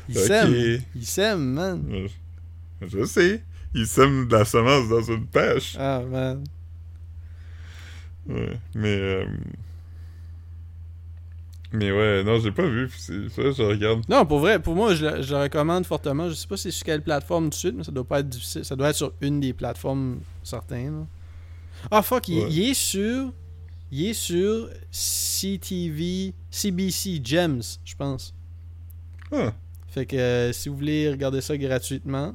Il 0.08 0.14
s'aime. 0.16 0.82
Il 0.94 1.06
s'aime, 1.06 1.52
man. 1.52 1.82
Je, 2.82 2.86
je 2.88 3.04
sais. 3.04 3.42
Il 3.74 3.86
sème 3.86 4.26
de 4.26 4.36
la 4.36 4.44
semence 4.44 4.88
dans 4.88 5.02
une 5.02 5.26
pêche. 5.26 5.76
Ah, 5.78 6.00
man. 6.00 6.42
Ouais. 8.28 8.58
Mais, 8.74 8.96
euh... 8.98 9.26
Mais 11.72 11.92
ouais, 11.92 12.24
non, 12.24 12.38
j'ai 12.40 12.50
pas 12.50 12.66
vu. 12.66 12.88
ça, 12.90 13.12
je 13.12 13.62
regarde. 13.62 14.02
Non, 14.08 14.26
pour 14.26 14.40
vrai, 14.40 14.58
pour 14.60 14.74
moi, 14.74 14.94
je 14.94 15.06
le, 15.06 15.22
je 15.22 15.32
le 15.34 15.42
recommande 15.42 15.86
fortement. 15.86 16.28
Je 16.28 16.34
sais 16.34 16.48
pas 16.48 16.56
c'est 16.56 16.70
sur 16.72 16.84
quelle 16.84 17.02
plateforme 17.02 17.44
tout 17.44 17.50
de 17.50 17.54
suite, 17.54 17.74
mais 17.76 17.84
ça 17.84 17.92
doit 17.92 18.04
pas 18.04 18.20
être 18.20 18.28
difficile. 18.28 18.64
Ça 18.64 18.74
doit 18.74 18.88
être 18.90 18.96
sur 18.96 19.12
une 19.20 19.38
des 19.40 19.52
plateformes 19.52 20.18
certaines. 20.42 21.00
là. 21.00 21.06
Ah, 21.90 22.02
fuck, 22.02 22.26
il 22.28 22.60
est 22.60 22.74
sur. 22.74 23.32
Il 23.92 24.06
est 24.06 24.14
sur 24.14 24.68
CTV, 24.90 26.32
CBC 26.50 27.20
Gems, 27.24 27.62
je 27.84 27.94
pense. 27.96 28.34
Ah, 29.32 29.52
Fait 29.88 30.06
que 30.06 30.16
euh, 30.16 30.52
si 30.52 30.68
vous 30.68 30.76
voulez 30.76 31.10
regarder 31.10 31.40
ça 31.40 31.56
gratuitement, 31.58 32.34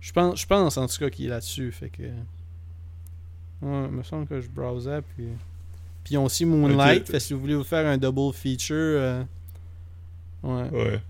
je 0.00 0.12
pense, 0.12 0.40
je 0.40 0.46
pense 0.46 0.78
en 0.78 0.86
tout 0.86 0.96
cas 0.98 1.10
qu'il 1.10 1.26
est 1.26 1.28
là-dessus. 1.30 1.70
Fait 1.72 1.90
que. 1.90 2.02
Ouais, 2.02 3.84
il 3.90 3.96
me 3.96 4.02
semble 4.02 4.26
que 4.26 4.40
je 4.40 4.48
browsais. 4.48 5.02
Puis, 5.14 5.26
puis 6.04 6.14
ils 6.14 6.18
ont 6.18 6.24
aussi 6.24 6.44
Moonlight. 6.44 7.10
Fait 7.10 7.20
si 7.20 7.32
vous 7.34 7.40
voulez 7.40 7.54
vous 7.54 7.64
faire 7.64 7.86
un 7.86 7.98
double 7.98 8.32
feature. 8.34 8.74
euh, 8.76 9.22
Ouais. 10.42 10.70
ouais. 10.70 11.02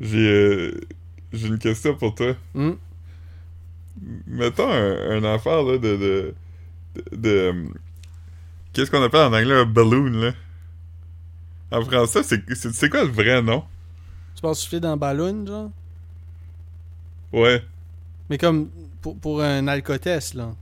J'ai 0.00 0.18
euh, 0.30 0.80
j'ai 1.32 1.48
une 1.48 1.58
question 1.58 1.94
pour 1.96 2.14
toi. 2.14 2.34
Hmm? 2.54 2.72
Mettons 4.26 4.68
un, 4.70 5.22
un 5.22 5.24
affaire 5.34 5.62
là, 5.62 5.78
de. 5.78 5.96
de, 5.96 6.34
de, 6.96 7.16
de, 7.16 7.28
euh, 7.28 7.64
Qu'est-ce 8.72 8.90
qu'on 8.90 9.02
appelle 9.02 9.20
en 9.20 9.32
anglais 9.32 9.54
un 9.54 9.66
balloon, 9.66 10.10
là? 10.10 10.32
En 11.70 11.82
français, 11.82 12.22
c'est 12.24 12.42
c'est- 12.54 12.72
c'est 12.72 12.88
quoi 12.88 13.04
le 13.04 13.10
vrai 13.10 13.40
nom? 13.42 13.64
Tu 14.34 14.42
penses 14.42 14.60
souffler 14.60 14.80
dans 14.80 14.92
le 14.92 14.98
ballon, 14.98 15.46
genre? 15.46 15.70
Ouais. 17.32 17.62
Mais 18.30 18.38
comme 18.38 18.68
pour, 19.00 19.16
pour 19.18 19.42
un 19.42 19.66
alcotest, 19.68 20.34
là. 20.34 20.54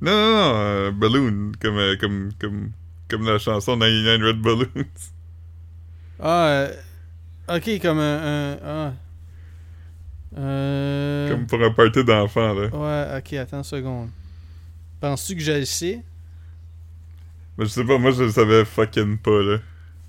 Non, 0.00 0.12
non, 0.12 0.34
non, 0.36 0.54
euh, 0.56 0.90
balloon, 0.90 1.52
comme, 1.60 1.78
euh, 1.78 1.96
comme, 1.96 2.30
comme, 2.38 2.70
comme 3.08 3.24
la 3.26 3.38
chanson 3.38 3.78
99 3.78 4.22
Red 4.22 4.40
Balloons. 4.42 4.66
Ah, 6.18 6.46
euh, 6.48 6.72
ok, 7.58 7.78
comme 7.82 7.98
un. 7.98 8.58
ah. 8.64 8.92
Euh. 10.38 11.28
Comme 11.28 11.46
pour 11.46 11.62
un 11.62 11.70
party 11.70 12.04
d'enfants, 12.04 12.54
là. 12.54 12.68
Ouais, 12.68 13.18
ok, 13.18 13.32
attends 13.34 13.58
une 13.58 13.64
seconde. 13.64 14.08
Penses-tu 15.00 15.36
que 15.36 15.42
je 15.42 15.52
le 15.52 15.64
sais? 15.66 16.02
Mais 17.58 17.66
je 17.66 17.70
sais 17.70 17.84
pas, 17.84 17.98
moi 17.98 18.12
je 18.12 18.24
le 18.24 18.30
savais 18.30 18.64
fucking 18.64 19.18
pas, 19.18 19.42
là. 19.42 19.58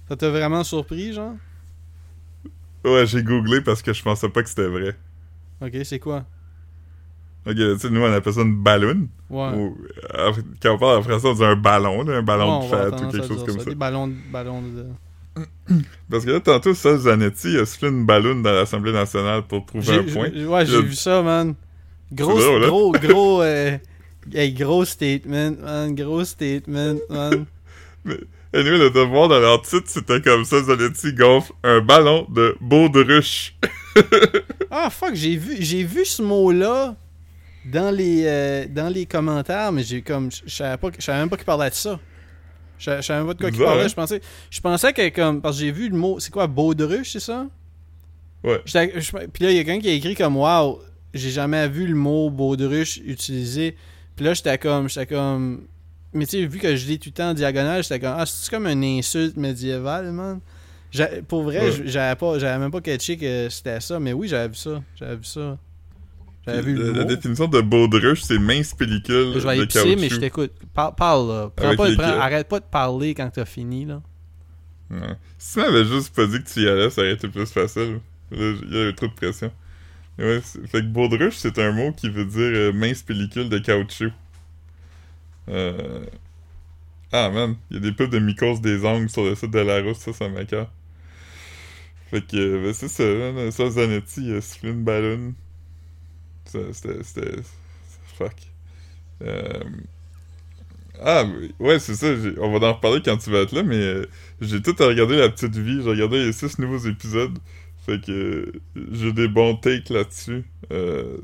Ça 0.08 0.16
t'a 0.16 0.30
vraiment 0.30 0.64
surpris, 0.64 1.14
genre? 1.14 1.34
Ouais, 2.86 3.06
j'ai 3.06 3.22
googlé 3.24 3.60
parce 3.62 3.82
que 3.82 3.92
je 3.92 4.02
pensais 4.02 4.30
pas 4.30 4.44
que 4.44 4.50
c'était 4.50 4.68
vrai. 4.68 4.96
Ok, 5.62 5.74
c'est 5.84 6.00
quoi? 6.00 6.26
Ok, 7.48 7.56
tu 7.56 7.80
sais, 7.80 7.90
nous 7.90 8.02
on 8.02 8.12
appelle 8.12 8.34
ça 8.34 8.42
une 8.42 8.56
balloon. 8.62 9.08
Ouais. 9.30 9.50
Ou, 9.56 9.78
euh, 10.16 10.32
quand 10.62 10.74
on 10.76 10.78
parle 10.78 11.00
en 11.00 11.04
français, 11.04 11.28
on 11.28 11.34
dit 11.34 11.44
un 11.46 11.56
ballon, 11.56 12.04
là, 12.04 12.18
un 12.18 12.22
ballon 12.24 12.60
Ouais, 12.62 12.70
de 12.70 12.76
fête 12.76 12.94
ou 13.02 13.12
quelque 13.12 13.28
chose 13.28 13.44
comme 13.46 13.58
ça, 13.60 13.64
ça. 13.64 13.70
Des 13.70 13.76
ballons, 13.76 14.08
de- 14.08 14.14
ballons 14.32 14.62
de. 14.62 14.86
Parce 16.10 16.26
que 16.26 16.32
là, 16.32 16.40
tantôt, 16.40 16.74
Sol 16.74 16.98
Zanetti 16.98 17.58
a 17.58 17.66
soufflé 17.66 17.90
une 17.90 18.06
balloon 18.06 18.42
dans 18.42 18.52
l'Assemblée 18.54 18.92
nationale 18.92 19.44
pour 19.48 19.66
trouver 19.66 19.94
un 19.98 20.04
point. 20.04 20.30
Ouais, 20.32 20.66
j'ai 20.66 20.78
Il 20.80 20.86
vu 20.86 20.94
ça, 20.96 21.22
man. 21.22 21.54
Gros, 22.12 22.40
drôle, 22.40 22.64
hein? 22.64 22.68
gros, 22.68 22.92
gros, 22.94 23.42
euh, 23.44 23.78
hey, 24.34 24.52
gros 24.54 24.84
statement, 24.86 25.52
man. 25.62 25.94
Gros 25.96 26.24
statement, 26.26 26.96
man. 27.10 27.46
Et 28.54 28.64
nous, 28.64 28.78
le 28.78 28.90
devoir 28.90 29.28
de 29.28 29.36
leur 29.36 29.62
titre, 29.62 29.84
c'était 29.88 30.22
comme 30.22 30.44
ça, 30.46 30.64
Zanetti 30.64 31.14
gonfle 31.14 31.52
un 31.64 31.82
ballon 31.82 32.26
de 32.30 32.56
baudruche. 32.62 33.56
Ah, 34.70 34.90
fuck, 34.92 35.16
j'ai 35.16 35.36
vu, 35.38 35.56
j'ai 35.60 35.84
vu 35.84 36.06
ce 36.06 36.22
mot-là 36.22 36.96
dans 37.72 37.94
les, 37.96 38.24
euh, 38.26 38.66
dans 38.70 38.90
les 38.92 39.06
commentaires, 39.06 39.72
mais 39.72 39.84
j'ai 39.84 40.02
comme. 40.02 40.30
Je 40.32 40.52
savais 40.54 40.78
même 41.20 41.30
pas 41.30 41.36
qu'il 41.38 41.46
parlait 41.46 41.70
de 41.70 41.76
ça. 41.76 42.00
Je 42.80 43.02
savais 43.02 43.20
même 43.20 43.28
pas 43.28 43.34
de 43.34 43.40
quoi 43.40 43.50
il 43.50 43.52
Bizarre, 43.54 43.68
parlait. 43.70 43.90
Je 43.90 43.96
pensais, 43.96 44.22
je 44.50 44.62
pensais 44.62 44.94
que, 44.94 45.10
comme. 45.10 45.42
Parce 45.42 45.58
que 45.58 45.66
j'ai 45.66 45.72
vu 45.72 45.90
le 45.90 45.98
mot. 45.98 46.20
C'est 46.20 46.32
quoi, 46.32 46.48
baudruche, 46.48 47.12
c'est 47.12 47.20
ça? 47.20 47.48
Ouais. 48.44 48.60
Puis 48.66 49.44
là, 49.44 49.52
il 49.52 49.58
y 49.58 49.60
a 49.60 49.64
quelqu'un 49.64 49.80
qui 49.82 49.90
a 49.90 49.94
écrit 49.94 50.16
comme 50.16 50.38
Waouh, 50.38 50.80
j'ai 51.14 51.32
jamais 51.32 51.68
vu 51.68 51.88
le 51.88 51.96
mot 51.96 52.30
baudruche 52.30 52.98
utilisé. 52.98 53.76
Puis 54.16 54.26
là, 54.26 54.34
j'étais 54.34 54.58
comme. 54.58 54.88
J'étais 54.90 55.08
comme. 55.16 55.66
Mais 56.14 56.26
tu 56.26 56.38
sais, 56.40 56.46
vu 56.46 56.60
que 56.60 56.76
je 56.76 56.88
lis 56.88 57.00
tout 57.00 57.10
le 57.10 57.14
temps 57.14 57.30
en 57.32 57.34
diagonale, 57.34 57.84
j'étais 57.84 58.00
comme 58.00 58.16
Ah, 58.18 58.26
c'est 58.26 58.50
comme 58.50 58.68
une 58.68 58.84
insulte 58.84 59.38
médiévale, 59.38 60.12
man? 60.12 60.40
Pour 61.28 61.44
vrai, 61.44 61.60
Ouais. 61.70 61.82
j'avais 61.86 62.16
pas 62.16 62.40
j'avais 62.40 62.58
même 62.58 62.72
pas 62.72 62.80
catché 62.82 63.18
que 63.18 63.50
c'était 63.50 63.80
ça, 63.82 64.00
mais 64.00 64.14
oui, 64.14 64.28
j'avais 64.28 64.48
vu 64.48 64.56
ça. 64.56 64.82
J'avais 64.96 65.16
vu 65.18 65.26
ça. 65.26 65.58
La, 66.48 67.04
définition 67.04 67.48
de 67.48 67.62
baudruche, 67.62 68.22
c'est 68.22 68.40
mince 68.40 68.74
pellicule 68.74 69.34
Je 69.36 69.48
vais 69.48 69.66
pisser, 69.66 69.96
mais 69.96 70.10
je 70.10 70.16
t'écoute. 70.16 70.52
Parle, 70.74 70.96
parle, 70.96 71.28
là. 71.28 71.52
Prends 71.56 71.76
pas, 71.76 72.22
arrête 72.22 72.48
pas 72.48 72.60
de 72.60 72.66
parler 72.66 73.14
quand 73.14 73.30
t'as 73.30 73.46
fini, 73.46 73.86
là. 73.86 74.02
Ouais. 74.90 75.16
Si 75.38 75.54
tu 75.54 75.60
m'avais 75.60 75.84
juste 75.84 76.16
pas 76.16 76.26
dit 76.26 76.42
que 76.42 76.50
tu 76.50 76.62
y 76.62 76.70
allais, 76.70 76.90
ça 76.90 77.02
aurait 77.02 77.14
été 77.14 77.28
plus 77.28 77.52
facile. 77.52 78.00
Là, 78.32 78.54
il 78.64 78.74
y 78.74 78.80
avait 78.80 78.94
trop 78.94 79.08
de 79.08 79.14
pression. 79.14 79.52
Ouais, 80.18 80.42
fait 80.42 80.82
que 80.82 80.88
baudruche, 80.88 81.36
c'est 81.36 81.60
un 81.60 81.72
mot 81.72 81.92
qui 81.92 82.10
veut 82.10 82.26
dire 82.26 82.40
euh, 82.42 82.74
mince 82.74 83.04
pellicule 83.04 83.50
de 83.50 83.60
caoutchouc. 83.60 84.12
Euh... 85.50 86.06
Ah 87.12 87.30
man, 87.30 87.56
il 87.70 87.78
y 87.78 87.80
a 87.80 87.82
des 87.82 87.92
pubs 87.92 88.10
de 88.10 88.20
mycose 88.20 88.60
des 88.60 88.84
ongles 88.84 89.10
sur 89.10 89.24
le 89.24 89.36
site 89.36 89.52
de 89.52 89.60
la 89.60 89.82
rousse, 89.82 90.00
ça, 90.00 90.14
ça 90.14 90.28
m'accorde. 90.28 90.70
Fait 92.10 92.26
que, 92.26 92.38
euh, 92.38 92.64
ben, 92.64 92.74
c'est 92.74 92.88
ça, 92.88 93.04
là, 93.04 93.52
ça, 93.52 93.70
Zanetti, 93.70 94.28
il 94.28 94.36
a 94.36 94.42
sifflé 94.42 94.72
une 94.72 94.84
ballonne. 94.84 95.34
C'était... 96.50 97.42
Fuck. 98.18 98.36
Euh... 99.22 99.64
Ah, 101.00 101.26
ouais, 101.60 101.80
c'est 101.80 101.96
ça, 101.96 102.08
on 102.40 102.58
va 102.58 102.68
en 102.68 102.74
reparler 102.74 103.02
quand 103.04 103.18
tu 103.18 103.30
vas 103.30 103.40
être 103.40 103.52
là, 103.54 103.62
mais 103.62 103.76
euh, 103.76 104.06
j'ai 104.42 104.62
tout 104.62 104.76
à 104.80 104.88
regarder 104.88 105.18
La 105.18 105.30
Petite 105.30 105.56
Vie, 105.56 105.82
j'ai 105.84 105.90
regardé 105.90 106.26
les 106.26 106.32
six 106.32 106.58
nouveaux 106.58 106.80
épisodes, 106.90 107.38
fait 107.86 108.04
que 108.04 108.12
euh, 108.12 108.52
j'ai 108.92 109.14
des 109.14 109.28
bons 109.28 109.56
takes 109.56 109.90
là-dessus. 109.90 110.44
Euh, 110.72 111.18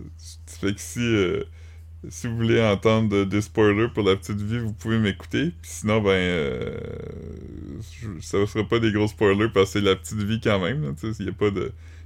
fait 0.46 0.76
que 0.76 0.80
si, 0.80 1.02
si 2.08 2.28
vous 2.28 2.36
voulez 2.36 2.62
entendre 2.62 3.26
des 3.26 3.42
spoilers 3.42 3.88
pour 3.94 4.04
la 4.04 4.16
petite 4.16 4.40
vie, 4.40 4.60
vous 4.60 4.74
pouvez 4.74 5.00
m'écouter. 5.00 5.52
Puis 5.62 5.72
sinon, 5.72 6.02
ben, 6.02 6.78
ça 8.22 8.46
sera 8.46 8.64
pas 8.64 8.80
des 8.80 8.92
gros 8.92 9.08
spoilers 9.08 9.50
parce 9.50 9.74
que 9.74 9.80
c'est 9.80 9.86
la 9.86 9.96
petite 9.96 10.22
vie 10.22 10.40
quand 10.40 10.60
même. 10.60 10.96
Il 11.20 11.26
y 11.26 11.30
a 11.30 11.34
pas 11.34 11.50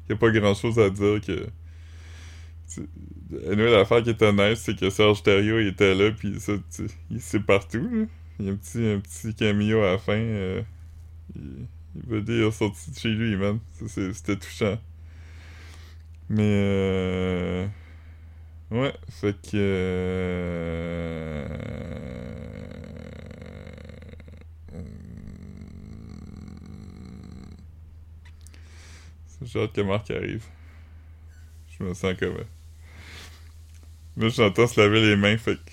a 0.10 0.16
pas 0.16 0.32
grand 0.32 0.54
chose 0.54 0.80
à 0.80 0.90
dire 0.90 1.20
que. 1.22 1.48
Tu- 2.74 2.90
Anyway, 3.52 3.72
l'affaire 3.72 4.04
qui 4.04 4.12
était 4.12 4.32
nice, 4.34 4.60
c'est 4.60 4.76
que 4.78 4.90
Serge 4.90 5.24
Thériault 5.24 5.60
il 5.60 5.68
était 5.68 5.94
là, 5.96 6.12
puis 6.12 6.40
ça, 6.40 6.54
tu 6.76 6.88
il 7.12 7.22
c'est 7.22 7.42
partout. 7.42 7.88
Là. 7.92 8.06
Il 8.40 8.46
y 8.46 8.50
a 8.50 8.54
un 8.54 8.56
petit, 8.56 8.86
un 8.88 9.00
petit 9.00 9.34
cameo 9.36 9.82
à 9.84 9.94
la 9.94 9.98
fin. 9.98 10.14
euh, 10.14 10.62
il, 11.36 11.68
veut 12.08 12.22
dire 12.22 12.54
sorti 12.54 12.92
de 12.92 12.98
chez 13.00 13.10
lui, 13.10 13.36
man. 13.38 13.60
C'était 13.88 14.38
touchant. 14.38 14.78
Mais 16.30 16.44
euh... 16.44 17.68
Ouais, 18.72 18.94
fait 19.10 19.34
que... 19.42 19.56
euh, 19.56 21.48
J'ai 29.42 29.62
hâte 29.62 29.74
que 29.74 29.82
Marc 29.82 30.10
arrive. 30.12 30.46
Je 31.78 31.84
me 31.84 31.94
sens 31.94 32.16
comme... 32.20 32.38
Là, 34.18 34.28
j'entends 34.28 34.68
se 34.68 34.80
laver 34.82 35.00
les 35.02 35.16
mains, 35.16 35.38
fait 35.38 35.56
que... 35.56 35.72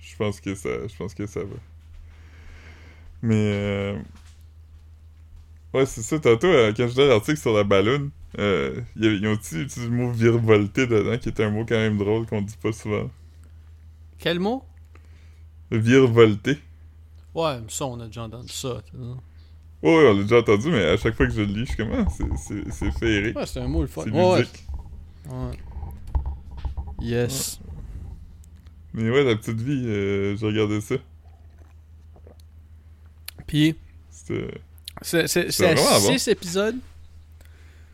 Je 0.00 0.16
pense 0.16 0.40
que 0.40 0.54
ça... 0.54 0.68
Je 0.88 0.96
pense 0.96 1.14
que 1.14 1.26
ça 1.26 1.40
va. 1.40 1.56
Mais... 3.22 3.34
euh, 3.36 3.98
Ouais, 5.74 5.86
c'est 5.86 6.02
ça. 6.02 6.18
Tantôt, 6.18 6.46
euh, 6.48 6.72
quand 6.76 6.84
je 6.84 6.88
disais 6.90 7.06
l'article 7.08 7.38
sur 7.38 7.52
la 7.52 7.64
balloune, 7.64 8.10
euh, 8.38 8.80
y 8.96 9.06
a- 9.06 9.12
ils 9.12 9.26
ont 9.26 9.32
aussi 9.32 9.60
utilisé 9.62 9.88
le 9.90 9.96
mot 9.96 10.10
virevolté 10.12 10.86
dedans, 10.86 11.16
qui 11.18 11.28
est 11.28 11.40
un 11.40 11.50
mot 11.50 11.64
quand 11.64 11.76
même 11.76 11.96
drôle 11.98 12.26
qu'on 12.26 12.42
dit 12.42 12.56
pas 12.60 12.72
souvent? 12.72 13.08
Quel 14.18 14.38
mot? 14.38 14.64
Virevolté. 15.70 16.58
Ouais, 17.34 17.60
ça, 17.68 17.86
on 17.86 17.98
a 18.00 18.06
déjà 18.06 18.22
entendu 18.24 18.48
ça. 18.52 18.82
Ouais, 19.82 19.96
ouais, 19.96 20.08
on 20.10 20.14
l'a 20.16 20.22
déjà 20.22 20.38
entendu, 20.40 20.70
mais 20.70 20.84
à 20.84 20.96
chaque 20.96 21.14
fois 21.14 21.26
que 21.26 21.32
je 21.32 21.40
le 21.40 21.46
lis, 21.46 21.60
je 21.60 21.72
suis 21.72 21.76
comme, 21.76 21.92
ah, 21.92 22.06
c'est- 22.70 22.90
féerique. 22.98 23.36
Ouais, 23.36 23.46
c'est 23.46 23.60
un 23.60 23.68
mot 23.68 23.80
le 23.82 23.86
fun. 23.86 24.04
c'est 24.04 24.10
Ouais, 24.10 24.32
ouais. 24.32 24.38
ludique. 24.38 24.64
Ouais. 25.30 25.58
Yes. 27.00 27.60
Mais 28.92 29.08
ouais, 29.10 29.24
la 29.24 29.36
petite 29.36 29.60
vie, 29.60 29.84
euh, 29.86 30.36
j'ai 30.36 30.46
regardé 30.46 30.80
ça. 30.80 30.96
Puis, 33.46 33.76
C'était... 34.10 34.60
c'est 35.02 35.48
vraiment 35.58 36.00
bon. 36.00 36.12
6 36.18 36.28
épisodes? 36.28 36.76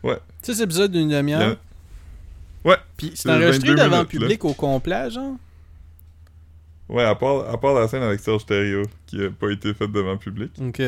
Ouais. 0.03 0.17
6 0.41 0.61
épisodes 0.61 0.91
d'une 0.91 1.11
a- 1.13 1.17
demi-heure. 1.17 1.57
Ouais. 2.65 2.77
Puis, 2.97 3.11
c'est 3.15 3.29
enregistré 3.31 3.69
22 3.69 3.75
devant 3.83 3.85
le 3.85 3.97
minutes, 4.03 4.13
là. 4.13 4.19
public 4.19 4.45
au 4.45 4.53
complet, 4.53 5.09
genre? 5.11 5.35
Ouais, 6.89 7.03
à 7.03 7.15
part, 7.15 7.49
à 7.49 7.59
part 7.59 7.73
la 7.73 7.87
scène 7.87 8.03
avec 8.03 8.19
Serge 8.19 8.45
Thériault, 8.45 8.85
qui 9.05 9.23
a 9.23 9.29
pas 9.29 9.49
été 9.51 9.73
faite 9.73 9.91
devant 9.91 10.13
le 10.13 10.17
public. 10.17 10.51
Ok. 10.59 10.81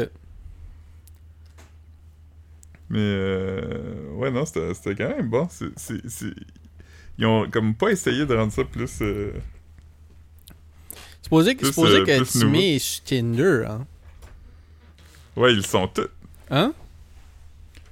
Mais 2.91 2.99
euh, 2.99 4.11
ouais, 4.13 4.32
non, 4.32 4.45
c'était 4.45 4.95
quand 4.95 5.09
même 5.09 5.30
bon. 5.30 5.47
C'est- 5.49 6.34
Ils 7.20 7.26
ont 7.26 7.47
comme 7.51 7.76
pas 7.76 7.91
essayé 7.91 8.26
de 8.26 8.34
rendre 8.34 8.51
ça 8.53 8.63
plus. 8.63 9.01
euh, 9.01 9.32
supposé, 11.22 11.53
que- 11.55 11.59
Plus, 11.59 11.67
supposé 11.67 11.97
euh, 11.97 12.05
que 12.05 12.24
Timmy 12.24 12.76
est 12.76 12.80
sur 12.80 13.03
Tinder, 13.03 13.65
hein. 13.67 13.86
Ouais, 15.36 15.53
ils 15.53 15.65
sont 15.65 15.88
tous. 15.88 16.07
Hein? 16.49 16.74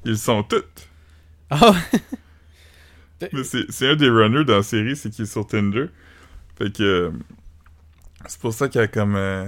Ils 0.06 0.18
sont 0.18 0.44
tous. 0.44 0.64
Ah, 1.50 1.76
Mais 3.34 3.44
c'est, 3.44 3.70
c'est 3.72 3.90
un 3.90 3.96
des 3.96 4.10
runners 4.10 4.46
dans 4.46 4.58
la 4.58 4.64
série, 4.64 4.96
c'est 4.96 5.10
qu'il 5.10 5.24
est 5.24 5.28
sur 5.32 5.46
Tinder. 5.48 5.86
Fait 6.58 6.72
que. 6.76 6.84
euh, 6.84 7.12
c'est 8.28 8.40
pour 8.40 8.54
ça 8.54 8.68
qu'il 8.70 8.80
y 8.82 8.84
a 8.84 8.88
comme. 8.88 9.16
euh, 9.16 9.48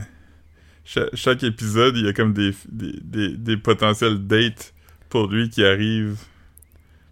cha- 0.86 1.10
chaque, 1.14 1.44
épisode, 1.44 1.96
il 1.98 2.06
y 2.06 2.10
a 2.10 2.14
comme 2.14 2.34
des, 2.34 2.54
des, 2.70 2.94
des, 3.02 3.38
des 3.38 3.58
potentiels 3.58 4.26
dates 4.28 4.74
pour 5.10 5.28
lui 5.28 5.50
qui 5.50 5.64
arrivent. 5.66 6.18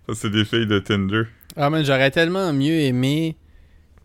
Ça, 0.07 0.15
c'est 0.15 0.29
des 0.29 0.45
filles 0.45 0.67
de 0.67 0.79
Tinder. 0.79 1.23
Ah 1.57 1.69
man, 1.69 1.83
j'aurais 1.83 2.11
tellement 2.11 2.53
mieux 2.53 2.79
aimé 2.81 3.35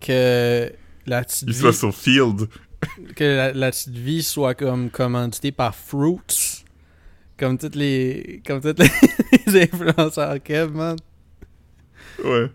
que 0.01 0.73
la 1.07 1.23
petite 1.23 1.49
vie, 1.49 1.55
soient 1.55 1.73
sur 1.73 1.95
Field. 1.95 2.49
que 3.17 3.25
la, 3.25 3.53
la 3.53 3.71
petite 3.71 3.95
vie 3.97 4.23
soit 4.23 4.55
comme 4.55 4.91
commanditée 4.91 5.53
par 5.53 5.75
Fruits. 5.75 6.65
Comme 7.39 7.59
toutes 7.59 7.75
les, 7.77 8.43
comme 8.47 8.61
toutes 8.61 8.79
les, 8.79 8.91
les 9.47 9.63
influenceurs 9.63 10.43
Kev, 10.43 10.73
man. 10.73 10.97
Ouais. 12.25 12.51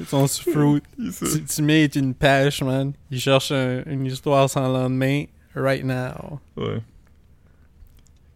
Ils 0.00 0.06
sont 0.06 0.26
sur 0.26 0.50
Fruit. 0.52 0.82
Tu, 1.18 1.44
tu 1.44 1.62
mets 1.62 1.84
une 1.86 2.14
pêche, 2.14 2.62
man. 2.62 2.92
Il 3.10 3.20
cherche 3.20 3.52
un- 3.52 3.82
une 3.86 4.06
histoire 4.06 4.48
sans 4.48 4.68
lendemain, 4.68 5.24
right 5.54 5.84
now. 5.84 6.40
Ouais. 6.56 6.80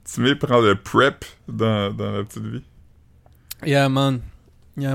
Timmy 0.05 0.35
prend 0.37 0.61
le 0.61 0.75
prep 0.77 1.25
dans, 1.49 1.93
dans 1.93 2.12
la 2.12 2.25
petite 2.25 2.45
vie. 2.45 2.62
Yeah, 3.64 3.89
man. 3.89 4.21
Yeah, 4.79 4.95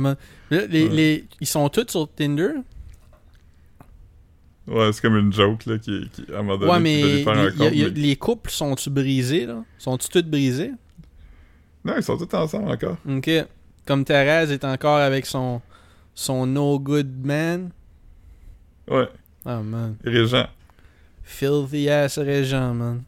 les, 0.51 0.57
Ouais. 0.59 0.67
les, 0.89 1.25
ils 1.39 1.47
sont 1.47 1.67
tous 1.69 1.87
sur 1.89 2.07
Tinder. 2.13 2.51
Ouais, 4.67 4.93
c'est 4.93 5.01
comme 5.01 5.17
une 5.17 5.33
joke, 5.33 5.65
là, 5.65 5.77
qui, 5.79 6.07
qui 6.13 6.25
à 6.31 6.39
un 6.39 6.43
moment 6.43 6.57
donné, 6.57 6.71
Ouais, 6.71 6.79
mais 6.79 7.01
lui 7.01 7.23
faire 7.23 7.33
un 7.33 7.35
les, 7.35 7.43
y 7.43 7.47
a- 7.47 7.51
compte, 7.69 7.75
y 7.75 7.83
a- 7.83 7.87
mais- 7.89 7.93
les 7.99 8.15
couples 8.15 8.51
sont-tu 8.51 8.89
brisés, 8.89 9.45
là? 9.47 9.63
Sont-tu 9.79 10.07
tous 10.07 10.21
brisés? 10.23 10.71
Non, 11.83 11.93
ils 11.97 12.03
sont 12.03 12.15
tous 12.17 12.35
ensemble 12.37 12.69
encore. 12.69 12.97
Ok. 13.09 13.29
Comme 13.87 14.05
Thérèse 14.05 14.51
est 14.51 14.63
encore 14.63 14.97
avec 14.99 15.25
son, 15.25 15.61
son 16.13 16.45
no 16.45 16.77
good 16.79 17.09
man. 17.25 17.71
Ouais. 18.87 19.09
Oh, 19.45 19.59
man. 19.63 19.95
Régent. 20.03 20.47
Filthy 21.23 21.89
ass 21.89 22.19
Régent, 22.19 22.73
man. 22.75 23.03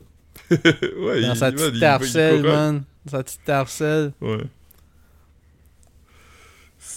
ouais, 0.50 1.22
Dans 1.22 1.32
il, 1.32 1.36
sa 1.36 1.50
petite 1.50 1.70
il- 1.74 1.80
tarcelle, 1.80 2.42
man. 2.42 2.82
Sa 3.10 3.22
petite 3.22 3.44
tarcelle. 3.44 4.12
Ouais. 4.20 4.44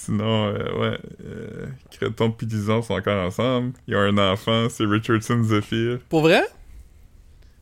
Sinon, 0.05 0.47
euh, 0.47 0.79
ouais. 0.91 0.97
Euh, 1.25 1.65
Créton 1.91 2.31
pis 2.31 2.45
Lison 2.45 2.81
sont 2.81 2.93
encore 2.95 3.25
ensemble. 3.25 3.73
Ils 3.87 3.95
ont 3.95 3.99
un 3.99 4.17
enfant, 4.33 4.67
c'est 4.69 4.85
Richardson 4.85 5.41
Zephyr. 5.43 5.99
Pour 6.09 6.21
vrai? 6.21 6.43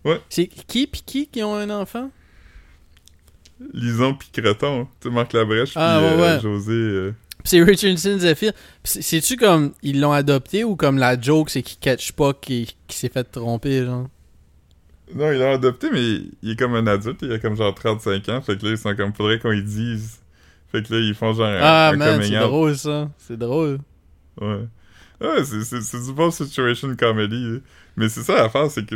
Ouais. 0.05 0.19
C'est 0.29 0.47
qui 0.47 0.87
pis 0.87 1.03
qui 1.05 1.27
qui 1.27 1.43
ont 1.43 1.55
un 1.55 1.69
enfant? 1.69 2.09
Lison 3.73 4.15
pis 4.15 4.29
Créton. 4.31 4.87
Tu 4.99 5.09
Marc 5.11 5.33
Labrèche 5.33 5.69
pis 5.69 5.75
Ah, 5.77 5.99
ouais, 6.01 6.07
euh, 6.07 6.35
ouais. 6.35 6.41
José. 6.41 6.71
euh, 6.73 7.11
Pis 7.43 7.49
c'est 7.49 7.63
Richardson 7.63 8.17
Zephyr. 8.19 8.53
Pis 8.53 8.59
c'est- 8.91 9.01
C'est-tu 9.01 9.37
comme 9.37 9.73
ils 9.83 9.99
l'ont 9.99 10.11
adopté 10.13 10.63
ou 10.63 10.75
comme 10.75 10.97
la 10.97 11.19
joke 11.19 11.49
c'est 11.49 11.61
qu'il 11.61 11.77
catch 11.79 12.11
pas 12.13 12.33
qu'il 12.33 12.67
s'est 12.89 13.09
fait 13.09 13.23
tromper, 13.23 13.85
genre? 13.85 14.07
Non, 15.13 15.31
il 15.31 15.39
l'a 15.39 15.51
adopté, 15.51 15.89
mais 15.91 16.21
il 16.41 16.51
est 16.51 16.55
comme 16.57 16.73
un 16.75 16.87
adulte. 16.87 17.19
Il 17.21 17.31
a 17.33 17.37
comme 17.39 17.55
genre 17.57 17.75
35 17.75 18.29
ans. 18.29 18.41
Fait 18.41 18.57
que 18.57 18.65
là, 18.65 18.71
ils 18.71 18.77
sont 18.77 18.95
comme, 18.95 19.13
faudrait 19.13 19.39
qu'on 19.39 19.49
lui 19.51 19.61
dise. 19.63 20.20
Fait 20.71 20.83
que 20.83 20.93
là, 20.93 20.99
ils 20.99 21.13
font 21.13 21.33
genre 21.33 21.47
un, 21.47 21.59
Ah, 21.61 21.89
un 21.93 21.97
man, 21.97 22.21
c'est 22.23 22.37
drôle 22.39 22.77
ça. 22.77 23.09
C'est 23.17 23.37
drôle. 23.37 23.79
Ouais. 24.39 24.65
Ouais, 25.19 25.43
c'est, 25.43 26.03
du 26.05 26.13
bon 26.13 26.31
situation 26.31 26.95
comedy. 26.95 27.43
là. 27.53 27.59
Mais 27.97 28.09
c'est 28.09 28.21
ça 28.23 28.35
l'affaire, 28.35 28.71
c'est 28.71 28.85
que 28.85 28.95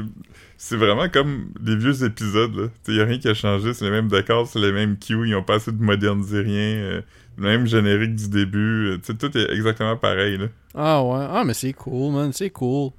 c'est 0.58 0.78
vraiment 0.78 1.08
comme 1.10 1.50
des 1.60 1.76
vieux 1.76 2.04
épisodes. 2.04 2.56
Là. 2.56 2.68
T'sais, 2.82 2.94
y 2.96 3.02
a 3.02 3.06
rien 3.06 3.20
qui 3.20 3.28
a 3.28 3.34
changé, 3.34 3.74
c'est 3.74 3.86
les 3.86 3.92
mêmes 3.92 4.08
décors, 4.08 4.48
c'est 4.48 4.60
les 4.60 4.72
mêmes 4.72 4.98
cues, 4.98 5.28
ils 5.28 5.36
ont 5.36 5.44
pas 5.44 5.58
essayé 5.58 5.76
de 5.78 5.84
moderniser 5.84 6.40
rien. 6.40 6.76
euh, 6.78 7.02
le 7.38 7.44
même 7.44 7.68
générique 7.68 8.16
du 8.16 8.30
début. 8.30 8.88
euh, 8.92 8.98
tout 8.98 9.38
est 9.38 9.52
exactement 9.52 9.98
pareil. 9.98 10.38
Là. 10.38 10.46
Ah 10.74 11.04
ouais. 11.04 11.26
Ah, 11.30 11.44
mais 11.46 11.54
c'est 11.54 11.74
cool, 11.74 12.14
man. 12.14 12.32
C'est 12.34 12.50
cool. 12.50 12.92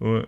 Ouais. 0.00 0.24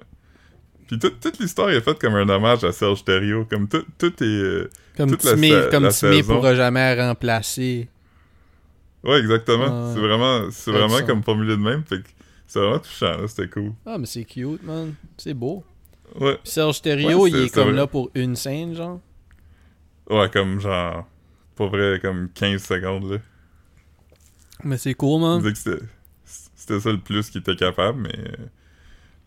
Puis 0.91 0.99
tout- 0.99 1.11
toute 1.21 1.39
l'histoire 1.39 1.71
est 1.71 1.81
faite 1.81 2.01
comme 2.01 2.15
un 2.17 2.29
hommage 2.29 2.65
à 2.65 2.73
Serge 2.73 3.05
Thériault. 3.05 3.45
Comme 3.49 3.69
tout, 3.69 3.85
tout 3.97 4.13
est. 4.23 4.27
euh, 4.27 4.69
Comme 4.97 5.11
Toute 5.11 5.23
sa- 5.23 5.37
comme 5.71 5.91
saison. 5.93 6.35
pourra 6.35 6.55
jamais 6.57 6.95
remplacer. 7.01 7.89
Ouais, 9.05 9.19
exactement. 9.21 9.95
C'est 9.95 10.01
vraiment, 10.01 10.51
c'est 10.51 10.73
vraiment 10.73 10.97
ça. 10.99 11.03
comme 11.05 11.23
formulé 11.23 11.57
de 11.57 11.63
même. 11.63 11.85
Fait 11.85 11.99
que 12.03 12.09
c'est 12.47 12.59
vraiment 12.59 12.81
touchant, 12.81 13.17
là. 13.19 13.29
C'était 13.29 13.49
cool. 13.49 13.73
Ah, 13.87 13.97
mais 13.99 14.07
c'est 14.07 14.25
cute, 14.25 14.63
man. 14.65 14.95
C'est 15.17 15.33
beau. 15.33 15.63
Ouais. 16.21 16.35
Puis 16.43 16.53
Serge 16.53 16.83
Thériault, 16.83 17.23
Ouais, 17.23 17.31
il 17.31 17.37
est 17.45 17.55
comme 17.55 17.69
vrai. 17.69 17.77
là 17.77 17.87
pour 17.87 18.11
une 18.15 18.35
scène, 18.37 18.75
genre. 18.75 19.01
Ouais, 20.11 20.29
comme 20.29 20.61
genre. 20.61 21.07
Pour 21.55 21.69
vrai, 21.69 22.01
comme 22.03 22.29
15 22.35 22.63
secondes, 22.65 23.13
là. 23.13 23.19
Mais 24.65 24.77
c'est 24.77 24.95
cool, 24.95 25.21
man. 25.23 25.55
c'était, 25.55 25.83
c'était 26.57 26.81
ça 26.81 26.91
le 26.91 26.99
plus 26.99 27.31
qu'il 27.31 27.41
était 27.43 27.57
capable, 27.57 28.01
mais. 28.03 28.19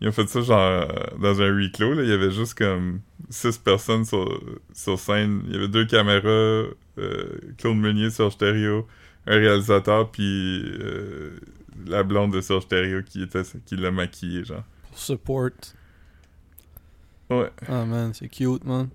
Ils 0.03 0.09
ont 0.09 0.11
fait 0.11 0.27
ça 0.27 0.41
genre 0.41 0.59
euh, 0.59 0.85
dans 1.17 1.41
un 1.41 1.47
huis 1.47 1.71
clos, 1.71 1.93
là. 1.93 2.03
Il 2.03 2.09
y 2.09 2.11
avait 2.11 2.29
juste 2.29 2.55
comme 2.55 2.99
6 3.29 3.57
personnes 3.59 4.03
sur, 4.03 4.37
sur 4.73 4.99
scène. 4.99 5.43
Il 5.47 5.53
y 5.53 5.55
avait 5.55 5.69
deux 5.69 5.85
caméras, 5.85 6.27
euh, 6.27 7.39
Claude 7.57 7.77
Meunier, 7.77 8.09
Serge 8.09 8.37
Thériault, 8.37 8.85
un 9.25 9.37
réalisateur, 9.37 10.11
puis 10.11 10.61
euh, 10.81 11.39
la 11.87 12.03
blonde 12.03 12.33
de 12.33 12.41
Serge 12.41 12.67
Thériault 12.67 13.03
qui, 13.05 13.23
était, 13.23 13.43
qui 13.65 13.77
l'a 13.77 13.91
maquillé, 13.91 14.43
genre. 14.43 14.63
Pour 14.89 14.99
support. 14.99 15.51
Ouais. 17.29 17.49
Ah, 17.69 17.85
man, 17.85 18.13
c'est 18.13 18.27
cute, 18.27 18.65
man. 18.65 18.89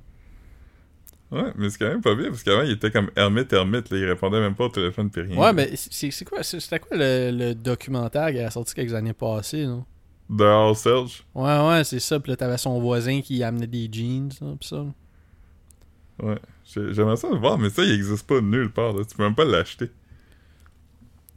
Ouais, 1.30 1.52
mais 1.56 1.70
c'est 1.70 1.78
quand 1.78 1.88
même 1.88 2.02
pas 2.02 2.14
bien, 2.14 2.28
parce 2.28 2.42
qu'avant, 2.42 2.62
il 2.62 2.72
était 2.72 2.90
comme 2.90 3.10
ermite, 3.16 3.50
ermite, 3.54 3.88
là, 3.88 3.96
il 3.96 4.04
répondait 4.04 4.40
même 4.40 4.54
pas 4.54 4.64
au 4.66 4.68
téléphone 4.68 5.08
pis 5.10 5.20
rien. 5.22 5.38
Ouais, 5.38 5.54
mais 5.54 5.70
c'est 5.74 6.10
c'est 6.10 6.24
quoi, 6.26 6.42
c'était 6.42 6.80
quoi 6.80 6.98
le, 6.98 7.30
le 7.30 7.54
documentaire 7.54 8.30
qui 8.30 8.40
a 8.40 8.50
sorti 8.50 8.74
quelques 8.74 8.92
années 8.92 9.14
passées, 9.14 9.64
non? 9.64 9.86
All 10.40 10.74
Serge? 10.76 11.24
Ouais, 11.34 11.58
ouais, 11.68 11.84
c'est 11.84 12.00
ça. 12.00 12.20
Puis 12.20 12.30
là, 12.30 12.36
t'avais 12.36 12.58
son 12.58 12.80
voisin 12.80 13.20
qui 13.22 13.42
amenait 13.42 13.66
des 13.66 13.88
jeans, 13.90 14.30
là, 14.40 14.54
pis 14.60 14.68
ça. 14.68 14.84
Ouais. 16.22 16.38
J'ai- 16.64 16.92
J'aimerais 16.92 17.16
ça 17.16 17.28
le 17.30 17.38
voir, 17.38 17.58
mais 17.58 17.70
ça, 17.70 17.82
il 17.82 17.92
existe 17.92 18.26
pas 18.26 18.40
nulle 18.40 18.70
part, 18.70 18.92
là. 18.92 19.04
Tu 19.08 19.16
peux 19.16 19.22
même 19.22 19.34
pas 19.34 19.44
l'acheter. 19.44 19.90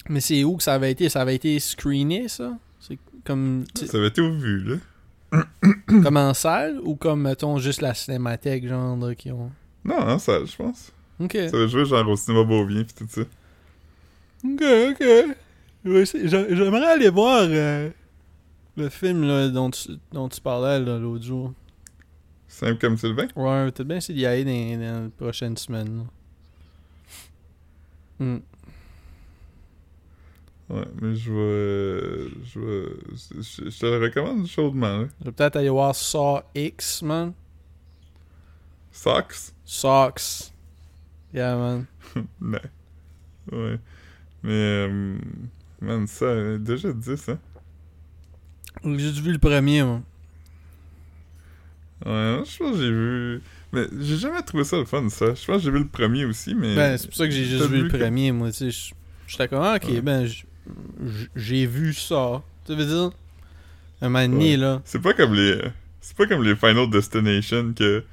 Mais 0.10 0.20
c'est 0.20 0.44
où 0.44 0.58
que 0.58 0.64
ça 0.64 0.74
avait 0.74 0.92
été? 0.92 1.08
Ça 1.10 1.22
avait 1.22 1.36
été 1.36 1.60
screené, 1.60 2.28
ça? 2.28 2.58
C'est 2.80 2.98
comme, 3.24 3.64
Ça 3.76 3.98
avait 3.98 4.08
été 4.08 4.22
au 4.22 4.34
vu, 4.34 4.64
là. 4.64 4.76
comme 6.04 6.18
en 6.18 6.34
salle 6.34 6.80
ou 6.84 6.96
comme, 6.96 7.22
mettons, 7.22 7.58
juste 7.60 7.82
la 7.82 7.94
cinémathèque, 7.94 8.68
genre, 8.68 8.98
là, 8.98 9.16
qui 9.16 9.32
ont... 9.32 9.52
Non, 9.86 10.00
en 10.00 10.20
salle, 10.20 10.48
je 10.48 10.56
pense. 10.58 10.92
Ok. 11.20 11.34
Ça 11.50 11.56
avait 11.56 11.70
joué 11.70 11.86
genre 11.86 12.08
au 12.10 12.16
cinéma 12.18 12.44
Beaubien 12.44 12.84
pis 12.84 12.94
tout 12.96 13.08
ça. 13.08 13.22
Ok, 14.44 14.64
ok. 14.92 16.06
J'aimerais 16.26 16.86
aller 16.88 17.10
voir 17.10 17.44
euh, 17.44 17.90
le 18.78 18.90
film 18.90 19.24
là, 19.24 19.50
dont, 19.50 19.70
tu, 19.72 19.90
dont 20.12 20.30
tu 20.30 20.42
parlais 20.42 20.80
l'autre 20.80 21.24
jour. 21.24 21.54
Simple 22.48 22.80
comme 22.80 22.98
Sylvain? 22.98 23.28
Ouais, 23.36 23.72
peut-être 23.72 23.84
bien 23.84 23.98
essayer 23.98 24.18
d'y 24.20 24.26
aller 24.26 24.44
dans, 24.44 24.80
dans 24.94 25.04
les 25.06 25.10
prochaines 25.10 25.58
semaines. 25.58 26.06
Hmm. 28.20 28.38
Ouais, 30.70 30.86
mais 31.02 31.16
je 31.16 31.32
vais. 31.34 32.30
Je 32.46 32.60
vais. 32.60 32.94
Je, 33.14 33.70
je 33.70 33.80
te 33.80 33.86
le 33.86 34.04
recommande 34.06 34.48
chaudement, 34.48 35.00
là. 35.00 35.08
Je 35.20 35.26
vais 35.26 35.32
peut-être 35.32 35.56
aller 35.58 35.70
voir 35.70 35.94
Saw 35.96 36.42
X, 36.56 37.02
man. 37.02 37.34
Socks? 38.92 39.54
Socks. 39.66 40.52
Yeah, 41.34 41.56
man. 41.56 41.86
Non. 42.40 42.60
Ouais. 43.52 43.80
Mais. 44.44 44.52
euh, 44.52 45.18
man, 45.82 46.06
ça, 46.08 46.58
déjà 46.60 46.94
10, 46.94 47.30
hein? 47.30 47.40
J'ai 48.84 49.00
juste 49.00 49.20
vu 49.20 49.32
le 49.34 49.38
premier, 49.40 49.84
moi. 49.84 50.02
Ouais, 52.06 52.42
je 52.46 52.58
pense 52.58 52.72
que 52.76 52.78
j'ai 52.82 52.92
vu. 52.92 53.42
Mais 53.74 53.86
j'ai 54.02 54.18
jamais 54.18 54.42
trouvé 54.42 54.64
ça 54.64 54.78
le 54.78 54.86
fun, 54.86 55.08
ça. 55.10 55.28
Je 55.36 55.46
pense 55.46 55.58
que 55.58 55.60
j'ai 55.64 55.72
vu 55.72 55.80
le 55.80 55.88
premier 55.88 56.26
aussi, 56.26 56.56
mais. 56.56 56.76
Ben, 56.76 56.98
c'est 56.98 57.08
pour 57.08 57.16
ça 57.16 57.26
que 57.26 57.32
j'ai 57.32 57.46
juste 57.46 57.68
vu 57.70 57.84
le 57.84 57.90
que- 57.90 57.98
premier, 57.98 58.32
moi, 58.32 58.52
tu 58.52 58.58
sais. 58.58 58.72
je- 58.72 58.94
J'étais 59.28 59.48
comme, 59.48 59.62
ah, 59.64 59.76
ok, 59.82 59.88
Ouais. 59.90 60.02
ben, 60.02 60.28
j'ai 61.36 61.66
vu 61.66 61.94
ça. 61.94 62.42
Tu 62.66 62.76
veux 62.76 62.86
dire? 62.86 63.12
Un 64.02 64.10
moment 64.10 64.28
donné, 64.28 64.52
Ouais. 64.52 64.58
là. 64.58 64.82
C'est 64.84 65.02
pas 65.02 65.14
comme 65.14 65.34
les. 65.36 65.62
C'est 66.02 66.18
pas 66.18 66.26
comme 66.26 66.44
les 66.44 66.56
Final 66.56 66.90
Destination 66.90 67.74
que. 67.74 68.04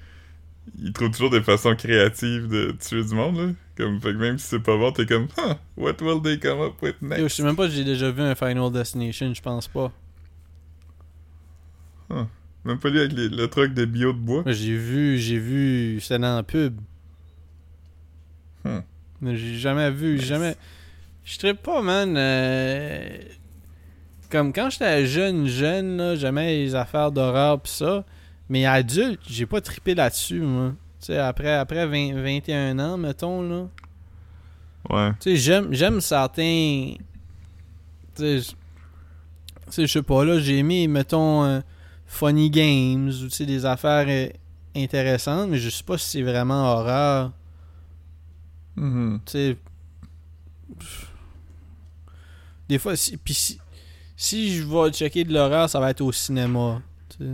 Ils 0.79 0.93
trouvent 0.93 1.11
toujours 1.11 1.31
des 1.31 1.41
façons 1.41 1.75
créatives 1.75 2.47
de 2.47 2.73
tuer 2.79 3.03
du 3.03 3.15
monde, 3.15 3.37
là. 3.39 3.53
Comme, 3.75 4.01
fait 4.03 4.13
que 4.13 4.19
même 4.19 4.37
si 4.39 4.49
c'est 4.49 4.59
pas 4.59 4.77
bon, 4.77 4.93
t'es 4.93 5.07
comme, 5.07 5.27
huh, 5.39 5.55
what 5.79 5.95
will 6.03 6.21
they 6.23 6.39
come 6.39 6.61
up 6.61 6.75
with 6.83 7.01
next? 7.01 7.21
Yo, 7.23 7.29
je 7.29 7.35
sais 7.35 7.43
même 7.43 7.57
pas 7.57 7.71
si 7.71 7.77
j'ai 7.77 7.85
déjà 7.85 8.11
vu 8.11 8.21
un 8.21 8.35
Final 8.35 8.71
Destination, 8.71 9.33
je 9.33 9.41
pense 9.41 9.67
pas. 9.67 9.91
Même 12.65 12.79
pas 12.79 12.89
lui 12.91 12.99
avec 13.01 13.13
les- 13.13 13.29
le 13.29 13.49
truc 13.49 13.73
de 13.75 13.85
bio 13.85 14.13
de 14.13 14.19
bois. 14.19 14.43
J'ai 14.47 14.77
vu, 14.77 15.19
j'ai 15.19 15.39
vu, 15.39 16.01
c'était 16.01 16.19
dans 16.19 16.37
la 16.37 16.43
pub. 16.43 16.79
Hmm. 18.65 18.81
J'ai 19.23 19.57
jamais 19.59 19.91
vu, 19.91 20.19
j'ai 20.19 20.27
jamais. 20.27 20.57
Je 21.25 21.39
trippe 21.39 21.63
pas, 21.63 21.83
man. 21.83 22.15
euh, 22.17 23.19
Comme 24.31 24.53
quand 24.53 24.69
j'étais 24.71 25.07
jeune, 25.07 25.47
jeune, 25.47 25.97
là, 25.97 26.15
j'aimais 26.17 26.57
les 26.57 26.75
affaires 26.75 27.11
d'horreur 27.11 27.61
pis 27.61 27.71
ça. 27.71 28.05
Mais 28.51 28.67
adulte, 28.67 29.21
j'ai 29.29 29.47
pas 29.47 29.61
trippé 29.61 29.95
là-dessus, 29.95 30.41
moi. 30.41 30.73
Tu 31.01 31.07
sais, 31.07 31.19
après, 31.19 31.55
après 31.55 31.87
20 31.87 32.15
21 32.23 32.79
ans, 32.79 32.97
mettons, 32.99 33.43
là. 33.43 33.69
Ouais. 34.91 35.11
Tu 35.21 35.31
sais, 35.31 35.37
j'aime, 35.37 35.69
j'aime 35.73 36.01
certains. 36.01 36.95
Tu 38.15 38.23
sais, 38.23 38.39
je- 38.41 38.51
tu 38.51 38.57
sais, 39.71 39.87
je 39.87 39.93
sais 39.93 40.03
pas, 40.03 40.25
là, 40.25 40.39
j'ai 40.41 40.59
aimé, 40.59 40.89
mettons, 40.89 41.45
euh, 41.45 41.61
Funny 42.09 42.51
Games 42.51 43.09
ou 43.11 43.25
tu 43.25 43.31
sais, 43.31 43.47
des 43.47 43.65
affaires 43.65 44.07
euh, 44.09 44.29
intéressantes, 44.75 45.51
mais 45.51 45.59
je 45.59 45.69
sais 45.69 45.85
pas 45.85 45.97
si 45.99 46.09
c'est 46.11 46.23
vraiment 46.23 46.73
horreur. 46.73 47.33
Mhm. 48.77 49.21
Tu 49.27 49.31
sais. 49.33 49.57
Des 52.69 52.79
fois, 52.79 52.97
si, 52.97 53.17
pis 53.17 53.35
si, 53.35 53.59
si 54.17 54.55
je 54.55 54.65
vais 54.65 54.91
checker 54.93 55.25
de 55.25 55.33
l'horreur, 55.33 55.69
ça 55.71 55.81
va 55.81 55.91
être 55.91 56.01
au 56.01 56.13
cinéma. 56.13 56.83
Tu 57.09 57.25
sais. 57.25 57.31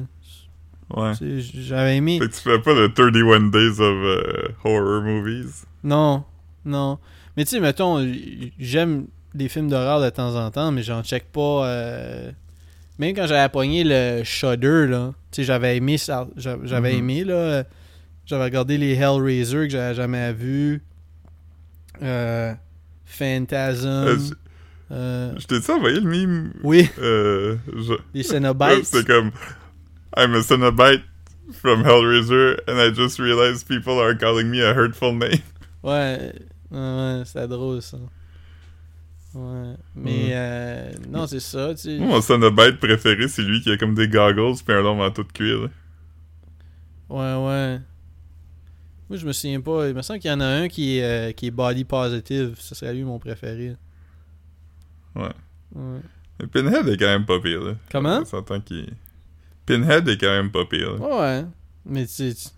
Ouais. 0.94 1.12
J'avais 1.40 1.96
aimé. 1.96 2.20
Tu 2.20 2.28
fais 2.40 2.58
pas 2.60 2.74
le 2.74 2.92
31 2.92 3.40
Days 3.50 3.80
of 3.80 3.80
euh, 3.80 4.48
Horror 4.64 5.02
Movies? 5.02 5.64
Non, 5.82 6.24
non. 6.64 6.98
Mais 7.36 7.44
tu 7.44 7.50
sais, 7.52 7.60
mettons, 7.60 8.06
j'aime 8.58 9.06
des 9.34 9.48
films 9.48 9.68
d'horreur 9.68 10.00
de 10.00 10.10
temps 10.10 10.36
en 10.36 10.50
temps, 10.50 10.70
mais 10.70 10.82
j'en 10.82 11.02
check 11.02 11.24
pas. 11.32 11.66
euh, 11.66 12.30
Même 12.98 13.14
quand 13.14 13.26
j'avais 13.26 13.48
pogné 13.50 13.82
le 13.84 14.22
Shudder, 14.24 14.86
là, 14.88 15.12
tu 15.32 15.36
sais, 15.36 15.44
j'avais 15.44 15.76
aimé 15.76 15.98
ça. 15.98 16.28
j'a- 16.36 16.58
J'avais 16.64 16.92
Mhm. 16.92 16.98
aimé, 16.98 17.24
là. 17.24 17.34
euh, 17.34 17.64
J'avais 18.26 18.44
regardé 18.44 18.78
les 18.78 18.94
Hellraiser 18.94 19.66
que 19.66 19.68
j'avais 19.70 19.94
jamais 19.94 20.32
vus. 20.32 20.82
Euh, 22.02 22.54
Phantasm. 23.04 23.86
Euh, 23.86 24.16
je- 24.18 24.34
euh, 24.90 25.32
Je 25.38 25.46
t'ai-tu 25.46 25.70
envoyé 25.70 26.00
le 26.00 26.08
meme? 26.08 26.52
oui, 26.62 26.88
Euh. 26.98 27.56
Je... 27.76 27.94
les 28.14 28.22
Cenobites. 28.22 28.84
C'était 28.84 29.04
comme 29.04 29.30
I'm 30.16 30.34
a 30.34 30.42
Cenobite 30.42 31.02
from 31.52 31.84
Hellraiser 31.84 32.56
and 32.66 32.78
I 32.80 32.90
just 32.94 33.18
realized 33.18 33.66
people 33.68 33.98
are 34.00 34.16
calling 34.16 34.48
me 34.48 34.62
a 34.62 34.72
hurtful 34.72 35.12
name. 35.12 35.40
Ouais, 35.82 36.32
ouais, 36.70 37.22
c'était 37.26 37.46
drôle 37.48 37.82
ça. 37.82 37.98
Ouais, 39.34 39.74
mais 39.96 40.28
euh, 40.30 40.92
non, 41.10 41.26
c'est 41.26 41.40
ça, 41.40 41.74
tu 41.74 41.80
sais. 41.82 41.98
Moi, 41.98 42.06
mon 42.08 42.20
Cenobite 42.20 42.78
préféré, 42.78 43.26
c'est 43.26 43.42
lui 43.42 43.60
qui 43.60 43.70
a 43.72 43.76
comme 43.76 43.94
des 43.94 44.06
goggles 44.08 44.54
pis 44.64 44.72
un 44.72 44.80
long 44.82 44.94
manteau 44.94 45.24
de 45.24 45.32
cuir. 45.32 45.62
là. 45.62 45.68
Ouais, 47.08 47.46
ouais. 47.46 47.80
Moi, 49.10 49.18
je 49.18 49.26
me 49.26 49.32
souviens 49.32 49.60
pas. 49.60 49.88
Il 49.88 49.94
me 49.94 50.02
semble 50.02 50.20
qu'il 50.20 50.30
y 50.30 50.34
en 50.34 50.40
a 50.40 50.46
un 50.46 50.68
qui 50.68 50.98
est, 50.98 51.04
euh, 51.04 51.32
qui 51.32 51.46
est 51.46 51.50
body 51.50 51.84
positive. 51.84 52.54
Ce 52.58 52.74
serait 52.74 52.94
lui 52.94 53.02
mon 53.04 53.18
préféré. 53.18 53.76
Ouais. 55.16 55.28
Ouais. 55.74 56.00
Mais 56.40 56.46
Pinhead 56.46 56.88
est 56.88 56.96
quand 56.96 57.06
même 57.06 57.26
pas 57.26 57.40
pire. 57.40 57.60
Là. 57.62 57.74
Comment? 57.90 58.20
On 58.20 58.24
s'entend 58.24 58.60
qu'il. 58.60 58.92
Pinhead 59.66 60.08
est 60.08 60.16
quand 60.18 60.30
même 60.30 60.50
pas 60.50 60.64
pire. 60.64 60.94
là. 60.94 61.00
Ouais, 61.00 61.18
ouais. 61.18 61.44
Mais 61.86 62.06
tu 62.06 62.12
sais, 62.12 62.34
tu- 62.34 62.48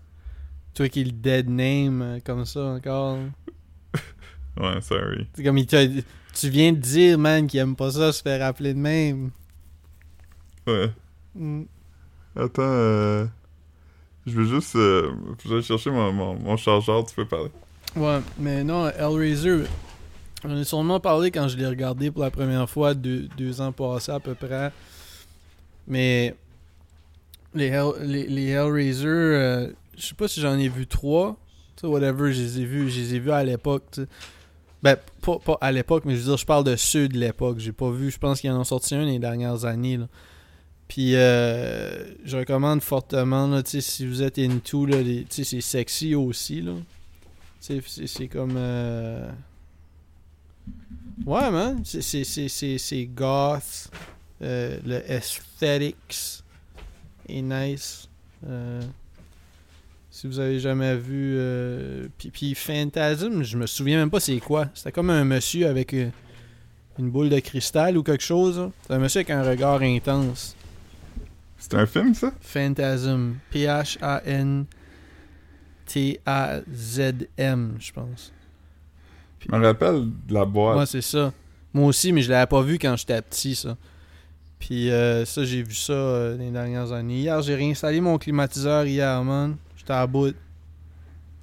toi 0.73 0.89
qui 0.89 1.03
le 1.03 1.11
dead 1.11 1.49
name 1.49 2.01
euh, 2.01 2.19
comme 2.23 2.45
ça 2.45 2.61
encore. 2.65 3.17
Ouais, 4.59 4.81
sorry. 4.81 5.27
C'est 5.35 5.43
comme 5.43 5.57
il 5.59 5.67
t'a. 5.67 5.81
Tu 6.39 6.49
viens 6.49 6.71
de 6.71 6.77
dire, 6.77 7.17
man, 7.17 7.47
qu'il 7.47 7.59
aime 7.59 7.75
pas 7.75 7.89
ça 7.89 8.11
se 8.11 8.21
faire 8.21 8.45
appeler 8.45 8.75
de 8.75 8.79
même. 8.79 9.31
Ouais. 10.67 10.91
Mm. 11.33 11.63
Attends, 12.35 12.61
euh... 12.61 13.25
Je 14.27 14.33
veux 14.33 14.45
juste. 14.45 14.75
Euh... 14.75 15.13
Que 15.41 15.49
j'aille 15.49 15.63
chercher 15.63 15.89
mon, 15.89 16.13
mon, 16.13 16.35
mon 16.35 16.55
chargeur, 16.55 17.03
tu 17.05 17.15
peux 17.15 17.25
parler. 17.25 17.49
Ouais, 17.95 18.19
mais 18.37 18.63
non, 18.63 18.87
Hellraiser, 18.87 19.63
j'en 20.43 20.55
ai 20.55 20.63
sûrement 20.63 20.99
parlé 20.99 21.31
quand 21.31 21.47
je 21.47 21.57
l'ai 21.57 21.65
regardé 21.65 22.11
pour 22.11 22.21
la 22.21 22.29
première 22.29 22.69
fois 22.69 22.93
deux, 22.93 23.27
deux 23.35 23.59
ans 23.59 23.71
passés 23.71 24.11
à 24.11 24.19
peu 24.19 24.35
près. 24.35 24.71
Mais 25.87 26.35
les, 27.55 27.67
Hell, 27.67 27.93
les, 28.01 28.27
les 28.27 28.49
Hellraiser, 28.49 29.07
euh, 29.07 29.71
je 29.97 30.05
sais 30.05 30.15
pas 30.15 30.27
si 30.27 30.39
j'en 30.39 30.55
ai 30.59 30.69
vu 30.69 30.85
trois. 30.85 31.35
Tu 31.77 31.81
sais, 31.81 31.87
whatever, 31.87 32.31
je 32.31 32.41
les 32.41 32.59
ai 32.59 32.65
vus, 32.65 32.91
je 32.91 32.99
les 32.99 33.15
ai 33.15 33.19
vus 33.19 33.31
à 33.31 33.43
l'époque. 33.43 33.85
tu 33.91 34.01
sais. 34.01 34.07
Ben, 34.95 35.39
pas, 35.43 35.57
à 35.59 35.71
l'époque, 35.71 36.05
mais 36.05 36.13
je 36.15 36.19
veux 36.19 36.25
dire, 36.25 36.37
je 36.37 36.45
parle 36.45 36.63
de 36.63 36.75
ceux 36.75 37.09
de 37.09 37.17
l'époque. 37.17 37.59
J'ai 37.59 37.73
pas 37.73 37.89
vu, 37.91 38.09
je 38.11 38.17
pense 38.17 38.39
qu'ils 38.39 38.51
en 38.51 38.59
ont 38.61 38.63
sorti 38.63 38.95
un 38.95 39.03
les 39.05 39.19
dernières 39.19 39.65
années. 39.65 39.97
Là. 39.97 40.07
Puis, 40.87 41.15
euh, 41.15 42.05
je 42.23 42.37
recommande 42.37 42.81
fortement, 42.81 43.59
si 43.65 44.05
vous 44.05 44.21
êtes 44.23 44.39
into, 44.39 44.85
là, 44.85 44.97
c'est 45.29 45.59
sexy 45.61 46.15
aussi, 46.15 46.61
là. 46.61 46.73
C'est- 47.59 48.27
comme. 48.29 48.53
euh, 48.55 49.29
Ouais, 51.25 51.51
man. 51.51 51.81
C'est 51.83 53.05
goth. 53.13 53.89
Euh, 54.41 54.79
le 54.85 55.11
aesthetics 55.11 56.43
est 57.27 57.41
nice. 57.41 58.07
Euh, 58.47 58.81
si 60.17 60.25
vous 60.25 60.39
avez 60.39 60.59
jamais 60.59 60.95
vu. 60.95 61.35
Euh... 61.37 62.07
Puis, 62.17 62.31
puis 62.31 62.55
Phantasm, 62.55 63.43
je 63.43 63.55
me 63.55 63.67
souviens 63.67 63.99
même 63.99 64.09
pas 64.09 64.19
c'est 64.19 64.39
quoi. 64.39 64.67
C'était 64.73 64.91
comme 64.91 65.11
un 65.11 65.23
monsieur 65.23 65.67
avec 65.67 65.93
euh, 65.93 66.09
une 66.97 67.11
boule 67.11 67.29
de 67.29 67.39
cristal 67.39 67.95
ou 67.99 68.03
quelque 68.03 68.23
chose. 68.23 68.71
C'est 68.81 68.93
un 68.93 68.97
monsieur 68.97 69.19
avec 69.19 69.29
un 69.29 69.43
regard 69.43 69.79
intense. 69.83 70.55
C'est 71.59 71.75
un 71.75 71.85
film, 71.85 72.15
ça? 72.15 72.33
Phantasm. 72.41 73.35
P-H-A-N-T-A-Z-M, 73.51 74.65
je 77.79 77.91
pense. 77.91 78.33
Je 79.39 79.55
me 79.55 79.63
rappelle 79.63 80.05
de 80.27 80.33
la 80.33 80.45
boîte. 80.45 80.79
Ouais, 80.79 80.87
c'est 80.87 81.01
ça. 81.01 81.31
Moi 81.73 81.85
aussi, 81.85 82.11
mais 82.11 82.23
je 82.23 82.31
l'avais 82.31 82.47
pas 82.47 82.63
vu 82.63 82.79
quand 82.79 82.95
j'étais 82.95 83.21
petit, 83.21 83.53
ça. 83.53 83.77
Puis 84.57 84.89
euh, 84.89 85.25
ça, 85.25 85.45
j'ai 85.45 85.61
vu 85.61 85.75
ça 85.75 85.93
euh, 85.93 86.35
dans 86.35 86.43
les 86.43 86.49
dernières 86.49 86.91
années. 86.91 87.19
Hier, 87.19 87.39
j'ai 87.43 87.53
réinstallé 87.53 88.01
mon 88.01 88.17
climatiseur 88.17 88.83
hier, 88.87 89.23
man. 89.23 89.57
J'étais 89.87 89.99
à 89.99 90.05
bout. 90.05 90.35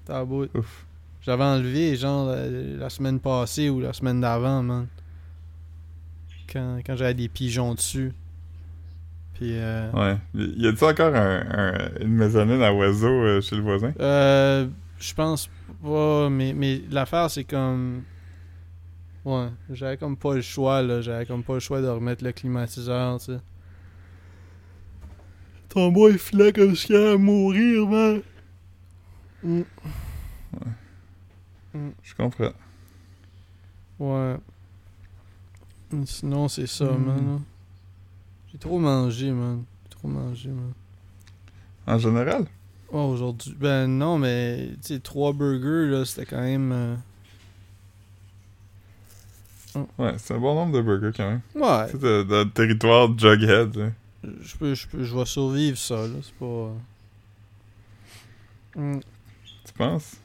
T'as 0.05 0.21
à 0.21 0.25
bout. 0.27 0.51
Ouf. 0.55 0.85
J'avais 1.23 1.45
enlevé, 1.45 1.97
genre, 1.97 2.27
la, 2.27 2.47
la 2.47 2.91
semaine 2.91 3.19
passée 3.19 3.71
ou 3.71 3.81
la 3.81 3.95
semaine 3.95 4.21
d'avant, 4.21 4.63
man. 4.63 4.87
Quand, 6.53 6.81
quand 6.85 6.95
j'avais 6.95 7.15
des 7.15 7.29
pigeons 7.31 7.73
dessus. 7.73 8.13
Puis, 9.33 9.53
euh... 9.55 9.91
Ouais. 9.93 10.19
Y 10.35 10.67
a-tu 10.67 10.85
encore 10.85 11.15
un, 11.15 11.41
un- 11.41 11.91
une 12.03 12.13
maisonnette 12.13 12.61
à 12.61 12.75
oiseaux 12.75 13.09
euh, 13.09 13.41
chez 13.41 13.57
le 13.57 13.63
voisin? 13.63 13.95
Euh, 13.99 14.67
je 14.99 15.15
pense 15.15 15.49
pas, 15.83 16.29
mais, 16.29 16.53
mais 16.53 16.83
l'affaire 16.91 17.31
c'est 17.31 17.45
comme. 17.45 18.03
Ouais, 19.25 19.49
j'avais 19.71 19.97
comme 19.97 20.19
pas 20.19 20.35
le 20.35 20.43
choix, 20.43 20.83
là. 20.83 21.01
J'avais 21.01 21.25
comme 21.25 21.43
pas 21.43 21.55
le 21.55 21.61
choix 21.61 21.81
de 21.81 21.89
remettre 21.89 22.23
le 22.23 22.33
climatiseur, 22.33 23.19
tu 23.21 23.33
sais. 23.33 23.39
Ton 25.71 25.91
bois 25.91 26.11
il 26.11 26.19
filait 26.19 26.53
comme 26.53 26.77
si 26.77 26.89
il 26.93 26.97
allait 26.97 27.17
mourir, 27.17 27.89
man. 27.89 28.21
Mm, 29.45 29.63
Je 32.03 32.15
comprends. 32.15 32.53
Ouais. 33.99 34.37
Sinon, 36.07 36.49
c'est 36.49 36.67
ça, 36.67 36.85
Mm. 36.87 37.05
man. 37.05 37.43
J'ai 38.53 38.59
trop 38.59 38.79
mangé, 38.79 39.31
man. 39.33 39.65
J'ai 39.85 39.91
trop 39.97 40.09
mangé, 40.09 40.49
man. 40.51 40.73
En 41.87 41.99
général? 41.99 42.47
Ouais, 42.91 43.01
aujourd'hui. 43.01 43.55
Ben 43.59 43.87
non, 43.89 44.19
mais 44.19 44.71
tu 44.83 44.95
sais, 44.95 45.01
trois 45.01 45.33
burgers, 45.33 45.91
là, 45.91 46.05
c'était 46.05 46.27
quand 46.27 46.41
même. 46.41 46.73
euh, 46.73 46.97
Ouais, 49.99 50.15
c'est 50.19 50.33
un 50.35 50.39
bon 50.39 50.55
nombre 50.55 50.73
de 50.77 50.81
burgers 50.83 51.11
quand 51.17 51.29
même. 51.29 51.41
Ouais, 51.57 51.89
C'est 51.91 51.99
de- 52.01 52.25
le 52.29 52.45
territoire 52.49 53.09
de 53.09 53.19
Jughead. 53.19 53.75
là. 53.77 53.91
je 54.41 54.57
peux, 54.57 54.73
je 54.75 54.87
peux, 54.87 55.03
je 55.03 55.15
vais 55.17 55.25
survivre 55.27 55.77
ça, 55.77 55.97
là. 56.07 56.15
C'est 56.23 56.35
pas. 56.35 56.71
euh, 58.77 59.01
penses? 59.77 60.17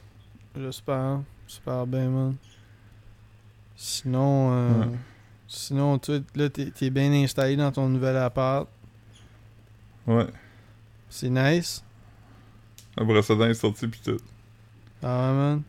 J'espère. 0.58 1.22
J'espère 1.48 1.86
bien, 1.88 2.10
man. 2.10 2.36
Sinon, 3.76 4.52
euh, 4.52 4.80
Ouais. 4.86 4.98
sinon, 5.48 5.98
toi, 6.00 6.20
là, 6.36 6.50
t'es 6.50 6.70
t'es 6.72 6.90
bien 6.90 7.12
installé 7.14 7.56
dans 7.56 7.72
ton 7.72 7.88
nouvel 7.88 8.18
appart. 8.18 8.68
Ouais. 10.06 10.28
C'est 11.10 11.30
nice. 11.30 11.84
La 12.98 13.04
brosse 13.06 13.30
à 13.30 13.36
dents 13.36 13.46
est 13.46 13.54
sortie 13.54 13.88
pis 13.88 14.02
tout. 14.04 14.18
Ah 15.02 15.30
ouais, 15.32 15.38
man. 15.38 15.62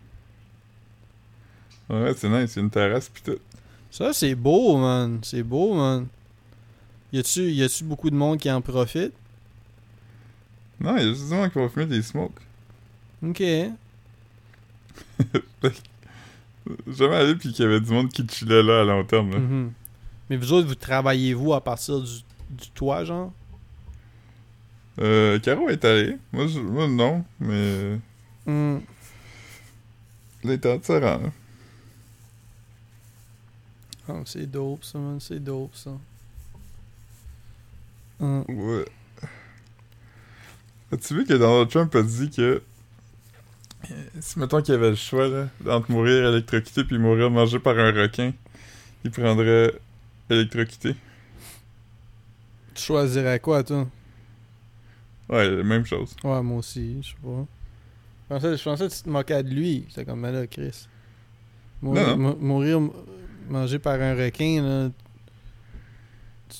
Ouais, 1.88 2.12
c'est 2.16 2.28
nice, 2.28 2.54
il 2.54 2.58
y 2.58 2.60
a 2.60 2.62
une 2.64 2.70
terrasse 2.70 3.08
pis 3.08 3.22
tout. 3.22 3.38
Ça, 3.90 4.12
c'est 4.12 4.34
beau, 4.34 4.76
man. 4.76 5.20
C'est 5.22 5.42
beau, 5.42 5.74
man. 5.74 6.06
Y 7.12 7.18
a-tu 7.18 7.50
y 7.50 7.62
a-tu 7.62 7.84
beaucoup 7.84 8.10
de 8.10 8.14
monde 8.16 8.38
qui 8.38 8.50
en 8.50 8.60
profite? 8.60 9.12
Non, 10.80 10.96
y 10.96 11.00
a 11.00 11.08
juste 11.08 11.24
des 11.28 11.36
gens 11.36 11.48
qui 11.48 11.54
vont 11.58 11.68
fumer 11.68 11.86
des 11.86 12.02
smokes. 12.02 12.40
Ok. 13.22 13.42
Jamais 16.86 17.16
allé 17.16 17.34
pis 17.36 17.52
qu'il 17.52 17.64
y 17.64 17.68
avait 17.68 17.80
du 17.80 17.90
monde 17.90 18.10
qui 18.10 18.26
chillait 18.28 18.62
là 18.62 18.82
à 18.82 18.84
long 18.84 19.04
terme. 19.04 19.30
Là. 19.32 19.38
Mhm. 19.38 19.72
Mais 20.28 20.36
vous 20.36 20.52
autres, 20.52 20.68
vous 20.68 20.74
travaillez-vous 20.74 21.52
à 21.54 21.62
partir 21.62 22.00
du, 22.00 22.10
du 22.50 22.70
toit, 22.70 23.04
genre? 23.04 23.32
Euh, 25.00 25.38
Caro 25.40 25.68
est 25.68 25.84
allé. 25.84 26.16
Moi, 26.32 26.46
je- 26.46 26.60
moi 26.60 26.86
non, 26.86 27.24
mais 27.40 27.98
Hmm. 28.46 28.76
là, 28.76 28.80
il 30.44 30.50
était 30.52 30.70
attirant. 30.70 31.00
là. 31.18 31.30
Ah, 34.08 34.20
c'est 34.24 34.46
dope, 34.50 34.84
ça, 34.84 34.98
man. 34.98 35.18
C'est 35.20 35.42
dope, 35.42 35.74
ça. 35.74 35.92
Hmm. 38.18 38.42
Ouais. 38.48 38.84
As-tu 40.92 41.14
vu 41.14 41.24
que 41.24 41.32
Donald 41.34 41.68
Trump 41.70 41.94
a 41.94 42.02
dit 42.02 42.30
que 42.30 42.62
si 44.20 44.38
mettons 44.38 44.60
qu'il 44.62 44.74
y 44.74 44.76
avait 44.76 44.90
le 44.90 44.96
choix 44.96 45.28
là, 45.28 45.48
entre 45.68 45.90
mourir 45.90 46.28
électrocuté 46.28 46.84
puis 46.84 46.98
mourir 46.98 47.30
mangé 47.30 47.58
par 47.58 47.78
un 47.78 47.92
requin, 47.92 48.32
il 49.04 49.10
prendrait 49.10 49.72
électrocuté. 50.28 50.94
Tu 52.74 52.82
choisirais 52.82 53.40
quoi, 53.40 53.62
toi? 53.64 53.88
Ouais, 55.28 55.48
la 55.50 55.62
même 55.62 55.86
chose. 55.86 56.14
Ouais, 56.24 56.42
moi 56.42 56.58
aussi, 56.58 57.02
je 57.02 57.08
sais 57.10 57.14
pas. 57.22 57.46
Je 58.28 58.34
pensais, 58.34 58.56
je 58.56 58.62
pensais 58.64 58.88
que 58.88 58.94
tu 58.94 59.02
te 59.02 59.08
moquais 59.08 59.42
de 59.42 59.50
lui. 59.50 59.84
J'étais 59.88 60.04
comme, 60.04 60.22
là, 60.22 60.46
Chris. 60.46 60.86
Mourir, 61.82 62.16
Non, 62.16 62.36
mourir 62.40 62.80
mangé 63.48 63.78
par 63.78 64.00
un 64.00 64.14
requin, 64.14 64.62
là. 64.62 64.90
Tu, 66.48 66.56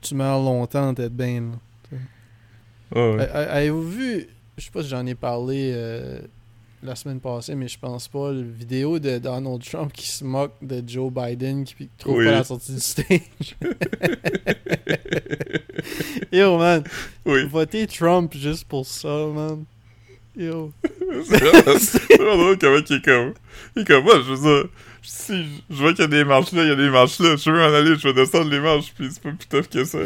tu 0.00 0.14
meurs 0.14 0.42
longtemps, 0.42 0.92
bien, 0.92 1.40
là. 1.40 1.58
Ouais. 2.94 3.20
A- 3.28 3.38
a- 3.38 3.52
Avez-vous 3.56 3.88
vu, 3.90 4.26
je 4.58 4.64
sais 4.64 4.70
pas 4.70 4.82
si 4.82 4.88
j'en 4.88 5.04
ai 5.06 5.14
parlé 5.14 5.72
euh, 5.74 6.20
la 6.84 6.94
semaine 6.94 7.20
passée, 7.20 7.54
mais 7.54 7.68
je 7.68 7.78
pense 7.78 8.08
pas, 8.08 8.30
la 8.30 8.42
vidéo 8.42 8.98
de 8.98 9.18
Donald 9.18 9.62
Trump 9.64 9.90
qui 9.92 10.06
se 10.06 10.22
moque 10.24 10.52
de 10.60 10.82
Joe 10.86 11.10
Biden 11.12 11.64
qui 11.64 11.88
trouve 11.98 12.18
Oui. 12.18 12.24
pas 12.26 12.32
la 12.32 12.44
sortie 12.44 12.72
du 12.74 12.80
stage. 12.80 13.56
Yo, 16.32 16.58
man, 16.58 16.82
oui. 17.24 17.46
votez 17.46 17.86
Trump 17.86 18.34
juste 18.36 18.64
pour 18.68 18.84
ça, 18.86 19.26
man. 19.34 19.64
Yo. 20.36 20.72
c'est 21.24 21.38
vraiment- 22.16 22.36
drôle 22.36 22.58
comment 22.58 22.78
il 22.88 22.96
est 22.96 23.04
comme. 23.04 23.34
Il 23.76 23.82
est 23.82 23.86
comme 23.86 24.04
moi, 24.04 24.14
je 24.26 24.32
veux 24.32 24.62
dire. 24.62 24.70
Si 25.02 25.44
je 25.70 25.74
vois 25.76 25.92
qu'il 25.92 26.00
y 26.02 26.04
a 26.04 26.08
des 26.08 26.24
marches 26.24 26.52
là, 26.52 26.62
il 26.64 26.68
y 26.68 26.72
a 26.72 26.76
des 26.76 26.90
marches 26.90 27.20
là. 27.20 27.36
Je 27.36 27.50
veux 27.50 27.58
m'en 27.58 27.74
aller, 27.74 27.94
je 27.96 28.08
vais 28.08 28.14
descendre 28.14 28.50
les 28.50 28.60
marches, 28.60 28.92
puis 28.96 29.08
c'est 29.12 29.22
pas 29.22 29.30
plus 29.32 29.46
tough 29.46 29.68
que 29.68 29.84
ça. 29.84 29.98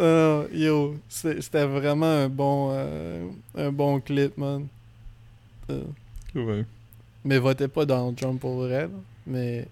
Euh, 0.00 0.46
yo, 0.52 0.96
c'était 1.08 1.66
vraiment 1.66 2.06
un 2.24 2.28
bon, 2.28 2.70
euh, 2.72 3.26
un 3.56 3.72
bon 3.72 4.00
clip, 4.00 4.36
man. 4.38 4.66
Euh, 5.70 5.80
Ouais. 6.34 6.64
mais 7.24 7.38
votez 7.38 7.68
pas 7.68 7.84
Donald 7.86 8.16
Trump 8.16 8.40
pour 8.40 8.56
vrai, 8.56 8.82
là. 8.82 8.88
Mais 9.26 9.66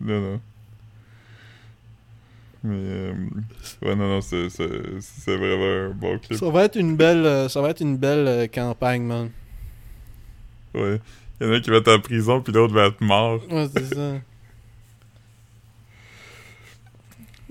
Non, 0.00 0.20
non. 0.20 0.40
Mais, 2.66 2.76
euh, 2.76 3.12
ouais, 3.82 3.94
non, 3.94 4.08
non, 4.08 4.20
c'est, 4.22 4.48
c'est, 4.48 4.68
c'est 5.00 5.36
vraiment 5.36 5.90
un 5.90 5.90
bon 5.90 6.18
clip. 6.18 6.38
ça 6.38 6.48
va 6.48 6.64
être 6.64 6.76
une 6.76 6.96
belle, 6.96 7.26
euh, 7.26 7.48
ça 7.48 7.60
va 7.60 7.70
être 7.70 7.80
une 7.82 7.98
belle 7.98 8.26
euh, 8.26 8.46
campagne, 8.46 9.02
man. 9.02 9.30
Ouais. 10.74 10.98
Il 11.40 11.46
y 11.46 11.50
en 11.50 11.52
a 11.52 11.56
un 11.56 11.60
qui 11.60 11.68
va 11.70 11.76
être 11.76 11.92
en 11.92 12.00
prison, 12.00 12.40
puis 12.40 12.52
l'autre 12.54 12.72
va 12.72 12.86
être 12.86 13.00
mort. 13.02 13.40
Ouais, 13.50 13.68
c'est 13.74 13.94
ça. 13.94 14.14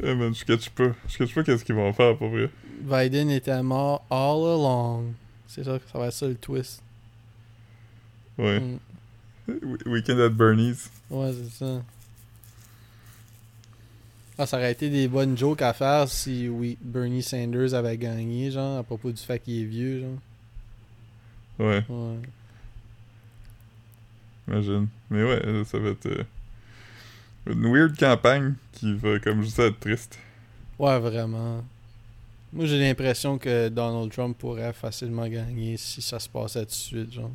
Eh 0.06 0.16
man, 0.16 0.34
je 0.34 0.43
catch 0.43 0.70
pas. 0.72 0.89
Je 1.08 1.18
catch 1.18 1.34
pas 1.34 1.43
qu'est-ce 1.43 1.64
qu'ils 1.64 1.76
vont 1.76 1.93
faire, 1.93 2.18
pour 2.18 2.30
vrai. 2.30 2.49
Biden 2.82 3.30
était 3.30 3.62
mort 3.62 4.04
all 4.10 4.43
along. 4.43 5.14
C'est 5.47 5.64
ça, 5.64 5.78
ça 5.91 5.99
va 5.99 6.08
être 6.08 6.14
ça 6.14 6.28
le 6.28 6.36
twist. 6.36 6.82
Ouais. 8.38 8.59
Mm. 8.59 8.79
We- 9.47 9.86
Weekend 9.86 10.19
at 10.21 10.29
Bernie's. 10.29 10.89
Ouais, 11.09 11.31
c'est 11.34 11.65
ça. 11.65 11.84
Ah, 14.38 14.45
ça 14.47 14.57
aurait 14.57 14.71
été 14.71 14.89
des 14.89 15.07
bonnes 15.07 15.38
jokes 15.38 15.61
à 15.61 15.73
faire 15.73 16.09
si 16.09 16.47
oui, 16.49 16.77
Bernie 16.81 17.21
Sanders 17.21 17.73
avait 17.75 17.97
gagné, 17.97 18.49
genre, 18.49 18.79
à 18.79 18.84
propos 18.84 19.11
du 19.11 19.21
fait 19.21 19.38
qu'il 19.39 19.61
est 19.61 19.65
vieux, 19.65 20.01
genre. 20.01 20.17
Ouais, 21.59 21.84
Ouais. 21.88 22.17
imagine. 24.47 24.88
Mais 25.09 25.23
ouais, 25.23 25.39
là, 25.39 25.63
ça 25.65 25.77
va 25.77 25.89
être 25.89 26.05
euh, 26.07 26.23
une 27.47 27.71
weird 27.71 27.95
campagne 27.97 28.55
qui 28.71 28.93
va, 28.95 29.19
comme 29.19 29.41
je 29.41 29.47
disais, 29.47 29.67
être 29.67 29.79
triste. 29.79 30.17
Ouais, 30.79 30.99
vraiment. 30.99 31.63
Moi, 32.51 32.65
j'ai 32.65 32.79
l'impression 32.79 33.38
que 33.38 33.69
Donald 33.69 34.11
Trump 34.11 34.38
pourrait 34.38 34.73
facilement 34.73 35.27
gagner 35.27 35.77
si 35.77 36.01
ça 36.01 36.19
se 36.19 36.29
passait 36.29 36.61
tout 36.61 36.65
de 36.67 36.71
suite, 36.71 37.13
genre. 37.13 37.31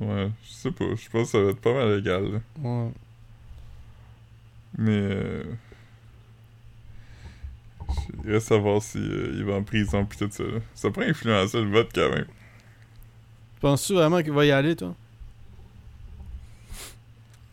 Ouais, 0.00 0.30
je 0.44 0.50
sais 0.52 0.70
pas. 0.70 0.84
Je 0.94 1.08
pense 1.08 1.32
que 1.32 1.38
ça 1.38 1.40
va 1.42 1.50
être 1.50 1.60
pas 1.60 1.72
mal 1.72 1.98
égal, 1.98 2.24
là. 2.32 2.40
Ouais. 2.60 2.90
Mais 4.78 4.92
euh, 4.92 5.44
il 8.24 8.32
reste 8.32 8.52
à 8.52 8.58
voir 8.58 8.82
si 8.82 8.98
euh, 8.98 9.32
il 9.36 9.44
va 9.44 9.54
en 9.54 9.62
prison 9.62 10.04
pis 10.04 10.18
tout 10.18 10.28
ça. 10.30 10.42
là. 10.44 10.58
Ça 10.74 10.90
pourrait 10.90 11.08
influencer 11.10 11.60
le 11.62 11.70
vote 11.70 11.90
quand 11.94 12.10
même. 12.10 12.26
Penses-tu 13.60 13.94
vraiment 13.94 14.22
qu'il 14.22 14.32
va 14.32 14.44
y 14.44 14.50
aller, 14.50 14.76
toi? 14.76 14.94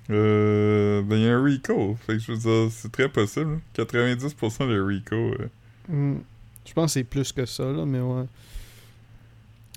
Euh, 0.09 1.01
ben 1.01 1.15
il 1.15 1.23
y 1.23 1.27
a 1.29 1.35
un 1.37 1.43
RICO. 1.43 1.95
Fait 2.05 2.13
que 2.13 2.19
je 2.19 2.31
veux 2.33 2.37
dire, 2.37 2.71
c'est 2.71 2.91
très 2.91 3.07
possible. 3.09 3.53
là. 3.77 3.85
90% 3.85 4.67
de 4.67 4.81
RICO. 4.81 5.15
euh, 5.15 5.49
Hmm. 5.89 6.19
Je 6.65 6.71
pense 6.73 6.85
que 6.85 6.99
c'est 6.99 7.03
plus 7.03 7.31
que 7.33 7.45
ça, 7.45 7.65
là, 7.65 7.85
mais 7.85 7.99
ouais. 7.99 8.23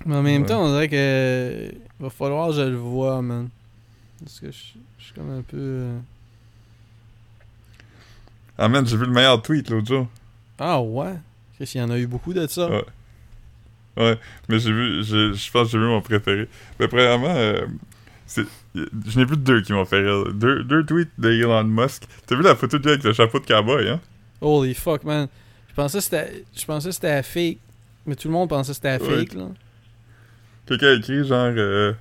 Mais 0.05 0.15
en 0.15 0.21
même 0.21 0.41
Ouais. 0.43 0.47
temps, 0.47 0.63
on 0.63 0.69
dirait 0.71 0.89
que 0.89 1.69
il 1.71 2.03
va 2.03 2.09
falloir 2.09 2.49
que 2.49 2.55
je 2.55 2.61
le 2.61 2.75
vois, 2.77 3.21
man. 3.21 3.49
Parce 4.23 4.39
que 4.39 4.51
je, 4.51 4.57
je 4.99 5.03
suis 5.03 5.13
comme 5.13 5.31
un 5.31 5.41
peu... 5.41 5.57
euh, 5.57 5.97
Ah 8.57 8.67
man, 8.69 8.85
j'ai 8.85 8.97
vu 8.97 9.05
le 9.05 9.11
meilleur 9.11 9.41
tweet 9.41 9.69
l'autre 9.69 9.87
jour. 9.87 10.07
Ah 10.59 10.81
ouais? 10.81 11.13
Chris, 11.55 11.71
il 11.75 11.77
y 11.79 11.81
en 11.81 11.89
a 11.91 11.97
eu 11.97 12.07
beaucoup 12.07 12.33
de 12.33 12.45
ça. 12.47 12.69
Ouais. 12.69 12.85
Ouais, 13.97 14.19
mais 14.47 14.59
j'ai 14.59 14.71
vu, 14.71 15.03
je 15.03 15.51
pense 15.51 15.67
que 15.67 15.71
j'ai 15.71 15.77
vu 15.79 15.85
mon 15.85 16.01
préféré. 16.01 16.47
Mais 16.79 16.87
premièrement, 16.87 17.33
euh, 17.35 17.65
je 18.35 19.19
n'ai 19.19 19.25
vu 19.25 19.37
deux 19.37 19.61
qui 19.61 19.73
m'ont 19.73 19.85
fait 19.85 20.01
rire. 20.01 20.31
Deux, 20.33 20.63
deux 20.63 20.85
tweets 20.85 21.09
de 21.17 21.31
Elon 21.31 21.63
Musk. 21.63 22.03
T'as 22.27 22.35
vu 22.35 22.43
la 22.43 22.55
photo 22.55 22.77
de 22.77 22.83
lui 22.83 22.91
avec 22.91 23.03
le 23.03 23.13
chapeau 23.13 23.39
de 23.39 23.45
cowboy, 23.47 23.89
hein? 23.89 23.99
Holy 24.41 24.75
fuck, 24.75 25.03
man. 25.03 25.27
Je 25.69 25.73
pensais 25.73 25.97
que 25.97 26.03
c'était, 26.03 26.43
je 26.55 26.65
pensais 26.65 26.89
que 26.89 26.93
c'était 26.93 27.23
fake. 27.23 27.57
Mais 28.05 28.15
tout 28.15 28.27
le 28.27 28.33
monde 28.35 28.49
pensait 28.49 28.71
que 28.71 28.75
c'était 28.75 29.01
Ouais. 29.01 29.17
fake, 29.25 29.33
là. 29.33 29.47
Quelqu'un 30.67 30.87
a 30.87 30.93
écrit 30.93 31.25
genre. 31.25 31.53
Euh, 31.55 31.93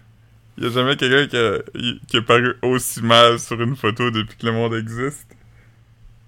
il 0.59 0.65
y 0.65 0.67
a 0.67 0.71
jamais 0.71 0.97
quelqu'un 0.97 1.27
qui 1.27 1.37
a, 1.37 1.59
qui 2.07 2.17
a 2.17 2.23
paru 2.23 2.55
aussi 2.63 3.03
mal 3.03 3.39
sur 3.39 3.61
une 3.61 3.77
photo 3.77 4.11
depuis 4.11 4.37
que 4.37 4.47
le 4.47 4.53
monde 4.53 4.75
existe? 4.75 5.27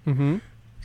Mhm. 0.07 0.41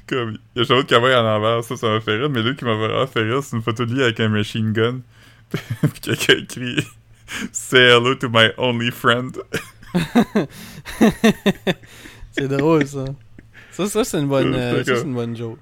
Comme, 0.07 0.37
il 0.55 0.59
y 0.59 0.61
a 0.61 0.63
jamais 0.63 0.83
de 0.83 0.87
caméra 0.87 1.19
à 1.19 1.23
l'envers, 1.23 1.63
ça, 1.63 1.75
ça 1.75 1.89
m'a 1.89 1.99
fait 2.01 2.17
rire, 2.17 2.29
mais 2.29 2.41
lui 2.41 2.55
qui 2.55 2.65
m'a 2.65 2.75
vraiment 2.75 3.07
fait 3.07 3.21
rire, 3.21 3.43
c'est 3.43 3.55
une 3.55 3.61
photo 3.61 3.85
de 3.85 3.93
lui 3.93 4.03
avec 4.03 4.19
un 4.19 4.29
machine 4.29 4.71
gun. 4.71 4.99
Puis 5.51 5.99
quelqu'un 6.01 6.33
a 6.33 6.37
écrit 6.37 6.87
Say 7.51 7.79
hello 7.79 8.15
to 8.15 8.29
my 8.29 8.49
only 8.57 8.91
friend. 8.91 9.37
c'est 12.31 12.47
drôle, 12.47 12.85
ça. 12.87 13.05
Ça, 13.71 13.87
ça 13.87 14.03
c'est 14.03 14.19
une 14.19 14.27
bonne, 14.27 14.53
euh, 14.53 14.83
ça, 14.83 15.01
une 15.01 15.13
bonne 15.13 15.35
joke. 15.35 15.59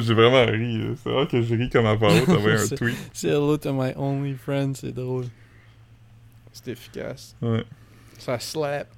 J'ai 0.00 0.14
vraiment 0.14 0.44
ri. 0.46 0.96
C'est 1.02 1.10
vrai 1.10 1.26
que 1.26 1.42
j'ai 1.42 1.56
ri 1.56 1.68
comme 1.70 1.86
à 1.86 1.96
part 1.96 2.10
l'autre, 2.10 2.26
t'avais 2.26 2.52
un 2.54 2.58
C'est- 2.58 2.76
tweet. 2.76 2.96
Say 3.12 3.28
hello 3.28 3.56
to 3.56 3.72
my 3.72 3.92
only 3.96 4.34
friend, 4.34 4.76
c'est 4.76 4.92
drôle. 4.92 5.26
C'est 6.52 6.68
efficace. 6.68 7.34
Ouais, 7.42 7.64
Ça 8.18 8.38
slap. 8.38 8.88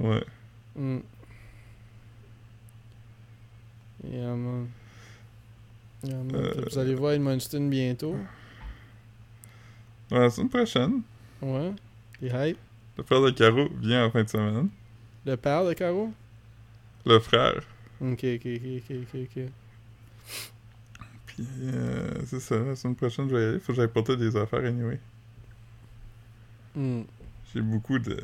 ouais. 0.00 0.24
Mm. 0.76 0.98
Yeah, 4.04 4.34
man. 4.34 4.68
Yeah, 6.02 6.16
man. 6.16 6.34
Euh, 6.34 6.64
Vous 6.70 6.78
allez 6.78 6.94
voir 6.94 7.12
Edmundston 7.12 7.68
bientôt. 7.68 8.16
Ouais, 10.10 10.18
la 10.18 10.30
semaine 10.30 10.48
prochaine, 10.48 11.02
Ouais. 11.40 11.72
T'es 12.20 12.26
hype. 12.50 12.58
le 12.98 13.04
frère 13.04 13.20
de 13.22 13.30
Caro 13.30 13.68
vient 13.80 14.06
en 14.06 14.10
fin 14.10 14.22
de 14.24 14.28
semaine. 14.28 14.68
Le 15.24 15.36
père 15.36 15.64
de 15.64 15.72
Caro? 15.72 16.12
Le 17.06 17.18
frère. 17.20 17.62
Ok, 18.02 18.24
ok, 18.24 18.46
ok, 18.46 18.96
ok, 19.02 19.14
ok. 19.14 19.42
Puis, 21.26 21.46
euh, 21.62 22.26
c'est 22.26 22.40
ça, 22.40 22.58
la 22.58 22.74
semaine 22.74 22.96
prochaine, 22.96 23.28
je 23.28 23.34
vais 23.34 23.42
y 23.42 23.44
aller. 23.46 23.60
Faut 23.60 23.72
que 23.72 23.76
j'aille 23.76 23.88
porter 23.88 24.16
des 24.16 24.36
affaires 24.36 24.64
anyway. 24.64 24.98
Hmm. 26.74 27.02
J'ai 27.54 27.60
beaucoup 27.62 27.98
de. 28.00 28.16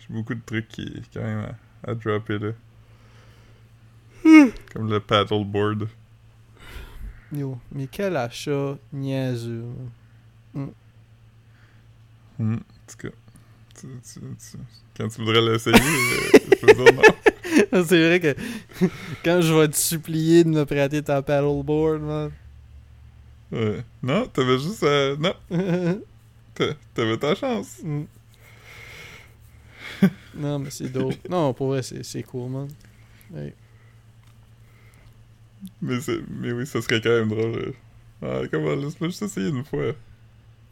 J'ai 0.00 0.14
beaucoup 0.14 0.34
de 0.34 0.42
trucs 0.44 0.68
qui, 0.68 1.02
quand 1.14 1.22
même, 1.22 1.54
à, 1.84 1.90
à 1.90 1.94
dropper 1.94 2.38
là. 2.38 2.52
Comme 4.72 4.90
le 4.90 5.00
paddleboard. 5.00 5.88
Yo, 7.32 7.58
mais 7.72 7.86
quel 7.86 8.16
achat 8.16 8.76
niaiseux. 8.92 9.64
Hmm, 10.54 10.68
en 12.38 12.56
tout 12.86 12.96
cas. 12.98 13.14
Tu- 13.82 14.20
tu- 14.20 14.20
tu- 14.20 14.58
quand 14.96 15.08
tu 15.08 15.20
voudrais 15.22 15.40
l'essayer, 15.42 15.76
euh, 15.76 16.38
je 16.50 16.56
peux 16.66 16.72
dire 16.74 16.92
non? 16.94 17.02
C'est 17.84 18.06
vrai 18.06 18.20
que 18.20 18.34
quand 19.24 19.40
je 19.42 19.52
vais 19.52 19.68
te 19.68 19.76
supplier 19.76 20.44
de 20.44 20.48
me 20.50 20.64
prêter 20.64 21.02
ta 21.02 21.20
paddleboard, 21.22 22.00
man. 22.02 22.30
Ouais. 23.50 23.84
Non, 24.02 24.26
t'avais 24.28 24.58
juste 24.58 24.82
à... 24.82 25.14
Non, 25.16 25.34
t'a- 26.54 26.74
t'avais 26.94 27.18
ta 27.18 27.34
chance. 27.34 27.78
Mm. 27.82 28.02
non, 30.36 30.58
mais 30.58 30.70
c'est 30.70 30.88
dope. 30.90 31.14
Non, 31.28 31.52
pour 31.52 31.68
vrai, 31.68 31.82
c'est 31.82 32.22
cool, 32.22 32.50
man. 32.50 32.68
Hey. 33.36 33.52
Mais, 35.80 36.00
c'est- 36.00 36.20
mais 36.30 36.52
oui, 36.52 36.66
ça 36.66 36.80
serait 36.82 37.00
quand 37.00 37.10
même 37.10 37.28
drôle. 37.28 37.56
euh. 37.58 37.72
Ah, 38.24 38.46
comment, 38.50 38.74
laisse-moi 38.74 39.08
juste 39.10 39.22
essayer 39.22 39.48
une 39.48 39.64
fois. 39.64 39.92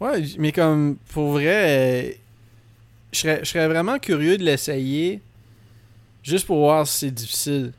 Ouais, 0.00 0.24
mais 0.38 0.52
comme, 0.52 0.96
pour 1.12 1.32
vrai, 1.32 2.08
euh, 2.08 2.12
je 3.12 3.18
serais, 3.18 3.40
je 3.42 3.48
serais 3.50 3.68
vraiment 3.68 3.98
curieux 3.98 4.38
de 4.38 4.44
l'essayer, 4.44 5.20
juste 6.22 6.46
pour 6.46 6.58
voir 6.58 6.86
si 6.86 6.98
c'est 6.98 7.10
difficile. 7.10 7.72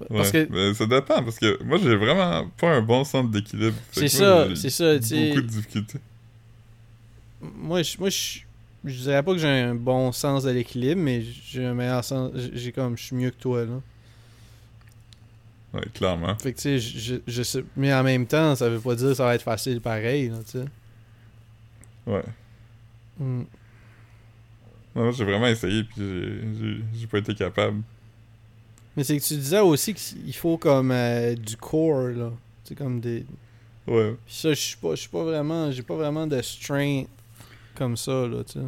Ouais, 0.00 0.06
Parce 0.10 0.30
que 0.30 0.46
mais 0.50 0.74
ça 0.74 0.86
dépend, 0.86 1.22
parce 1.22 1.38
que 1.38 1.62
moi, 1.62 1.78
j'ai 1.78 1.96
vraiment 1.96 2.48
pas 2.58 2.74
un 2.74 2.82
bon 2.82 3.02
centre 3.04 3.30
d'équilibre. 3.30 3.76
C'est 3.92 4.08
ça, 4.08 4.48
c'est 4.54 4.70
ça, 4.70 4.98
tu 4.98 5.06
sais. 5.06 5.26
Beaucoup 5.28 5.40
de 5.42 5.46
difficultés. 5.46 5.98
Moi, 7.40 7.82
je, 7.82 7.98
moi 7.98 8.10
je, 8.10 8.40
je 8.84 9.02
dirais 9.02 9.22
pas 9.22 9.32
que 9.32 9.38
j'ai 9.38 9.48
un 9.48 9.74
bon 9.74 10.12
sens 10.12 10.44
de 10.44 10.50
l'équilibre, 10.50 11.00
mais 11.00 11.22
j'ai 11.22 11.64
un 11.64 11.74
meilleur 11.74 12.04
sens. 12.04 12.32
j'ai- 12.54 12.72
comme, 12.72 12.96
je 12.98 13.04
suis 13.04 13.16
mieux 13.16 13.30
que 13.30 13.36
toi, 13.40 13.64
là. 13.64 13.80
Ouais, 15.74 15.84
clairement. 15.94 16.36
Fait 16.38 16.52
que, 16.52 16.56
tu 16.56 16.62
sais, 16.62 16.78
je, 16.78 16.98
je, 16.98 17.14
je 17.26 17.42
sais. 17.42 17.64
Mais 17.76 17.92
en 17.92 18.02
même 18.02 18.26
temps, 18.26 18.54
ça 18.54 18.68
veut 18.68 18.80
pas 18.80 18.94
dire 18.94 19.08
que 19.08 19.14
ça 19.14 19.24
va 19.24 19.34
être 19.34 19.42
facile 19.42 19.80
pareil, 19.80 20.28
là, 20.28 20.38
tu 20.44 20.58
sais. 20.58 20.64
Ouais. 22.06 22.22
Mm. 23.18 23.42
Moi, 24.96 25.10
j'ai 25.12 25.24
vraiment 25.24 25.46
essayé, 25.46 25.84
puis 25.84 26.02
j'ai- 26.98 27.06
pas 27.06 27.18
été 27.18 27.34
capable. 27.34 27.82
Mais 28.96 29.04
c'est 29.04 29.18
que 29.18 29.22
tu 29.22 29.34
disais 29.34 29.60
aussi 29.60 29.92
qu'il 29.92 30.34
faut 30.34 30.56
comme 30.56 30.90
euh, 30.90 31.34
du 31.34 31.56
core, 31.58 32.08
là. 32.08 32.30
Tu 32.64 32.70
sais, 32.70 32.74
comme 32.74 32.98
des. 32.98 33.26
Ouais. 33.86 34.16
Puis 34.24 34.34
ça, 34.34 34.50
je 34.54 34.60
suis 34.60 34.76
pas, 34.78 34.92
je 34.94 35.00
suis 35.02 35.10
pas 35.10 35.22
vraiment. 35.22 35.70
J'ai 35.70 35.82
pas 35.82 35.96
vraiment 35.96 36.26
de 36.26 36.40
strength 36.40 37.08
comme 37.74 37.96
ça, 37.98 38.26
là, 38.26 38.42
tu 38.42 38.54
sais. 38.54 38.66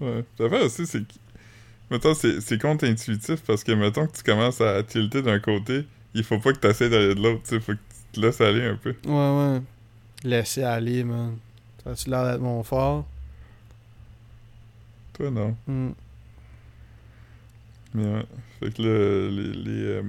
Ouais. 0.00 0.24
L'affaire 0.38 0.64
aussi, 0.64 0.86
c'est 0.86 1.00
que. 1.06 1.12
Mettons, 1.90 2.14
c'est 2.14 2.60
contre-intuitif 2.60 3.42
parce 3.46 3.64
que, 3.64 3.72
mettons 3.72 4.06
que 4.06 4.16
tu 4.16 4.22
commences 4.22 4.60
à 4.60 4.82
tilter 4.82 5.22
d'un 5.22 5.38
côté, 5.38 5.86
il 6.14 6.22
faut 6.24 6.38
pas 6.38 6.52
que 6.52 6.58
tu 6.58 6.66
essaies 6.66 6.88
d'aller 6.90 7.14
de 7.14 7.20
l'autre, 7.20 7.42
tu 7.42 7.50
sais. 7.50 7.60
Faut 7.60 7.72
que 7.72 7.78
tu 7.78 8.20
te 8.20 8.20
laisses 8.20 8.40
aller 8.40 8.64
un 8.64 8.76
peu. 8.76 8.94
Ouais, 9.06 9.12
ouais. 9.54 9.60
Laisser 10.24 10.62
aller, 10.62 11.04
man. 11.04 11.36
Ça 11.84 11.90
a-tu 11.90 12.08
l'air 12.10 12.24
d'être 12.24 12.40
mon 12.40 12.62
fort? 12.62 13.06
Toi, 15.18 15.30
non. 15.30 15.56
Mm. 15.66 15.90
Mais 17.94 18.04
ouais. 18.04 18.26
Fait 18.60 18.74
que 18.74 18.82
là, 18.82 19.30
les. 19.30 19.52
Les, 19.52 19.82
euh, 19.84 20.02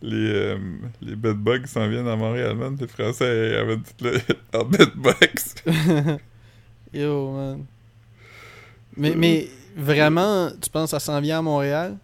les, 0.00 0.30
euh, 0.30 0.58
les 1.02 1.16
bedbugs 1.16 1.66
s'en 1.66 1.88
viennent 1.88 2.06
à 2.06 2.14
Montréal, 2.14 2.54
man. 2.54 2.76
Les 2.78 2.86
Français 2.86 3.56
avaient 3.56 3.78
tout 3.78 4.04
le. 4.04 4.20
en 4.58 4.64
bedbugs. 4.64 5.64
Yo, 6.92 7.32
man. 7.32 7.64
Mais, 8.96 9.14
mais 9.16 9.48
vraiment, 9.76 10.50
tu 10.60 10.70
penses 10.70 10.90
que 10.90 10.98
ça 10.98 11.00
s'en 11.00 11.20
vient 11.20 11.38
à 11.38 11.42
Montréal? 11.42 11.96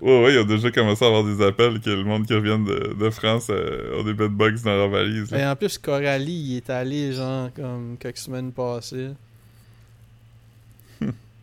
Ouais, 0.00 0.24
ouais, 0.24 0.34
ils 0.34 0.38
ont 0.38 0.44
déjà 0.44 0.70
commencé 0.70 1.04
à 1.04 1.08
avoir 1.08 1.24
des 1.24 1.42
appels 1.42 1.80
que 1.80 1.88
le 1.88 2.04
monde 2.04 2.26
qui 2.26 2.34
revient 2.34 2.62
de, 2.62 2.94
de 2.94 3.10
France 3.10 3.46
euh, 3.48 4.00
a 4.00 4.02
des 4.02 4.12
bedbugs 4.12 4.60
dans 4.62 4.76
leur 4.76 4.88
valise. 4.90 5.32
Et 5.32 5.44
en 5.44 5.56
plus, 5.56 5.78
Coralie, 5.78 6.32
il 6.32 6.56
est 6.58 6.68
allé, 6.68 7.12
genre, 7.12 7.48
comme 7.54 7.96
quelques 7.98 8.18
semaines 8.18 8.52
passées. 8.52 9.10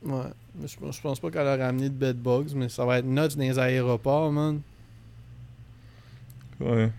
Ouais. 0.03 0.23
Mais 0.55 0.67
Je, 0.67 0.75
je 0.91 1.01
pense 1.01 1.19
pas 1.19 1.31
qu'elle 1.31 1.47
a 1.47 1.55
ramené 1.57 1.89
de 1.89 1.93
bedbugs, 1.95 2.53
mais 2.55 2.69
ça 2.69 2.85
va 2.85 2.99
être 2.99 3.05
nuts 3.05 3.15
dans 3.15 3.39
les 3.39 3.57
aéroports, 3.59 4.31
man. 4.31 4.61
Ouais. 6.59 6.91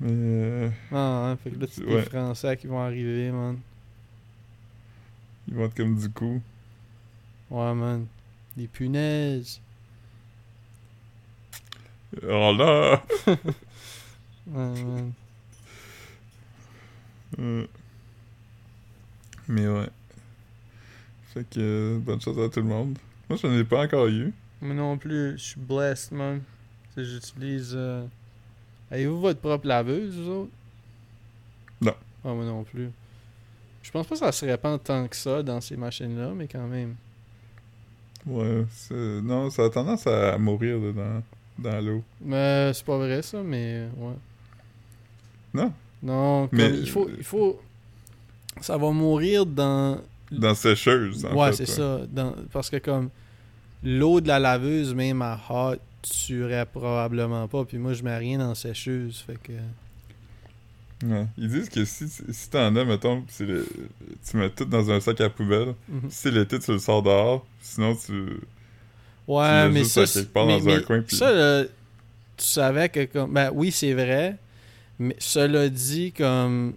Mais. 0.00 0.10
euh, 0.12 0.70
Ah, 0.92 1.30
hein, 1.30 1.36
fait 1.36 1.50
que 1.50 1.58
là, 1.60 1.66
les 1.78 1.94
Ouais. 1.94 2.02
Français 2.02 2.56
qui 2.56 2.66
vont 2.66 2.80
arriver, 2.80 3.30
man. 3.30 3.58
ils 5.48 5.54
vont 5.54 5.64
être 5.66 5.74
comme 5.74 5.96
du 5.98 6.10
coup. 6.10 6.40
Ouais, 7.50 7.74
man. 7.74 8.06
Des 8.56 8.66
punaises. 8.68 9.60
Oh 12.22 12.52
là! 12.56 13.02
Ouais, 14.46 14.82
man. 14.84 15.12
Euh. 17.38 17.66
Mais 19.48 19.66
ouais. 19.66 19.88
Fait 21.34 21.44
que 21.50 21.98
bonne 22.00 22.20
chance 22.20 22.38
à 22.38 22.48
tout 22.48 22.60
le 22.60 22.66
monde. 22.66 22.96
Moi, 23.28 23.38
je 23.42 23.46
n'en 23.46 23.58
ai 23.58 23.64
pas 23.64 23.82
encore 23.84 24.06
eu. 24.06 24.32
Moi 24.62 24.74
non 24.74 24.96
plus, 24.96 25.32
je 25.36 25.42
suis 25.42 25.60
blessed, 25.60 26.12
man. 26.12 26.40
J'utilise. 26.96 27.72
euh, 27.74 28.04
Avez-vous 28.90 29.20
votre 29.20 29.40
propre 29.40 29.66
laveuse, 29.66 30.14
vous 30.16 30.30
autres? 30.30 30.50
Non. 31.80 31.94
Ah, 32.24 32.32
moi 32.32 32.44
non 32.44 32.62
plus. 32.62 32.88
Je 33.82 33.90
pense 33.90 34.06
pas 34.06 34.14
que 34.14 34.20
ça 34.20 34.32
se 34.32 34.46
répand 34.46 34.82
tant 34.82 35.06
que 35.08 35.16
ça 35.16 35.42
dans 35.42 35.60
ces 35.60 35.76
machines-là, 35.76 36.32
mais 36.34 36.46
quand 36.46 36.66
même. 36.66 36.94
Ouais, 38.26 38.64
non, 38.90 39.50
ça 39.50 39.64
a 39.64 39.70
tendance 39.70 40.06
à 40.06 40.38
mourir 40.38 40.78
là, 40.78 40.92
dans, 40.92 41.22
dans 41.70 41.80
l'eau. 41.84 42.02
Mais 42.22 42.72
c'est 42.72 42.84
pas 42.86 42.96
vrai, 42.96 43.20
ça, 43.22 43.42
mais 43.42 43.88
ouais. 43.98 44.14
Non. 45.52 45.72
Non, 46.02 46.48
comme, 46.48 46.58
Mais- 46.58 46.78
il 46.78 46.88
faut. 46.88 47.08
Il 47.18 47.24
faut... 47.24 47.60
Ça 48.60 48.78
va 48.78 48.90
mourir 48.92 49.44
dans. 49.44 50.00
Dans 50.38 50.54
sécheuse, 50.54 51.24
en 51.24 51.34
ouais, 51.36 51.52
c'est 51.52 51.66
ça. 51.66 52.00
Dans... 52.10 52.34
Parce 52.52 52.70
que, 52.70 52.76
comme. 52.78 53.10
L'eau 53.82 54.20
de 54.22 54.28
la 54.28 54.38
laveuse, 54.38 54.94
même 54.94 55.20
à 55.20 55.38
hot, 55.50 55.76
tuerait 56.02 56.64
probablement 56.66 57.46
pas. 57.48 57.64
Puis 57.64 57.76
moi, 57.78 57.92
je 57.92 58.02
mets 58.02 58.16
rien 58.16 58.38
dans 58.38 58.54
sécheuse. 58.54 59.22
Fait 59.26 59.36
que. 59.42 59.52
Ouais. 61.06 61.26
Ils 61.36 61.48
disent 61.48 61.68
que 61.68 61.84
si, 61.84 62.08
si 62.08 62.50
t'en 62.50 62.74
as, 62.76 62.84
mettons, 62.84 63.22
le- 63.40 63.66
tu 64.28 64.36
mets 64.38 64.48
tout 64.48 64.64
dans 64.64 64.90
un 64.90 65.00
sac 65.00 65.20
à 65.20 65.28
poubelle, 65.28 65.74
Mhm. 65.88 66.08
si 66.08 66.30
l'été 66.30 66.58
tu 66.58 66.72
le 66.72 66.78
sors 66.78 67.02
dehors, 67.02 67.44
sinon 67.60 67.94
tu. 67.94 68.12
Ouais, 69.26 69.68
mais 69.68 69.80
juste 69.80 69.92
ça, 69.92 70.00
à 70.02 70.06
c'est- 70.06 70.20
quelque 70.20 70.32
part 70.32 70.46
mais, 70.46 70.60
dans 70.60 70.68
un 70.68 70.76
mais 70.76 70.82
coin, 70.82 71.00
puis- 71.02 71.16
ça, 71.16 71.30
là, 71.32 71.64
tu 71.64 72.44
savais 72.46 72.88
que 72.88 73.04
comme, 73.06 73.32
ben 73.34 73.50
oui, 73.52 73.70
c'est 73.70 73.92
vrai, 73.92 74.36
mais 74.98 75.16
cela 75.18 75.68
dit, 75.68 76.12
comme, 76.12 76.74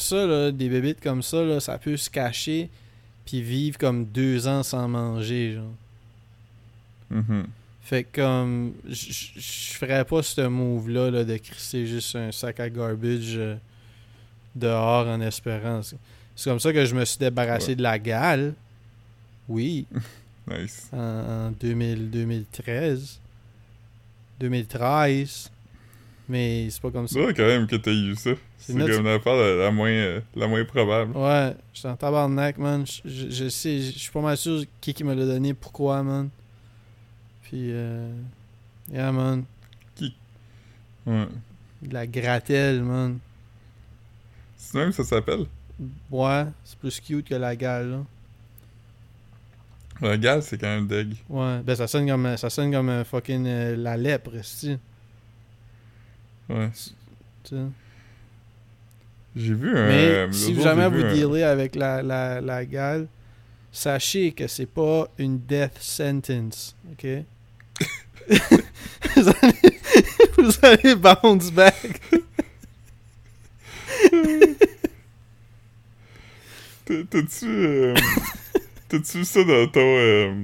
ça, 0.00 0.26
là, 0.26 0.50
des 0.50 0.68
bébites 0.68 1.00
comme 1.00 1.22
ça, 1.22 1.42
là, 1.42 1.60
ça 1.60 1.78
peut 1.78 1.96
se 1.96 2.10
cacher 2.10 2.68
puis 3.26 3.42
vivre 3.42 3.78
comme 3.78 4.06
deux 4.06 4.48
ans 4.48 4.62
sans 4.62 4.88
manger, 4.88 5.54
genre. 5.54 5.74
Mhm. 7.10 7.46
Fait 7.82 8.04
que 8.04 8.20
comme 8.20 8.72
je 8.88 9.72
ferais 9.74 10.04
pas 10.04 10.22
ce 10.22 10.42
move-là 10.42 11.10
là, 11.10 11.24
de 11.24 11.36
crisser 11.38 11.86
juste 11.86 12.14
un 12.14 12.30
sac 12.30 12.60
à 12.60 12.68
garbage 12.70 13.36
euh, 13.36 13.56
dehors 14.54 15.06
en 15.08 15.20
espérant. 15.20 15.82
C'est 15.82 15.96
c'est 16.36 16.48
comme 16.50 16.60
ça 16.60 16.72
que 16.72 16.84
je 16.84 16.94
me 16.94 17.04
suis 17.04 17.18
débarrassé 17.18 17.68
Ouais. 17.70 17.76
de 17.76 17.82
la 17.82 17.98
gale. 17.98 18.54
Oui, 19.48 19.86
Nice. 20.50 20.88
en, 20.92 20.98
en 20.98 21.50
2000, 21.50 22.10
2013. 22.10 23.18
2013. 24.38 25.50
Mais 26.30 26.68
c'est 26.70 26.80
pas 26.80 26.92
comme 26.92 27.08
ça. 27.08 27.14
C'est 27.14 27.22
vrai 27.24 27.34
quand 27.34 27.42
même 27.44 27.66
que 27.66 27.74
t'as 27.74 27.90
eu 27.90 28.14
ça. 28.14 28.30
C'est 28.56 28.72
comme 28.72 29.04
l'affaire 29.04 29.34
la, 29.34 29.56
la 29.64 29.70
moins, 29.72 29.90
euh, 29.90 30.20
la 30.36 30.46
moins 30.46 30.64
probable. 30.64 31.16
Ouais, 31.16 31.56
j'étais 31.74 31.88
en 31.88 31.96
tabarnak, 31.96 32.56
man. 32.56 32.84
Je, 32.86 33.08
je- 33.10 33.30
je 33.30 33.48
sais, 33.48 33.80
je 33.80 33.98
suis 33.98 34.12
pas 34.12 34.20
mal 34.20 34.36
sûr 34.36 34.62
qui 34.80 34.94
qui 34.94 35.02
me 35.02 35.12
l'a 35.12 35.26
donné, 35.26 35.54
pourquoi, 35.54 36.04
man. 36.04 36.28
Puis, 37.42 37.72
euh... 37.72 38.12
Yeah, 38.92 39.10
man. 39.10 39.44
Ouais. 41.06 41.26
De 41.82 41.94
la 41.94 42.06
gratelle, 42.06 42.82
man. 42.84 43.18
C'est 44.56 44.78
même 44.78 44.92
ça 44.92 45.02
s'appelle? 45.02 45.46
Ouais, 46.12 46.44
c'est 46.62 46.78
plus 46.78 47.00
cute 47.00 47.26
que 47.26 47.34
la 47.34 47.56
gale, 47.56 47.90
là. 47.90 48.04
La 50.08 50.16
gale, 50.16 50.42
c'est 50.44 50.58
quand 50.58 50.68
même 50.68 50.86
deg. 50.86 51.14
Ouais, 51.28 51.58
ben 51.64 51.74
ça 51.74 51.88
sonne 51.88 52.06
comme, 52.08 52.36
ça 52.36 52.48
sonne 52.50 52.70
comme 52.70 52.88
euh, 52.88 53.04
fucking 53.04 53.46
euh, 53.46 53.76
la 53.76 53.96
lèpre, 53.96 54.30
tu 54.30 54.76
Ouais. 56.50 56.70
J'ai 59.36 59.54
vu 59.54 59.76
un. 59.76 59.86
Mais 59.88 60.08
euh, 60.08 60.32
si 60.32 60.60
jamais 60.60 60.88
vous 60.88 61.04
un- 61.04 61.14
dealez 61.14 61.42
avec 61.44 61.74
la, 61.76 62.02
la, 62.02 62.40
la 62.40 62.64
gale, 62.64 63.06
sachez 63.72 64.32
que 64.32 64.46
c'est 64.48 64.66
pas 64.66 65.08
une 65.18 65.38
death 65.38 65.78
sentence, 65.80 66.76
ok? 66.92 67.06
vous, 69.16 69.28
allez, 69.42 69.78
vous 70.38 70.52
allez 70.62 70.94
bounce 70.96 71.50
back. 71.52 72.00
T'as- 76.84 77.04
T'as-tu. 77.08 77.46
euh, 77.46 77.94
T'as-tu 78.88 79.24
ça 79.24 79.44
dans 79.44 79.68
ton. 79.68 79.80
euh, 79.80 80.34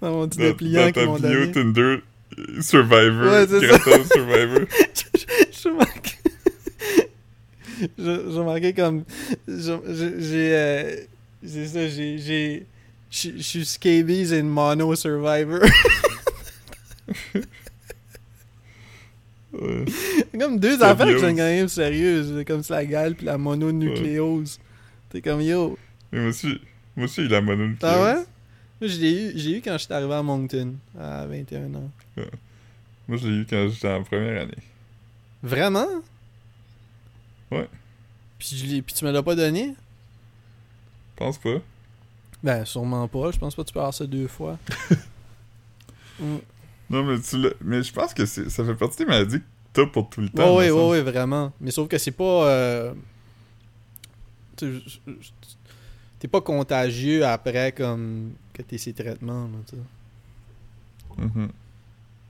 Dans 0.00 0.12
mon 0.12 0.28
petit 0.28 0.38
dans, 0.38 0.44
dépliant 0.44 0.90
dans 0.90 1.18
ta 1.18 1.28
bio. 1.28 1.46
Tinder? 1.46 1.96
Survivor? 2.60 3.30
Ouais, 3.32 3.46
c'est 3.48 3.66
ça. 3.68 3.78
Survivor. 4.04 4.60
je 5.64 5.68
je, 7.98 8.30
je 8.30 8.40
marquais 8.40 8.72
comme. 8.76 9.04
je- 9.48 9.80
je- 9.88 10.20
J'ai. 10.20 10.54
euh, 10.54 10.96
c'est 11.44 11.66
ça, 11.66 11.88
j'ai. 11.88 12.66
Je 13.10 13.42
suis 13.42 13.64
scabies 13.66 14.32
and 14.34 14.44
mono 14.44 14.94
survivor. 14.94 15.60
Ouais. 19.52 19.84
Comme 20.38 20.58
deux 20.58 20.82
affaires 20.82 21.06
bien 21.06 21.18
sont 21.18 21.26
quand 21.26 21.34
même 21.36 21.68
sérieuses. 21.68 22.42
Comme 22.46 22.62
la 22.70 22.84
gale 22.86 23.14
puis 23.14 23.26
la 23.26 23.36
mononucléose. 23.36 24.58
T'es 25.10 25.20
comme 25.20 25.42
yo. 25.42 25.76
Mais 26.10 26.20
moi 26.20 26.28
aussi, 26.30 26.58
moi 26.96 27.04
aussi, 27.04 27.22
il 27.26 27.34
a 27.34 27.40
mononucléose. 27.42 27.78
Ah 27.92 28.02
ouais? 28.02 28.24
Moi, 28.82 28.88
je 28.90 28.98
l'ai 29.00 29.12
eu, 29.12 29.32
j'ai 29.36 29.58
eu 29.58 29.62
quand 29.62 29.78
j'étais 29.78 29.94
arrivé 29.94 30.12
à 30.12 30.22
Moncton 30.24 30.74
à 30.98 31.24
21 31.26 31.72
ans. 31.76 31.90
Moi, 33.06 33.16
je 33.16 33.28
l'ai 33.28 33.36
eu 33.42 33.46
quand 33.48 33.68
j'étais 33.68 33.88
en 33.92 34.02
première 34.02 34.42
année. 34.42 34.58
Vraiment? 35.40 35.86
Ouais. 37.52 37.68
Puis, 38.40 38.56
je 38.56 38.66
l'ai- 38.66 38.82
puis 38.82 38.92
tu 38.92 39.04
me 39.04 39.12
l'as 39.12 39.22
pas 39.22 39.36
donné? 39.36 39.74
Pense 41.14 41.38
pas. 41.38 41.58
Ben, 42.42 42.64
sûrement 42.64 43.06
pas. 43.06 43.30
Je 43.30 43.38
pense 43.38 43.54
pas 43.54 43.62
que 43.62 43.68
tu 43.68 43.72
peux 43.72 43.78
avoir 43.78 43.94
ça 43.94 44.06
deux 44.06 44.26
fois. 44.28 44.58
Mm. 46.20 46.36
Non, 46.90 47.04
mais 47.04 47.20
tu 47.20 47.38
l'as- 47.38 47.54
Mais 47.62 47.82
je 47.82 47.92
pense 47.92 48.12
que 48.12 48.26
c'est- 48.26 48.48
ça 48.50 48.62
fait 48.64 48.74
partie 48.74 48.98
des 48.98 49.06
maladies 49.06 49.38
que 49.40 49.44
t'as 49.72 49.86
pour 49.86 50.10
tout 50.10 50.20
le 50.20 50.28
temps. 50.28 50.54
ouais, 50.56 50.68
semble. 50.68 50.90
ouais, 50.90 51.00
vraiment. 51.00 51.52
Mais 51.60 51.70
sauf 51.70 51.88
que 51.88 51.96
c'est 51.98 52.10
pas. 52.10 52.48
euh, 52.48 52.92
tu- 54.56 54.82
T'es 56.18 56.28
pas 56.28 56.42
contagieux 56.42 57.24
après 57.26 57.72
comme 57.72 58.32
que 58.52 58.62
t'es 58.62 58.78
ces 58.78 58.92
traitements, 58.92 59.44
là, 59.44 59.58
tu 59.66 59.76
sais. 59.76 61.22
Mhm. 61.22 61.50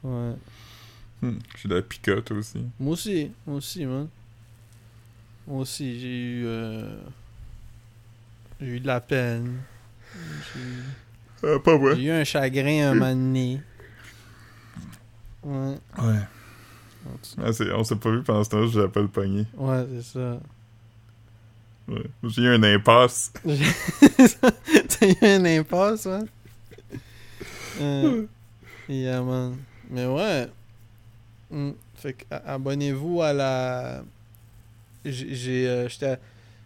Ouais. 0.04 0.34
Hmm. 1.22 1.38
J'ai 1.56 1.68
de 1.68 1.74
la 1.76 1.82
picote 1.82 2.30
aussi. 2.32 2.64
Moi 2.80 2.92
aussi, 2.94 3.30
moi 3.46 3.56
aussi, 3.56 3.86
man. 3.86 4.08
Moi 5.46 5.60
aussi, 5.60 5.98
j'ai 6.00 6.20
eu. 6.20 6.44
euh, 6.46 7.00
J'ai 8.60 8.66
eu 8.76 8.80
de 8.80 8.86
la 8.86 9.00
peine. 9.00 9.60
J'ai 10.54 11.48
Ah, 11.48 11.58
pas 11.58 11.76
vrai. 11.76 11.96
j'ai 11.96 12.04
eu 12.04 12.10
un 12.10 12.24
chagrin 12.24 12.90
un 12.90 12.94
moment 12.94 13.10
donné. 13.14 13.60
Ouais. 15.42 15.78
Ouais. 15.98 16.20
Ah, 17.38 17.50
on 17.76 17.82
s'est 17.84 17.96
pas 17.96 18.10
vu 18.10 18.22
pendant 18.22 18.44
ce 18.44 18.50
temps-là, 18.50 18.66
je 18.68 18.80
l'ai 18.80 18.88
pas 18.88 19.00
le 19.00 19.08
pogné. 19.08 19.46
Ouais, 19.56 19.84
c'est 19.90 20.02
ça. 20.18 20.40
Ouais. 21.88 22.02
J'ai 22.24 22.42
eu 22.42 22.48
un 22.48 22.62
impasse. 22.62 23.32
T'as 23.44 25.06
eu 25.08 25.16
un 25.22 25.44
impasse, 25.44 26.06
hein? 26.06 26.24
Euh, 27.80 28.26
yeah, 28.88 29.20
man. 29.22 29.56
Mais 29.90 30.06
ouais. 30.06 30.48
Mm. 31.50 31.70
Fait 31.96 32.12
que 32.14 32.24
abonnez-vous 32.30 33.22
à 33.22 33.32
la. 33.32 34.04
J'ai. 35.04 35.68
euh, 35.68 35.88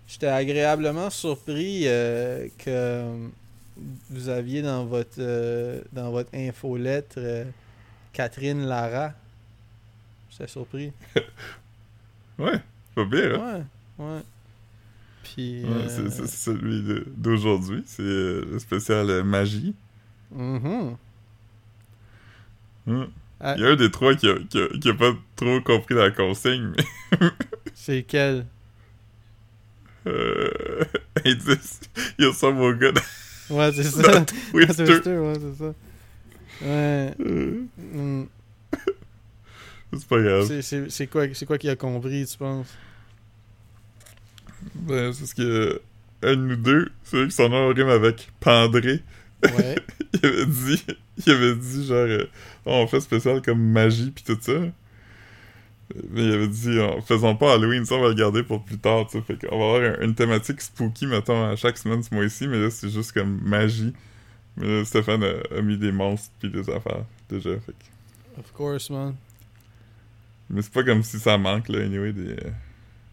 J'étais 0.09 0.29
agréablement 0.29 1.11
surpris 1.11 1.83
euh, 1.87 2.47
que 2.59 3.29
vous 4.11 4.29
aviez 4.29 4.63
dans 4.63 4.85
votre 4.87 5.17
euh, 5.19 5.81
dans 5.93 6.11
votre 6.13 6.31
infolettre 6.33 7.17
euh, 7.19 7.45
Catherine 8.13 8.65
Lara. 8.67 9.13
J'étais 10.31 10.47
surpris. 10.49 10.93
Ouais, 12.39 12.61
pas 12.95 13.05
bien, 13.07 13.35
hein? 13.35 13.65
Ouais, 13.99 14.05
ouais. 14.05 14.21
Puis. 15.35 15.63
Ouais, 15.65 15.71
euh, 15.71 15.89
c'est 15.89 16.27
c'est 16.27 16.27
celui 16.53 16.83
de- 16.83 17.07
d'aujourd'hui. 17.17 17.83
C'est 17.87 18.03
euh, 18.03 18.45
le 18.53 18.59
spécial 18.59 19.09
euh, 19.11 19.25
magie. 19.25 19.75
mhm. 20.33 20.97
Hmm. 22.87 23.05
Ah, 23.41 23.55
Il 23.57 23.63
y 23.63 23.67
a 23.67 23.71
un 23.71 23.77
des 23.77 23.91
trois 23.91 24.15
qui 24.15 24.29
a, 24.29 24.39
qui, 24.49 24.59
a, 24.61 24.69
qui 24.81 24.89
a 24.89 24.95
pas 24.95 25.13
trop 25.35 25.61
compris 25.61 25.95
la 25.95 26.11
consigne, 26.11 26.73
mais 26.77 27.29
c'est 27.75 28.03
quel? 28.05 28.47
Euh, 30.07 30.85
indice, 31.25 31.81
il 32.19 32.27
ressemble 32.27 32.61
au 32.63 32.73
gars 32.75 32.93
Ouais, 33.51 33.73
c'est 33.73 33.83
ça. 33.85 34.25
Twister. 34.53 34.85
Twister, 34.85 35.19
ouais, 35.19 35.35
c'est 35.41 35.65
ça. 35.65 35.75
Ouais. 36.63 37.15
Mm. 37.19 38.25
C'est 39.93 40.09
pas 40.09 40.23
grave. 40.23 40.47
C'est- 40.47 40.63
C'est 40.63 40.91
c'est 40.91 41.07
quoi, 41.09 41.25
c'est 41.35 41.45
quoi 41.47 41.59
qu'il 41.59 41.71
a 41.71 41.77
compris, 41.77 42.25
tu 42.27 42.39
penses? 42.39 42.73
Ben, 44.75 45.13
c'est 45.13 45.27
ce 45.27 45.35
que 45.35 45.81
un 46.23 46.31
de 46.33 46.41
nous 46.41 46.57
deux, 46.57 46.91
celui 47.05 47.29
qui 47.29 47.35
son 47.35 47.49
nom 47.49 47.69
rime 47.69 47.89
avec 47.89 48.31
Pandré, 48.41 49.03
Ouais. 49.45 49.77
il 50.15 50.27
avait 50.27 50.47
dit, 50.47 50.85
il 51.27 51.31
avait 51.33 51.55
dit 51.55 51.87
genre, 51.87 51.97
euh, 51.99 52.25
on 52.65 52.87
fait 52.87 53.01
spécial 53.01 53.43
comme 53.43 53.61
magie 53.61 54.11
pis 54.11 54.25
tout 54.25 54.39
ça. 54.41 54.53
Mais 56.11 56.25
il 56.25 56.33
avait 56.33 56.49
dit, 56.49 56.79
faisons 57.07 57.37
pas 57.37 57.53
Halloween, 57.55 57.85
ça 57.85 57.95
on 57.95 58.03
va 58.03 58.09
le 58.09 58.15
garder 58.15 58.43
pour 58.43 58.65
plus 58.65 58.79
tard, 58.79 59.07
tu 59.07 59.19
sais. 59.19 59.25
Fait 59.25 59.37
qu'on 59.47 59.57
va 59.59 59.77
avoir 59.77 59.99
un- 60.01 60.05
une 60.05 60.15
thématique 60.17 60.61
spooky, 60.61 61.07
mettons, 61.07 61.45
à 61.51 61.55
chaque 61.55 61.79
semaine 61.79 62.03
ce 62.03 62.13
mois-ci, 62.13 62.49
mais 62.49 62.59
là 62.61 62.71
c'est 62.71 62.89
juste 62.89 63.13
comme 63.13 63.41
magie. 63.45 63.93
Mais 64.57 64.67
là, 64.79 64.85
Stéphane 64.85 65.23
a, 65.23 65.59
a 65.59 65.61
mis 65.63 65.77
des 65.77 65.93
monstres 65.93 66.31
pis 66.41 66.49
des 66.49 66.69
affaires, 66.71 67.05
déjà, 67.29 67.51
fait 67.61 67.73
que... 67.73 68.41
Of 68.41 68.53
course, 68.53 68.91
man. 68.91 69.15
Mais 70.49 70.63
c'est 70.63 70.73
pas 70.73 70.83
comme 70.83 71.03
si 71.03 71.19
ça 71.21 71.37
manque, 71.39 71.69
là, 71.69 71.81
anyway, 71.85 72.13
des... 72.13 72.31
euh, 72.33 72.51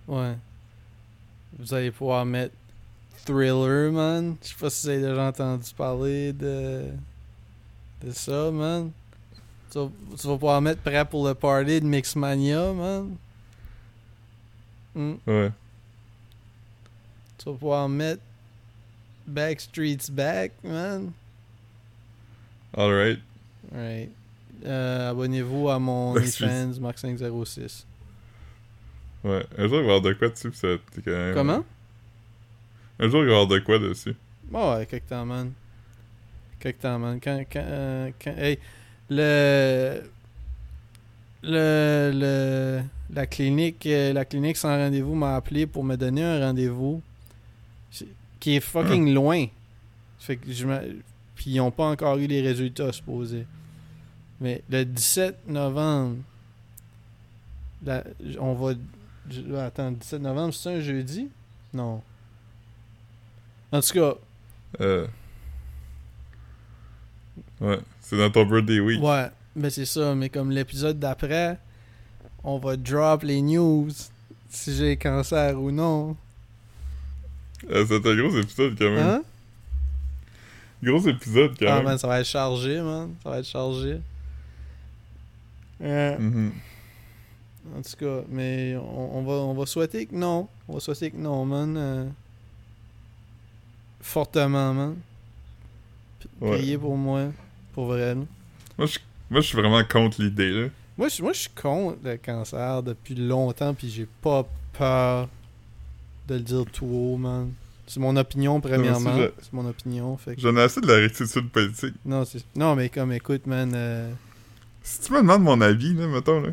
Ouais. 0.08 0.36
Vous 1.60 1.74
allez 1.74 1.92
pouvoir 1.92 2.26
mettre 2.26 2.56
Thriller, 3.26 3.92
man. 3.92 4.36
Je 4.42 4.50
sais 4.50 4.56
pas 4.60 4.70
si 4.70 4.88
vous 4.88 4.90
avez 4.90 5.02
déjà 5.02 5.28
entendu 5.28 5.74
parler 5.78 6.34
de. 6.34 6.90
de 8.02 8.12
ça, 8.12 8.52
man. 8.52 8.92
Tu 9.72 9.80
vas, 9.80 9.90
tu 10.20 10.28
vas 10.28 10.34
pouvoir 10.34 10.62
mettre 10.62 10.82
Prêt 10.82 11.06
pour 11.06 11.28
le 11.28 11.34
party 11.34 11.80
de 11.80 11.86
Mixmania, 11.86 12.74
man. 12.74 13.16
Mm. 14.94 15.14
Ouais. 15.26 15.52
Tu 17.38 17.46
vas 17.46 17.54
pouvoir 17.54 17.90
mettre 17.90 18.22
Backstreet's 19.26 20.10
Back, 20.10 20.52
man. 20.64 21.12
Alright. 22.76 23.20
Right. 23.72 24.10
Euh, 24.66 25.12
Abonnez-vous 25.12 25.70
à 25.70 25.80
mon. 25.80 26.12
OnlyFans 26.14 26.74
Max506. 26.80 27.86
Ouais. 29.24 29.46
Un 29.58 29.68
jour, 29.68 29.78
il 29.80 29.86
va 29.86 29.94
y 29.94 29.96
avoir 29.96 30.02
de 30.02 30.14
quoi 30.14 30.30
dessus, 30.30 30.50
pis 30.52 30.58
ça 30.58 30.68
va 30.68 30.74
être 30.74 30.84
quand 31.04 31.12
même... 31.12 31.34
Comment? 31.34 31.66
Un 33.00 33.10
jour, 33.10 33.22
il 33.22 33.26
va 33.28 33.32
y 33.32 33.36
avoir 33.36 33.48
de 33.48 33.60
quoi 33.60 33.80
dessus. 33.80 34.16
Oh, 34.54 34.74
ouais, 34.78 34.86
quelque 34.86 35.10
temps, 35.10 35.26
man. 35.26 35.52
Quelque 36.60 36.82
temps, 36.82 37.00
man. 37.00 37.20
Quand, 37.24 37.44
quand, 37.52 37.64
euh, 37.66 38.12
quand- 38.22 38.36
hey, 38.38 38.60
le, 39.10 40.02
le, 41.42 42.12
le, 42.14 42.82
la 43.14 43.26
clinique, 43.28 43.86
euh, 43.86 44.14
la 44.14 44.26
clinique 44.26 44.58
sans 44.58 44.78
rendez-vous 44.78 45.16
m'a 45.16 45.36
appelé 45.36 45.66
pour 45.68 45.84
me 45.84 45.96
donner 45.96 46.24
un 46.24 46.40
rendez-vous 46.40 47.02
qui 48.40 48.56
est 48.56 48.60
fucking 48.60 49.14
loin. 49.14 49.46
Fait 50.20 50.36
que 50.38 50.52
je 50.52 50.66
puis 51.36 51.46
ils 51.52 51.60
ont 51.62 51.72
pas 51.72 51.86
encore 51.86 52.18
eu 52.18 52.28
les 52.28 52.42
résultats 52.42 52.92
supposés. 52.94 53.46
Mais 54.40 54.62
le 54.70 54.86
17 54.86 55.48
novembre, 55.48 56.18
la- 57.86 58.04
on 58.40 58.54
va. 58.54 58.74
Attends, 59.58 59.90
le 59.92 59.96
17 59.96 60.22
novembre, 60.22 60.54
c'est 60.54 60.76
un 60.76 60.80
jeudi? 60.82 61.30
Non. 61.74 62.02
En 63.72 63.82
tout 63.82 63.94
cas, 63.94 64.14
Euh... 64.82 65.08
Ouais, 67.62 67.80
c'est 68.02 68.18
dans 68.18 68.30
ton 68.30 68.46
birthday 68.46 68.80
week. 68.80 69.02
ouais, 69.02 69.30
mais 69.56 69.70
c'est 69.70 69.86
ça. 69.86 70.14
Mais 70.16 70.30
comme 70.30 70.52
l'épisode 70.52 71.00
d'après, 71.00 71.58
on 72.44 72.58
va 72.58 72.76
drop 72.76 73.24
les 73.24 73.42
news 73.42 73.90
si 74.50 74.76
j'ai 74.76 74.98
cancer 74.98 75.60
ou 75.60 75.72
non. 75.72 76.16
Euh, 77.70 77.86
c'est 77.88 78.06
un 78.06 78.16
gros 78.16 78.38
épisode 78.38 78.78
quand 78.78 78.90
même. 78.92 79.08
Hein? 79.08 79.24
Gros 80.84 81.08
épisode 81.08 81.56
quand 81.58 81.66
Ah, 81.70 81.76
même. 81.78 81.86
man, 81.86 81.98
ça 81.98 82.08
va 82.08 82.20
être 82.20 82.28
chargé, 82.28 82.82
man. 82.82 83.14
Ça 83.24 83.30
va 83.30 83.40
être 83.40 83.48
chargé. 83.48 84.02
Euh, 85.82 86.18
Mhm. 86.20 86.52
En 87.78 87.82
tout 87.82 87.96
cas, 87.98 88.22
mais 88.30 88.76
on, 88.76 89.18
on 89.20 89.24
va, 89.24 89.34
on 89.34 89.54
va 89.54 89.66
souhaiter 89.66 90.06
que 90.06 90.16
non. 90.16 90.48
On 90.68 90.74
va 90.76 90.80
souhaiter 90.80 91.12
que 91.12 91.18
non, 91.18 91.46
man. 91.46 91.76
euh, 91.78 92.06
fortement, 94.02 94.74
man. 94.74 94.96
Ouais. 96.42 96.58
Priez 96.58 96.78
pour 96.78 96.98
moi. 96.98 97.28
Pour 97.74 97.86
vrai. 97.88 98.16
là. 98.16 98.22
Moi, 98.78 98.88
je... 98.88 99.00
Moi, 99.30 99.42
je 99.42 99.48
suis 99.48 99.58
vraiment 99.58 99.84
contre 99.84 100.22
l'idée, 100.22 100.52
là. 100.52 100.68
Moi, 100.98 101.08
je, 101.08 101.24
moi, 101.24 101.34
je 101.34 101.40
suis 101.40 101.50
contre 101.50 101.98
le 102.04 102.18
cancer 102.18 102.84
depuis 102.84 103.16
longtemps, 103.16 103.74
puis 103.74 103.90
j'ai 103.90 104.08
pas 104.22 104.46
peur 104.78 105.28
de 106.28 106.36
le 106.36 106.42
dire 106.42 106.66
tout 106.72 106.86
haut, 106.86 107.18
man. 107.18 107.52
C'est 107.88 108.00
mon 108.00 108.16
opinion, 108.16 108.62
premièrement. 108.62 109.18
je- 109.18 109.32
C'est 109.42 109.54
mon 109.54 109.68
opinion. 109.68 110.16
Fait 110.18 110.36
que- 110.36 110.42
J'en 110.42 110.56
ai 110.56 110.62
assez 110.62 110.82
de 110.82 110.88
la 110.88 110.96
rectitude 110.98 111.50
politique. 111.50 111.96
Non, 112.06 112.24
non, 112.56 112.76
mais 112.76 112.90
comme, 112.90 113.12
écoute, 113.14 113.48
man. 113.48 113.72
euh, 113.74 114.12
Si 114.84 115.00
tu 115.02 115.14
me 115.14 115.20
demandes 115.20 115.42
mon 115.44 115.60
avis, 115.62 115.94
là, 115.96 116.06
mettons, 116.08 116.42
là. 116.42 116.50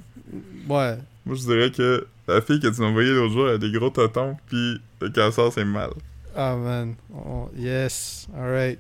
Ouais. 0.69 0.99
Moi, 1.27 1.37
je 1.37 1.43
dirais 1.43 1.71
que 1.71 2.07
la 2.29 2.41
fille 2.41 2.61
que 2.61 2.69
tu 2.69 2.81
m'as 2.81 2.89
envoyée 2.89 3.13
l'autre 3.13 3.33
jour, 3.33 3.49
elle 3.49 3.55
a 3.55 3.59
des 3.59 3.71
gros 3.73 3.91
totons, 3.91 4.37
puis 4.47 4.81
le 5.01 5.11
cancer, 5.11 5.53
c'est 5.53 5.65
mal. 5.65 5.91
Ah, 6.37 6.57
man. 6.57 6.95
Oh, 7.15 7.51
yes. 7.57 8.29
Alright. 8.37 8.79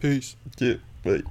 Peace. 0.00 0.36
Ok, 0.46 0.78
bye. 1.04 1.24